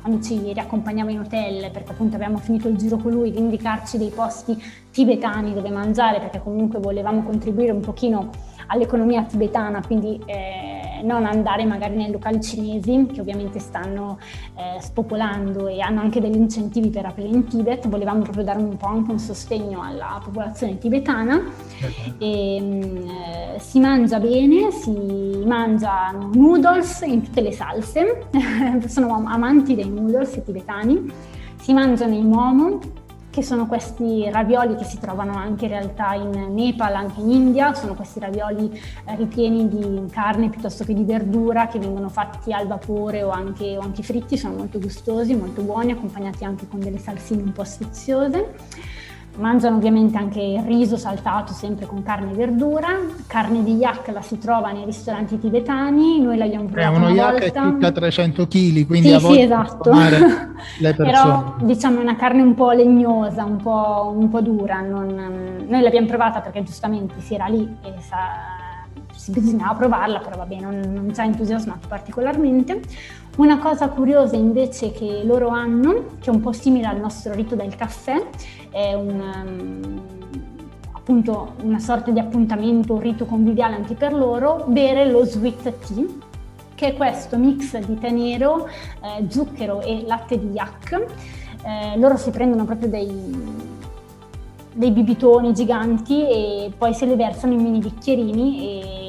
quando 0.01 0.21
ci 0.21 0.53
riaccompagnava 0.53 1.11
in 1.11 1.19
hotel, 1.19 1.71
perché 1.71 1.91
appunto 1.91 2.15
abbiamo 2.15 2.37
finito 2.37 2.67
il 2.67 2.77
giro 2.77 2.97
con 2.97 3.11
lui, 3.11 3.31
di 3.31 3.39
indicarci 3.39 3.97
dei 3.97 4.09
posti 4.09 4.61
tibetani 4.91 5.53
dove 5.53 5.69
mangiare, 5.69 6.19
perché 6.19 6.41
comunque 6.41 6.79
volevamo 6.79 7.23
contribuire 7.23 7.71
un 7.71 7.81
pochino 7.81 8.29
all'economia 8.67 9.23
tibetana, 9.23 9.81
quindi 9.85 10.21
eh, 10.25 11.01
non 11.03 11.25
andare 11.25 11.65
magari 11.65 11.95
nei 11.95 12.11
locali 12.11 12.41
cinesi 12.41 13.07
che 13.11 13.21
ovviamente 13.21 13.59
stanno 13.59 14.19
eh, 14.55 14.81
spopolando 14.81 15.67
e 15.67 15.79
hanno 15.81 16.01
anche 16.01 16.19
degli 16.19 16.35
incentivi 16.35 16.89
per 16.89 17.05
aprire 17.05 17.29
in 17.29 17.47
Tibet, 17.47 17.87
volevamo 17.87 18.21
proprio 18.21 18.43
dare 18.43 18.59
un 18.59 18.77
po' 18.77 18.87
anche 18.87 19.11
un 19.11 19.19
sostegno 19.19 19.81
alla 19.81 20.19
popolazione 20.23 20.77
tibetana. 20.77 21.41
E, 22.17 22.55
eh, 22.55 23.59
si 23.59 23.79
mangia 23.79 24.19
bene, 24.19 24.71
si 24.71 25.43
mangiano 25.45 26.29
noodles 26.33 27.01
in 27.01 27.23
tutte 27.23 27.41
le 27.41 27.51
salse, 27.51 28.27
sono 28.87 29.23
amanti 29.25 29.75
dei 29.75 29.89
noodles 29.89 30.41
tibetani, 30.43 31.11
si 31.59 31.73
mangiano 31.73 32.13
i 32.13 32.23
momo 32.23 32.79
che 33.37 33.43
sono 33.43 33.67
questi 33.67 34.27
ravioli 34.31 34.75
che 34.75 34.83
si 34.83 34.97
trovano 34.97 35.35
anche 35.35 35.65
in 35.65 35.69
realtà 35.69 36.15
in 36.15 36.55
Nepal, 36.55 36.95
anche 36.95 37.19
in 37.21 37.29
India, 37.29 37.75
sono 37.75 37.93
questi 37.93 38.19
ravioli 38.19 38.67
eh, 39.05 39.15
ripieni 39.15 39.67
di 39.67 40.05
carne 40.09 40.49
piuttosto 40.49 40.83
che 40.83 40.95
di 40.95 41.03
verdura 41.03 41.67
che 41.67 41.77
vengono 41.77 42.09
fatti 42.09 42.51
al 42.51 42.65
vapore 42.65 43.21
o 43.21 43.29
anche, 43.29 43.77
o 43.77 43.81
anche 43.81 44.01
fritti, 44.01 44.37
sono 44.37 44.55
molto 44.55 44.79
gustosi, 44.79 45.35
molto 45.35 45.61
buoni, 45.61 45.91
accompagnati 45.91 46.45
anche 46.45 46.67
con 46.67 46.79
delle 46.79 46.97
salsine 46.97 47.43
un 47.43 47.51
po' 47.51 47.63
sfiziose. 47.63 48.55
Mangiano 49.37 49.77
ovviamente 49.77 50.17
anche 50.17 50.41
il 50.41 50.61
riso 50.63 50.97
saltato 50.97 51.53
sempre 51.53 51.85
con 51.85 52.01
carne 52.01 52.31
e 52.31 52.35
verdura, 52.35 52.89
carne 53.27 53.63
di 53.63 53.75
yak 53.75 54.07
la 54.07 54.21
si 54.21 54.39
trova 54.39 54.71
nei 54.71 54.83
ristoranti 54.83 55.37
tibetani, 55.37 56.19
noi 56.19 56.37
l'abbiamo 56.37 56.65
provata 56.65 56.93
eh, 56.93 56.95
uno 56.95 57.05
una 57.05 57.13
yak 57.13 57.31
volta. 57.39 57.45
è 57.45 57.69
circa 57.69 57.91
300 57.91 58.47
kg, 58.47 58.85
quindi 58.87 59.07
sì, 59.09 59.13
a 59.13 59.19
sì, 59.19 59.41
esatto. 59.41 59.91
le 60.79 60.93
Però 60.95 61.55
diciamo 61.61 61.99
è 61.99 62.01
una 62.01 62.15
carne 62.15 62.41
un 62.41 62.55
po' 62.55 62.71
legnosa, 62.71 63.43
un 63.43 63.57
po', 63.57 64.13
un 64.15 64.29
po 64.29 64.41
dura, 64.41 64.81
non... 64.81 65.65
noi 65.67 65.81
l'abbiamo 65.81 66.07
provata 66.07 66.39
perché 66.39 66.63
giustamente 66.63 67.19
si 67.19 67.35
era 67.35 67.45
lì 67.45 67.77
e 67.83 67.93
sa 67.99 68.55
bisognava 69.27 69.73
provarla, 69.73 70.19
però 70.19 70.37
vabbè, 70.37 70.59
non, 70.59 70.79
non 70.79 71.13
ci 71.13 71.19
ha 71.19 71.25
entusiasmato 71.25 71.87
particolarmente. 71.87 72.81
Una 73.37 73.59
cosa 73.59 73.89
curiosa 73.89 74.35
invece 74.35 74.91
che 74.91 75.21
loro 75.23 75.49
hanno, 75.49 76.15
che 76.19 76.31
è 76.31 76.33
un 76.33 76.41
po' 76.41 76.53
simile 76.53 76.87
al 76.87 76.99
nostro 76.99 77.33
rito 77.33 77.55
del 77.55 77.75
caffè, 77.75 78.25
è 78.71 78.95
un, 78.95 79.21
um, 79.45 80.01
appunto 80.91 81.53
una 81.61 81.77
sorta 81.77 82.09
di 82.09 82.17
appuntamento, 82.19 82.93
un 82.93 82.99
rito 82.99 83.25
conviviale 83.25 83.75
anche 83.75 83.93
per 83.93 84.11
loro, 84.11 84.65
bere 84.67 85.07
lo 85.11 85.23
sweet 85.23 85.61
tea, 85.61 86.03
che 86.73 86.87
è 86.87 86.95
questo 86.95 87.37
mix 87.37 87.77
di 87.77 87.99
tè 87.99 88.09
nero, 88.09 88.67
eh, 88.67 89.29
zucchero 89.29 89.81
e 89.81 90.03
latte 90.07 90.39
di 90.39 90.47
yak. 90.53 91.05
Eh, 91.63 91.99
loro 91.99 92.17
si 92.17 92.31
prendono 92.31 92.65
proprio 92.65 92.89
dei, 92.89 93.07
dei 94.73 94.89
bibitoni 94.89 95.53
giganti 95.53 96.27
e 96.27 96.71
poi 96.75 96.91
se 96.95 97.05
le 97.05 97.15
versano 97.15 97.53
in 97.53 97.61
mini 97.61 97.77
bicchierini 97.77 99.06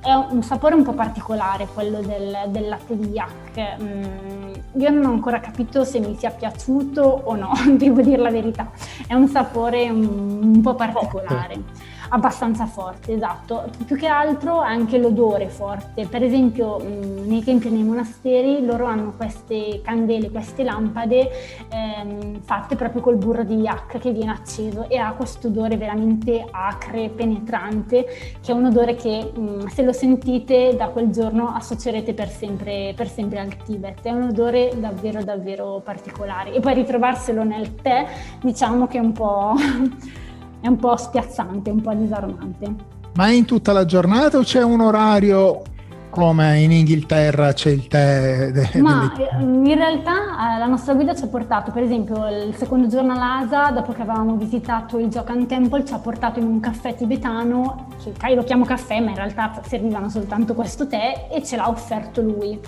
è 0.00 0.12
un 0.12 0.42
sapore 0.42 0.74
un 0.74 0.82
po' 0.82 0.92
particolare 0.92 1.66
quello 1.66 2.00
del, 2.00 2.46
del 2.48 2.68
latte 2.68 2.96
di 2.96 3.08
yak. 3.08 3.82
Mm, 3.82 4.52
io 4.74 4.90
non 4.90 5.04
ho 5.04 5.10
ancora 5.10 5.40
capito 5.40 5.84
se 5.84 5.98
mi 5.98 6.16
sia 6.16 6.30
piaciuto 6.30 7.02
o 7.02 7.34
no, 7.34 7.52
devo 7.76 8.00
dire 8.00 8.22
la 8.22 8.30
verità. 8.30 8.70
È 9.06 9.14
un 9.14 9.28
sapore 9.28 9.88
un, 9.90 10.40
un 10.42 10.60
po' 10.60 10.74
particolare 10.74 11.62
abbastanza 12.08 12.66
forte, 12.66 13.14
esatto. 13.14 13.70
Più 13.84 13.96
che 13.96 14.06
altro 14.06 14.58
anche 14.58 14.98
l'odore 14.98 15.48
forte. 15.48 16.06
Per 16.06 16.22
esempio 16.22 16.78
mh, 16.78 17.26
nei 17.26 17.42
templi 17.42 17.68
e 17.68 17.72
nei 17.72 17.82
monasteri 17.82 18.64
loro 18.64 18.86
hanno 18.86 19.12
queste 19.16 19.80
candele, 19.82 20.30
queste 20.30 20.62
lampade 20.62 21.30
ehm, 21.68 22.40
fatte 22.42 22.76
proprio 22.76 23.02
col 23.02 23.16
burro 23.16 23.44
di 23.44 23.56
yak 23.56 23.98
che 23.98 24.12
viene 24.12 24.30
acceso 24.30 24.88
e 24.88 24.96
ha 24.96 25.12
questo 25.12 25.48
odore 25.48 25.76
veramente 25.76 26.46
acre, 26.50 27.08
penetrante, 27.08 28.04
che 28.40 28.52
è 28.52 28.54
un 28.54 28.66
odore 28.66 28.94
che 28.94 29.32
mh, 29.34 29.66
se 29.66 29.82
lo 29.82 29.92
sentite 29.92 30.74
da 30.76 30.88
quel 30.88 31.10
giorno 31.10 31.48
associerete 31.48 32.14
per 32.14 32.28
sempre, 32.28 32.92
per 32.96 33.08
sempre 33.08 33.40
al 33.40 33.56
Tibet. 33.56 34.02
È 34.02 34.10
un 34.10 34.22
odore 34.28 34.72
davvero 34.78 35.22
davvero 35.22 35.80
particolare. 35.84 36.52
E 36.52 36.60
poi 36.60 36.74
ritrovarselo 36.74 37.44
nel 37.44 37.74
tè 37.74 38.06
diciamo 38.40 38.86
che 38.86 38.98
è 38.98 39.00
un 39.00 39.12
po'... 39.12 39.54
è 40.60 40.68
un 40.68 40.76
po' 40.76 40.96
spiazzante, 40.96 41.70
un 41.70 41.80
po' 41.80 41.94
disarmante. 41.94 42.74
Ma 43.14 43.26
è 43.26 43.32
in 43.32 43.44
tutta 43.44 43.72
la 43.72 43.84
giornata 43.84 44.38
o 44.38 44.42
c'è 44.42 44.62
un 44.62 44.80
orario 44.80 45.62
come 46.10 46.60
in 46.60 46.72
Inghilterra 46.72 47.52
c'è 47.52 47.70
il 47.70 47.86
tè? 47.86 48.50
De, 48.50 48.80
Ma 48.80 49.12
delle... 49.14 49.30
Eh, 49.30 49.42
in 49.42 49.74
realtà 49.74 50.56
eh, 50.56 50.58
la 50.58 50.66
nostra 50.66 50.94
guida 50.94 51.14
ci 51.14 51.24
ha 51.24 51.26
portato, 51.26 51.70
per 51.70 51.82
esempio, 51.82 52.28
il 52.28 52.54
secondo 52.56 52.88
giorno 52.88 53.12
all'Asa, 53.12 53.70
dopo 53.70 53.92
che 53.92 54.02
avevamo 54.02 54.36
visitato 54.36 54.98
il 54.98 55.08
Jokan 55.08 55.46
Temple, 55.46 55.84
ci 55.84 55.92
ha 55.92 55.98
portato 55.98 56.38
in 56.38 56.46
un 56.46 56.60
caffè 56.60 56.94
tibetano, 56.94 57.88
che 58.02 58.28
io 58.28 58.34
lo 58.34 58.44
chiamo 58.44 58.64
caffè, 58.64 59.00
ma 59.00 59.10
in 59.10 59.16
realtà 59.16 59.60
servivano 59.64 60.08
soltanto 60.08 60.54
questo 60.54 60.86
tè, 60.86 61.28
e 61.30 61.44
ce 61.44 61.56
l'ha 61.56 61.68
offerto 61.68 62.20
lui. 62.20 62.58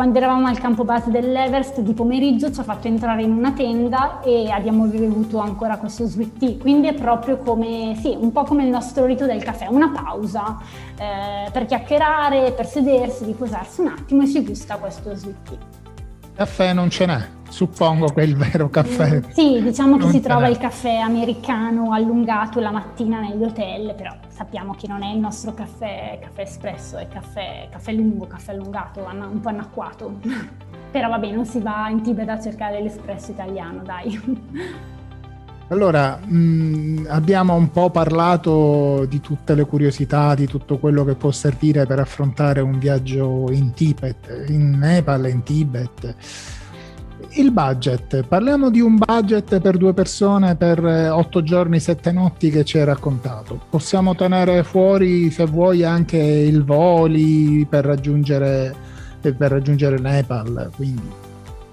Quando 0.00 0.16
eravamo 0.16 0.46
al 0.46 0.58
campo 0.58 0.82
base 0.82 1.10
dell'Everest 1.10 1.80
di 1.80 1.92
pomeriggio 1.92 2.50
ci 2.50 2.58
ha 2.58 2.62
fatto 2.62 2.86
entrare 2.86 3.20
in 3.20 3.32
una 3.32 3.52
tenda 3.52 4.22
e 4.22 4.48
abbiamo 4.50 4.86
bevuto 4.86 5.36
ancora 5.40 5.76
questo 5.76 6.06
sweet 6.06 6.38
tea, 6.38 6.56
quindi 6.58 6.88
è 6.88 6.94
proprio 6.94 7.36
come, 7.36 7.94
sì, 8.00 8.16
un 8.18 8.32
po' 8.32 8.44
come 8.44 8.64
il 8.64 8.70
nostro 8.70 9.04
rito 9.04 9.26
del 9.26 9.42
caffè, 9.42 9.66
una 9.66 9.90
pausa 9.90 10.56
eh, 10.96 11.50
per 11.50 11.66
chiacchierare, 11.66 12.52
per 12.52 12.64
sedersi, 12.64 13.26
riposarsi 13.26 13.82
un 13.82 13.88
attimo 13.88 14.22
e 14.22 14.26
si 14.26 14.42
gusta 14.42 14.78
questo 14.78 15.14
sweet 15.14 15.36
tea. 15.42 15.69
Caffè 16.40 16.72
non 16.72 16.88
ce 16.88 17.04
n'è, 17.04 17.22
suppongo 17.50 18.06
che 18.06 18.22
è 18.22 18.24
il 18.24 18.34
vero 18.34 18.70
caffè. 18.70 19.16
Mm, 19.18 19.28
sì, 19.28 19.60
diciamo 19.60 19.98
che 19.98 20.08
si 20.08 20.20
trova 20.20 20.48
il 20.48 20.56
caffè 20.56 20.96
americano 20.96 21.92
allungato 21.92 22.60
la 22.60 22.70
mattina 22.70 23.20
negli 23.20 23.42
hotel, 23.42 23.94
però 23.94 24.16
sappiamo 24.28 24.72
che 24.72 24.88
non 24.88 25.02
è 25.02 25.12
il 25.12 25.18
nostro 25.18 25.52
caffè, 25.52 26.18
caffè 26.18 26.40
espresso, 26.40 26.96
è 26.96 27.08
caffè, 27.08 27.68
caffè 27.70 27.92
lungo, 27.92 28.26
caffè 28.26 28.52
allungato, 28.52 29.00
un 29.00 29.38
po' 29.38 29.50
anacquato. 29.50 30.18
però 30.90 31.10
vabbè, 31.10 31.30
non 31.30 31.44
si 31.44 31.60
va 31.60 31.90
in 31.90 32.00
Tibet 32.00 32.30
a 32.30 32.40
cercare 32.40 32.80
l'espresso 32.80 33.32
italiano, 33.32 33.82
dai. 33.82 34.98
Allora, 35.70 36.18
mh, 36.24 36.36
mm, 36.36 37.06
abbiamo 37.08 37.54
un 37.54 37.70
po' 37.70 37.90
parlato 37.90 39.06
di 39.08 39.20
tutte 39.20 39.54
le 39.54 39.64
curiosità, 39.64 40.34
di 40.34 40.46
tutto 40.46 40.78
quello 40.78 41.04
che 41.04 41.14
può 41.14 41.30
servire 41.30 41.86
per 41.86 42.00
affrontare 42.00 42.60
un 42.60 42.76
viaggio 42.78 43.48
in 43.52 43.72
Tibet, 43.72 44.46
in 44.48 44.78
Nepal, 44.78 45.28
in 45.28 45.44
Tibet. 45.44 46.14
Il 47.34 47.52
budget, 47.52 48.24
parliamo 48.24 48.68
di 48.70 48.80
un 48.80 48.96
budget 48.96 49.60
per 49.60 49.76
due 49.76 49.94
persone 49.94 50.56
per 50.56 50.84
eh, 50.84 51.08
otto 51.08 51.40
giorni, 51.44 51.78
sette 51.78 52.10
notti 52.10 52.50
che 52.50 52.64
ci 52.64 52.78
hai 52.78 52.84
raccontato. 52.84 53.60
Possiamo 53.70 54.16
tenere 54.16 54.64
fuori, 54.64 55.30
se 55.30 55.44
vuoi, 55.44 55.84
anche 55.84 56.18
il 56.18 56.64
voli 56.64 57.64
per 57.70 57.84
raggiungere, 57.84 58.74
per 59.20 59.36
raggiungere 59.38 60.00
Nepal. 60.00 60.70
Quindi 60.74 61.19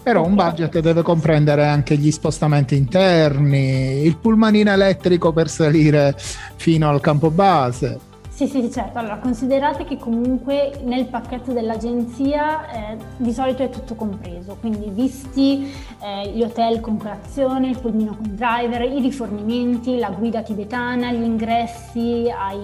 però 0.08 0.24
un 0.26 0.36
budget 0.36 0.80
deve 0.80 1.02
comprendere 1.02 1.66
anche 1.66 1.98
gli 1.98 2.12
spostamenti 2.12 2.78
interni, 2.78 4.06
il 4.06 4.16
pullmanino 4.16 4.72
elettrico 4.72 5.34
per 5.34 5.50
salire 5.50 6.16
fino 6.56 6.88
al 6.88 7.02
campo 7.02 7.30
base. 7.30 8.00
Sì, 8.38 8.46
sì, 8.46 8.70
certo. 8.70 9.00
Allora, 9.00 9.18
considerate 9.18 9.84
che 9.84 9.98
comunque 9.98 10.80
nel 10.84 11.08
pacchetto 11.08 11.54
dell'agenzia 11.54 12.70
eh, 12.70 12.98
di 13.18 13.34
solito 13.34 13.64
è 13.64 13.72
tutto 13.72 13.96
compreso, 13.96 14.58
quindi 14.60 14.92
visti 14.92 15.74
eh, 16.00 16.30
gli 16.30 16.44
hotel 16.44 16.80
con 16.80 16.98
colazione, 16.98 17.70
il 17.70 17.80
pulmino 17.80 18.16
con 18.16 18.36
driver, 18.36 18.84
i 18.84 19.02
rifornimenti, 19.02 19.98
la 19.98 20.12
guida 20.12 20.44
tibetana, 20.44 21.12
gli 21.12 21.24
ingressi 21.24 22.32
ai, 22.32 22.60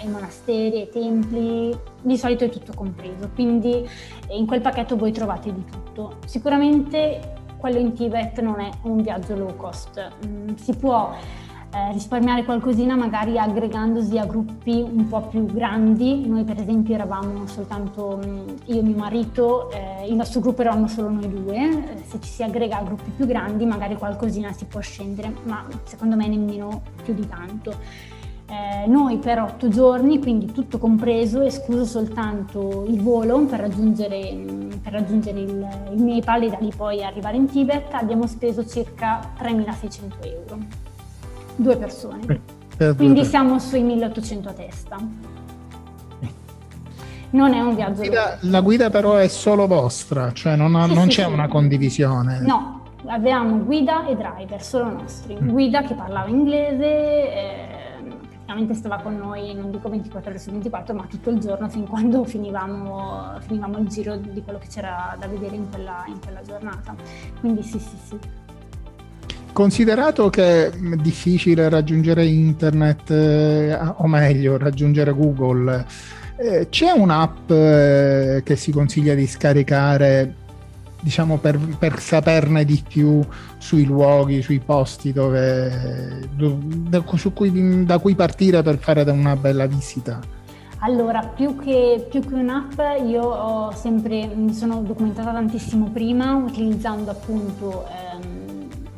ai 0.00 0.06
monasteri, 0.06 0.82
ai 0.82 0.88
templi, 0.88 1.76
di 2.00 2.16
solito 2.16 2.44
è 2.44 2.48
tutto 2.48 2.72
compreso, 2.72 3.28
quindi 3.34 3.72
eh, 4.28 4.36
in 4.36 4.46
quel 4.46 4.60
pacchetto 4.60 4.96
voi 4.96 5.10
trovate 5.10 5.52
di 5.52 5.64
tutto. 5.64 6.18
Sicuramente 6.26 7.38
quello 7.56 7.78
in 7.80 7.92
Tibet 7.92 8.38
non 8.40 8.60
è 8.60 8.70
un 8.82 9.02
viaggio 9.02 9.34
low 9.34 9.56
cost, 9.56 10.10
mm, 10.24 10.54
si 10.54 10.76
può 10.76 11.12
eh, 11.70 11.92
risparmiare 11.92 12.44
qualcosina 12.44 12.96
magari 12.96 13.38
aggregandosi 13.38 14.16
a 14.16 14.24
gruppi 14.24 14.80
un 14.80 15.06
po' 15.06 15.20
più 15.22 15.44
grandi. 15.44 16.26
Noi 16.26 16.44
per 16.44 16.58
esempio 16.58 16.94
eravamo 16.94 17.46
soltanto 17.46 18.18
mm, 18.24 18.48
io 18.66 18.78
e 18.78 18.82
mio 18.82 18.96
marito, 18.96 19.70
eh, 19.70 20.06
il 20.08 20.14
nostro 20.14 20.40
gruppo 20.40 20.62
eravamo 20.62 20.88
solo 20.88 21.10
noi 21.10 21.28
due, 21.28 21.56
eh, 21.56 22.02
se 22.06 22.20
ci 22.20 22.30
si 22.30 22.42
aggrega 22.42 22.78
a 22.78 22.82
gruppi 22.82 23.10
più 23.10 23.26
grandi 23.26 23.66
magari 23.66 23.96
qualcosina 23.96 24.52
si 24.52 24.64
può 24.64 24.80
scendere, 24.80 25.34
ma 25.44 25.66
secondo 25.84 26.16
me 26.16 26.26
nemmeno 26.26 26.82
più 27.02 27.12
di 27.12 27.26
tanto. 27.26 28.16
Eh, 28.50 28.86
noi 28.86 29.18
per 29.18 29.42
otto 29.42 29.68
giorni, 29.68 30.18
quindi 30.20 30.50
tutto 30.52 30.78
compreso, 30.78 31.42
escluso 31.42 31.84
soltanto 31.84 32.86
il 32.88 33.02
volo 33.02 33.44
per 33.44 33.60
raggiungere, 33.60 34.32
mm, 34.32 34.70
per 34.82 34.92
raggiungere 34.92 35.38
il, 35.38 35.68
il 35.92 36.02
Nepal 36.02 36.44
e 36.44 36.48
da 36.48 36.56
lì 36.58 36.72
poi 36.74 37.04
arrivare 37.04 37.36
in 37.36 37.44
Tibet, 37.44 37.92
abbiamo 37.92 38.26
speso 38.26 38.66
circa 38.66 39.34
3.600 39.38 40.12
euro 40.22 40.87
due 41.58 41.76
persone. 41.76 42.40
Eh, 42.78 42.94
Quindi 42.94 43.24
siamo 43.24 43.58
sui 43.58 43.82
1800 43.82 44.48
a 44.48 44.52
testa. 44.52 44.96
Non 47.30 47.52
è 47.52 47.60
un 47.60 47.74
viaggio. 47.74 48.02
La 48.02 48.06
guida, 48.06 48.38
la 48.40 48.60
guida 48.60 48.90
però 48.90 49.16
è 49.16 49.28
solo 49.28 49.66
vostra, 49.66 50.32
cioè 50.32 50.56
non, 50.56 50.74
ha, 50.76 50.86
sì, 50.86 50.94
non 50.94 51.10
sì, 51.10 51.16
c'è 51.16 51.26
sì. 51.26 51.32
una 51.32 51.48
condivisione. 51.48 52.40
No, 52.40 52.82
avevamo 53.06 53.58
guida 53.64 54.06
e 54.06 54.16
driver, 54.16 54.62
solo 54.62 54.90
nostri. 54.90 55.36
Mm. 55.38 55.48
Guida 55.48 55.82
che 55.82 55.94
parlava 55.94 56.28
inglese, 56.28 56.86
eh, 56.86 57.78
praticamente 58.48 58.74
stava 58.74 58.98
con 58.98 59.16
noi, 59.16 59.54
non 59.54 59.70
dico 59.70 59.90
24 59.90 60.30
ore 60.30 60.38
su 60.38 60.50
24, 60.50 60.94
ma 60.94 61.04
tutto 61.04 61.28
il 61.30 61.38
giorno 61.38 61.68
fin 61.68 61.86
quando 61.86 62.24
finivamo, 62.24 63.38
finivamo 63.40 63.78
il 63.78 63.88
giro 63.88 64.16
di 64.16 64.42
quello 64.42 64.58
che 64.58 64.68
c'era 64.68 65.14
da 65.18 65.26
vedere 65.26 65.56
in 65.56 65.68
quella, 65.68 66.04
in 66.06 66.18
quella 66.20 66.40
giornata. 66.40 66.94
Quindi 67.40 67.62
sì, 67.62 67.78
sì, 67.78 67.96
sì. 68.06 68.18
Considerato 69.58 70.30
che 70.30 70.68
è 70.68 70.70
difficile 71.02 71.68
raggiungere 71.68 72.24
internet, 72.24 73.10
eh, 73.10 73.76
o 73.96 74.06
meglio, 74.06 74.56
raggiungere 74.56 75.10
Google, 75.10 75.84
eh, 76.36 76.68
c'è 76.70 76.92
un'app 76.92 77.50
eh, 77.50 78.42
che 78.44 78.54
si 78.54 78.70
consiglia 78.70 79.14
di 79.14 79.26
scaricare, 79.26 80.32
diciamo, 81.00 81.38
per, 81.38 81.58
per, 81.76 81.98
saperne 81.98 82.64
di 82.64 82.80
più 82.86 83.20
sui 83.58 83.84
luoghi, 83.84 84.42
sui 84.42 84.60
posti 84.60 85.12
dove, 85.12 86.20
dove, 86.36 87.02
cui, 87.34 87.84
da 87.84 87.98
cui 87.98 88.14
partire 88.14 88.62
per 88.62 88.78
fare 88.78 89.02
una 89.10 89.34
bella 89.34 89.66
visita? 89.66 90.20
Allora, 90.82 91.32
più 91.34 91.56
che, 91.56 92.06
più 92.08 92.20
che, 92.20 92.34
un'app, 92.34 92.78
io 93.04 93.72
sempre, 93.74 94.30
mi 94.32 94.54
sono 94.54 94.82
documentata 94.82 95.32
tantissimo 95.32 95.90
prima 95.90 96.36
utilizzando 96.36 97.10
appunto 97.10 97.88
ehm, 97.88 98.37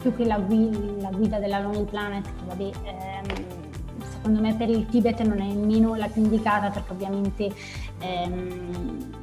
più 0.01 0.17
che 0.17 0.25
la 0.25 0.39
guida, 0.39 0.79
la 1.01 1.11
guida 1.11 1.39
della 1.39 1.61
Lonely 1.61 1.85
Planet, 1.85 2.25
che 2.25 2.45
vabbè, 2.47 2.71
ehm, 2.85 3.25
secondo 4.11 4.41
me 4.41 4.55
per 4.55 4.71
il 4.71 4.87
Tibet 4.87 5.21
non 5.23 5.41
è 5.41 5.47
nemmeno 5.47 5.95
la 5.95 6.07
più 6.07 6.23
indicata 6.23 6.71
perché 6.71 6.93
ovviamente 6.93 7.53
ehm, 8.01 9.19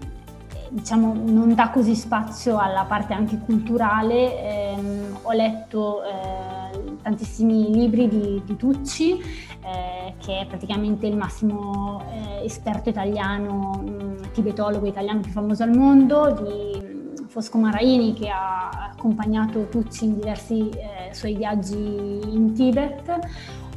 diciamo, 0.69 1.13
non 1.15 1.55
dà 1.55 1.69
così 1.69 1.95
spazio 1.95 2.57
alla 2.57 2.83
parte 2.83 3.13
anche 3.13 3.39
culturale. 3.39 4.43
Ehm, 4.43 5.17
ho 5.23 5.31
letto 5.31 6.03
eh, 6.03 6.95
tantissimi 7.01 7.71
libri 7.73 8.07
di, 8.07 8.41
di 8.45 8.55
Tucci, 8.55 9.19
eh, 9.19 10.13
che 10.19 10.41
è 10.41 10.45
praticamente 10.45 11.07
il 11.07 11.15
massimo 11.15 12.03
eh, 12.11 12.45
esperto 12.45 12.89
italiano, 12.89 13.81
mh, 13.83 14.31
tibetologo 14.31 14.85
italiano 14.85 15.21
più 15.21 15.31
famoso 15.31 15.63
al 15.63 15.75
mondo, 15.75 16.31
di 16.31 16.96
Fosco 17.37 17.59
Maraini 17.59 18.13
che 18.13 18.29
ha 18.29 18.89
accompagnato 18.95 19.67
Tucci 19.69 20.05
in 20.05 20.15
diversi 20.15 20.69
eh, 20.71 21.13
suoi 21.13 21.35
viaggi 21.35 21.75
in 21.75 22.51
Tibet, 22.55 23.15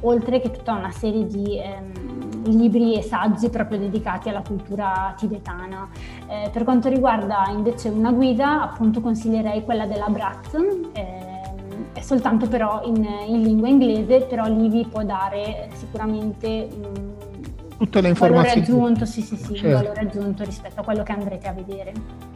oltre 0.01 0.41
che 0.41 0.51
tutta 0.51 0.73
una 0.73 0.91
serie 0.91 1.27
di 1.27 1.61
ehm, 1.61 2.45
libri 2.45 2.97
e 2.97 3.03
saggi 3.03 3.51
proprio 3.51 3.79
dedicati 3.79 4.31
alla 4.31 4.41
cultura 4.41 5.13
tibetana. 5.15 5.91
Eh, 6.27 6.49
per 6.51 6.65
quanto 6.65 6.89
riguarda 6.89 7.51
invece 7.51 7.91
una 7.91 8.13
guida, 8.13 8.63
appunto 8.63 9.03
consiglierei 9.03 9.63
quella 9.63 9.85
della 9.85 10.09
Brat, 10.09 10.55
eh, 10.95 11.93
è 11.93 12.01
soltanto 12.01 12.49
però 12.49 12.81
in, 12.87 13.07
in, 13.27 13.43
lingua 13.43 13.69
inglese, 13.69 14.23
però 14.23 14.47
lì 14.47 14.71
vi 14.71 14.87
può 14.87 15.03
dare 15.05 15.69
sicuramente 15.75 16.67
mh, 16.67 17.77
tutte 17.77 18.01
le 18.01 18.09
informazioni. 18.09 18.65
Valore 18.65 18.85
aggiunto, 18.87 19.05
sì, 19.05 19.21
sì, 19.21 19.37
sì, 19.37 19.55
certo. 19.55 19.67
un 19.67 19.73
valore 19.75 20.01
aggiunto 20.01 20.45
rispetto 20.45 20.81
a 20.81 20.83
quello 20.83 21.03
che 21.03 21.13
andrete 21.13 21.47
a 21.47 21.53
vedere. 21.53 22.30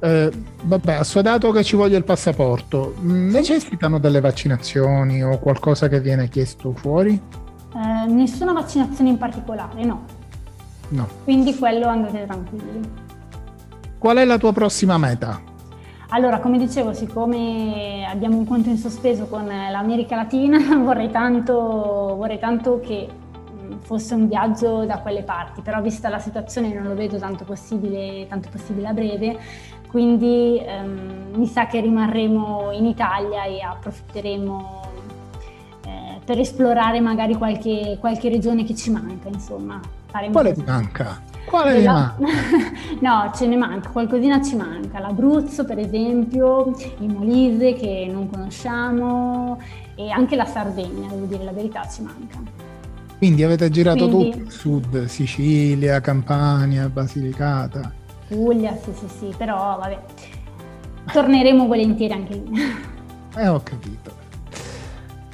Eh, 0.00 0.30
vabbè, 0.62 0.94
assodato 0.94 1.50
che 1.50 1.64
ci 1.64 1.74
voglia 1.74 1.96
il 1.96 2.04
passaporto, 2.04 2.94
necessitano 3.00 3.98
delle 3.98 4.20
vaccinazioni 4.20 5.22
o 5.24 5.38
qualcosa 5.38 5.88
che 5.88 6.00
viene 6.00 6.28
chiesto 6.28 6.72
fuori? 6.72 7.20
Eh, 7.74 8.06
nessuna 8.10 8.52
vaccinazione 8.52 9.10
in 9.10 9.18
particolare, 9.18 9.84
no. 9.84 10.04
No. 10.90 11.06
Quindi 11.24 11.56
quello 11.56 11.86
andate 11.86 12.24
tranquilli. 12.24 13.06
Qual 13.98 14.16
è 14.16 14.24
la 14.24 14.38
tua 14.38 14.52
prossima 14.52 14.96
meta? 14.96 15.40
Allora, 16.10 16.38
come 16.38 16.56
dicevo, 16.56 16.94
siccome 16.94 18.06
abbiamo 18.08 18.36
un 18.38 18.46
conto 18.46 18.70
in 18.70 18.78
sospeso 18.78 19.26
con 19.26 19.46
l'America 19.46 20.16
Latina, 20.16 20.58
vorrei 20.78 21.10
tanto, 21.10 21.52
vorrei 22.16 22.38
tanto 22.38 22.80
che 22.80 23.08
fosse 23.80 24.14
un 24.14 24.28
viaggio 24.28 24.84
da 24.86 24.98
quelle 24.98 25.22
parti, 25.22 25.60
però 25.60 25.80
vista 25.82 26.08
la 26.08 26.18
situazione 26.18 26.72
non 26.72 26.84
lo 26.84 26.94
vedo 26.94 27.18
tanto 27.18 27.44
possibile, 27.44 28.26
tanto 28.28 28.48
possibile 28.50 28.88
a 28.88 28.92
breve, 28.92 29.38
quindi 29.88 30.60
ehm, 30.62 31.34
mi 31.34 31.46
sa 31.46 31.66
che 31.66 31.80
rimarremo 31.80 32.70
in 32.72 32.84
Italia 32.84 33.44
e 33.44 33.60
approfitteremo 33.62 34.82
eh, 35.84 36.20
per 36.24 36.38
esplorare 36.38 37.00
magari 37.00 37.34
qualche, 37.34 37.96
qualche, 37.98 38.28
regione 38.28 38.64
che 38.64 38.74
ci 38.74 38.90
manca, 38.90 39.28
insomma. 39.28 39.80
Faremo 40.06 40.32
Quale 40.32 40.52
ti 40.52 40.62
manca? 40.62 41.20
Quale 41.46 41.82
la... 41.82 42.14
no, 43.00 43.32
ce 43.34 43.46
ne 43.46 43.56
manca, 43.56 43.88
qualcosina 43.88 44.42
ci 44.42 44.56
manca. 44.56 44.98
L'Abruzzo, 44.98 45.64
per 45.64 45.78
esempio, 45.78 46.74
il 46.98 47.08
Molise 47.08 47.72
che 47.72 48.08
non 48.10 48.28
conosciamo 48.28 49.60
e 49.94 50.10
anche 50.10 50.36
la 50.36 50.44
Sardegna, 50.44 51.08
devo 51.08 51.24
dire 51.24 51.44
la 51.44 51.52
verità, 51.52 51.86
ci 51.88 52.02
manca. 52.02 52.38
Quindi 53.16 53.42
avete 53.42 53.68
girato 53.70 54.08
Quindi... 54.08 54.30
tutto 54.30 54.44
il 54.44 54.50
sud, 54.52 55.04
Sicilia, 55.06 56.00
Campania, 56.00 56.88
Basilicata. 56.88 57.97
Puglia, 58.28 58.76
sì, 58.76 58.92
sì, 58.92 59.08
sì, 59.08 59.34
però 59.36 59.78
vabbè, 59.80 59.98
torneremo 61.12 61.66
volentieri 61.66 62.12
anche 62.12 62.34
lì. 62.34 62.44
Eh, 63.36 63.48
ho 63.48 63.60
capito. 63.62 64.18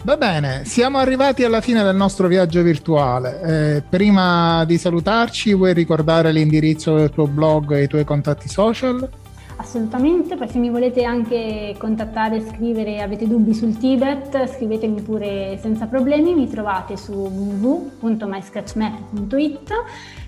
Va 0.04 0.16
bene, 0.18 0.66
siamo 0.66 0.98
arrivati 0.98 1.44
alla 1.44 1.62
fine 1.62 1.82
del 1.82 1.96
nostro 1.96 2.28
viaggio 2.28 2.60
virtuale. 2.62 3.76
Eh, 3.76 3.82
prima 3.88 4.62
di 4.66 4.76
salutarci, 4.76 5.54
vuoi 5.54 5.72
ricordare 5.72 6.30
l'indirizzo 6.30 6.94
del 6.94 7.08
tuo 7.08 7.26
blog 7.26 7.72
e 7.72 7.84
i 7.84 7.86
tuoi 7.86 8.04
contatti 8.04 8.46
social? 8.46 9.08
Assolutamente, 9.56 10.36
poi 10.36 10.48
se 10.48 10.58
mi 10.58 10.68
volete 10.68 11.04
anche 11.04 11.74
contattare, 11.78 12.46
scrivere, 12.46 13.00
avete 13.00 13.26
dubbi 13.26 13.54
sul 13.54 13.78
Tibet, 13.78 14.46
scrivetemi 14.52 15.00
pure 15.00 15.58
senza 15.62 15.86
problemi, 15.86 16.34
mi 16.34 16.50
trovate 16.50 16.98
su 16.98 17.12
www.myscratchmap.it, 17.12 19.70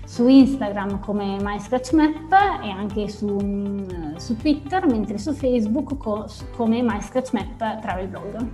su 0.07 0.25
Instagram 0.25 1.01
come 1.01 1.37
MyScratchMap 1.41 2.31
e 2.63 2.69
anche 2.69 3.09
su, 3.09 3.85
su 4.15 4.37
Twitter, 4.37 4.87
mentre 4.87 5.17
su 5.17 5.33
Facebook 5.33 5.97
co- 5.97 6.25
come 6.55 6.81
MyScratchMap 6.81 7.81
Travel 7.81 8.07
Blog. 8.07 8.49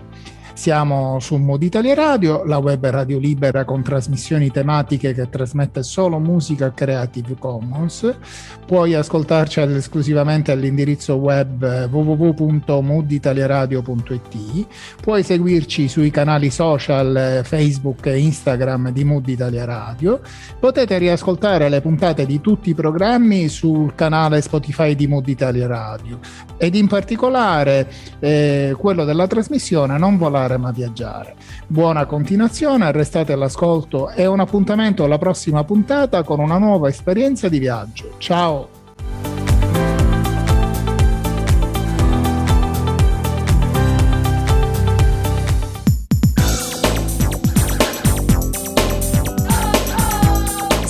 Siamo 0.56 1.20
su 1.20 1.36
Mod 1.36 1.62
Italia 1.62 1.94
Radio, 1.94 2.42
la 2.44 2.56
web 2.56 2.86
radio 2.86 3.18
libera 3.18 3.66
con 3.66 3.82
trasmissioni 3.82 4.50
tematiche 4.50 5.12
che 5.12 5.28
trasmette 5.28 5.82
solo 5.82 6.18
musica 6.18 6.72
Creative 6.72 7.36
Commons. 7.38 8.16
Puoi 8.64 8.94
ascoltarci 8.94 9.60
esclusivamente 9.60 10.52
all'indirizzo 10.52 11.16
web 11.16 11.62
eh, 11.62 11.84
www.mooditaliaradio.it. 11.84 14.66
Puoi 15.02 15.22
seguirci 15.22 15.88
sui 15.88 16.10
canali 16.10 16.48
social 16.50 17.14
eh, 17.14 17.42
Facebook 17.44 18.06
e 18.06 18.16
Instagram 18.18 18.92
di 18.92 19.04
Mood 19.04 19.28
Italia 19.28 19.66
Radio. 19.66 20.22
Potete 20.58 20.96
riascoltare 20.96 21.68
le 21.68 21.82
puntate 21.82 22.24
di 22.24 22.40
tutti 22.40 22.70
i 22.70 22.74
programmi 22.74 23.48
sul 23.48 23.94
canale 23.94 24.40
Spotify 24.40 24.94
di 24.94 25.06
Mood 25.06 25.28
Italia 25.28 25.66
Radio 25.66 26.18
ed 26.56 26.74
in 26.74 26.88
particolare 26.88 27.92
eh, 28.20 28.74
quello 28.78 29.04
della 29.04 29.26
trasmissione 29.26 29.98
Non 29.98 30.16
volare 30.16 30.45
volare 30.46 30.56
ma 30.56 30.70
viaggiare. 30.70 31.34
Buona 31.66 32.06
continuazione, 32.06 32.92
restate 32.92 33.32
all'ascolto 33.32 34.10
e 34.10 34.26
un 34.26 34.40
appuntamento 34.40 35.04
alla 35.04 35.18
prossima 35.18 35.64
puntata 35.64 36.22
con 36.22 36.38
una 36.38 36.58
nuova 36.58 36.88
esperienza 36.88 37.48
di 37.48 37.58
viaggio. 37.58 38.14
Ciao! 38.18 38.68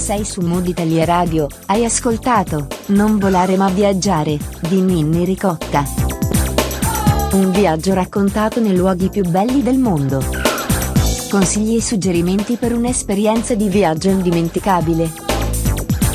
sei 0.07 0.25
su 0.25 0.41
Mood 0.41 0.69
Italia 0.69 1.05
Radio, 1.05 1.49
hai 1.67 1.85
ascoltato 1.85 2.69
Non 2.89 3.19
volare 3.19 3.57
ma 3.57 3.69
viaggiare 3.69 4.39
di 4.69 4.81
Ninni 4.81 5.25
Ricotta. 5.25 6.26
Un 7.37 7.51
viaggio 7.51 7.93
raccontato 7.93 8.61
nei 8.61 8.75
luoghi 8.75 9.11
più 9.11 9.23
belli 9.23 9.63
del 9.63 9.77
mondo. 9.77 10.25
Consigli 11.29 11.77
e 11.77 11.83
suggerimenti 11.83 12.57
per 12.57 12.73
un'esperienza 12.73 13.55
di 13.55 13.69
viaggio 13.69 14.09
indimenticabile. 14.09 15.13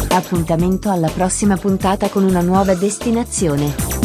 Appuntamento 0.10 0.90
alla 0.90 1.10
prossima 1.10 1.58
puntata 1.58 2.10
con 2.10 2.24
una 2.24 2.42
nuova 2.42 2.74
destinazione. 2.74 4.01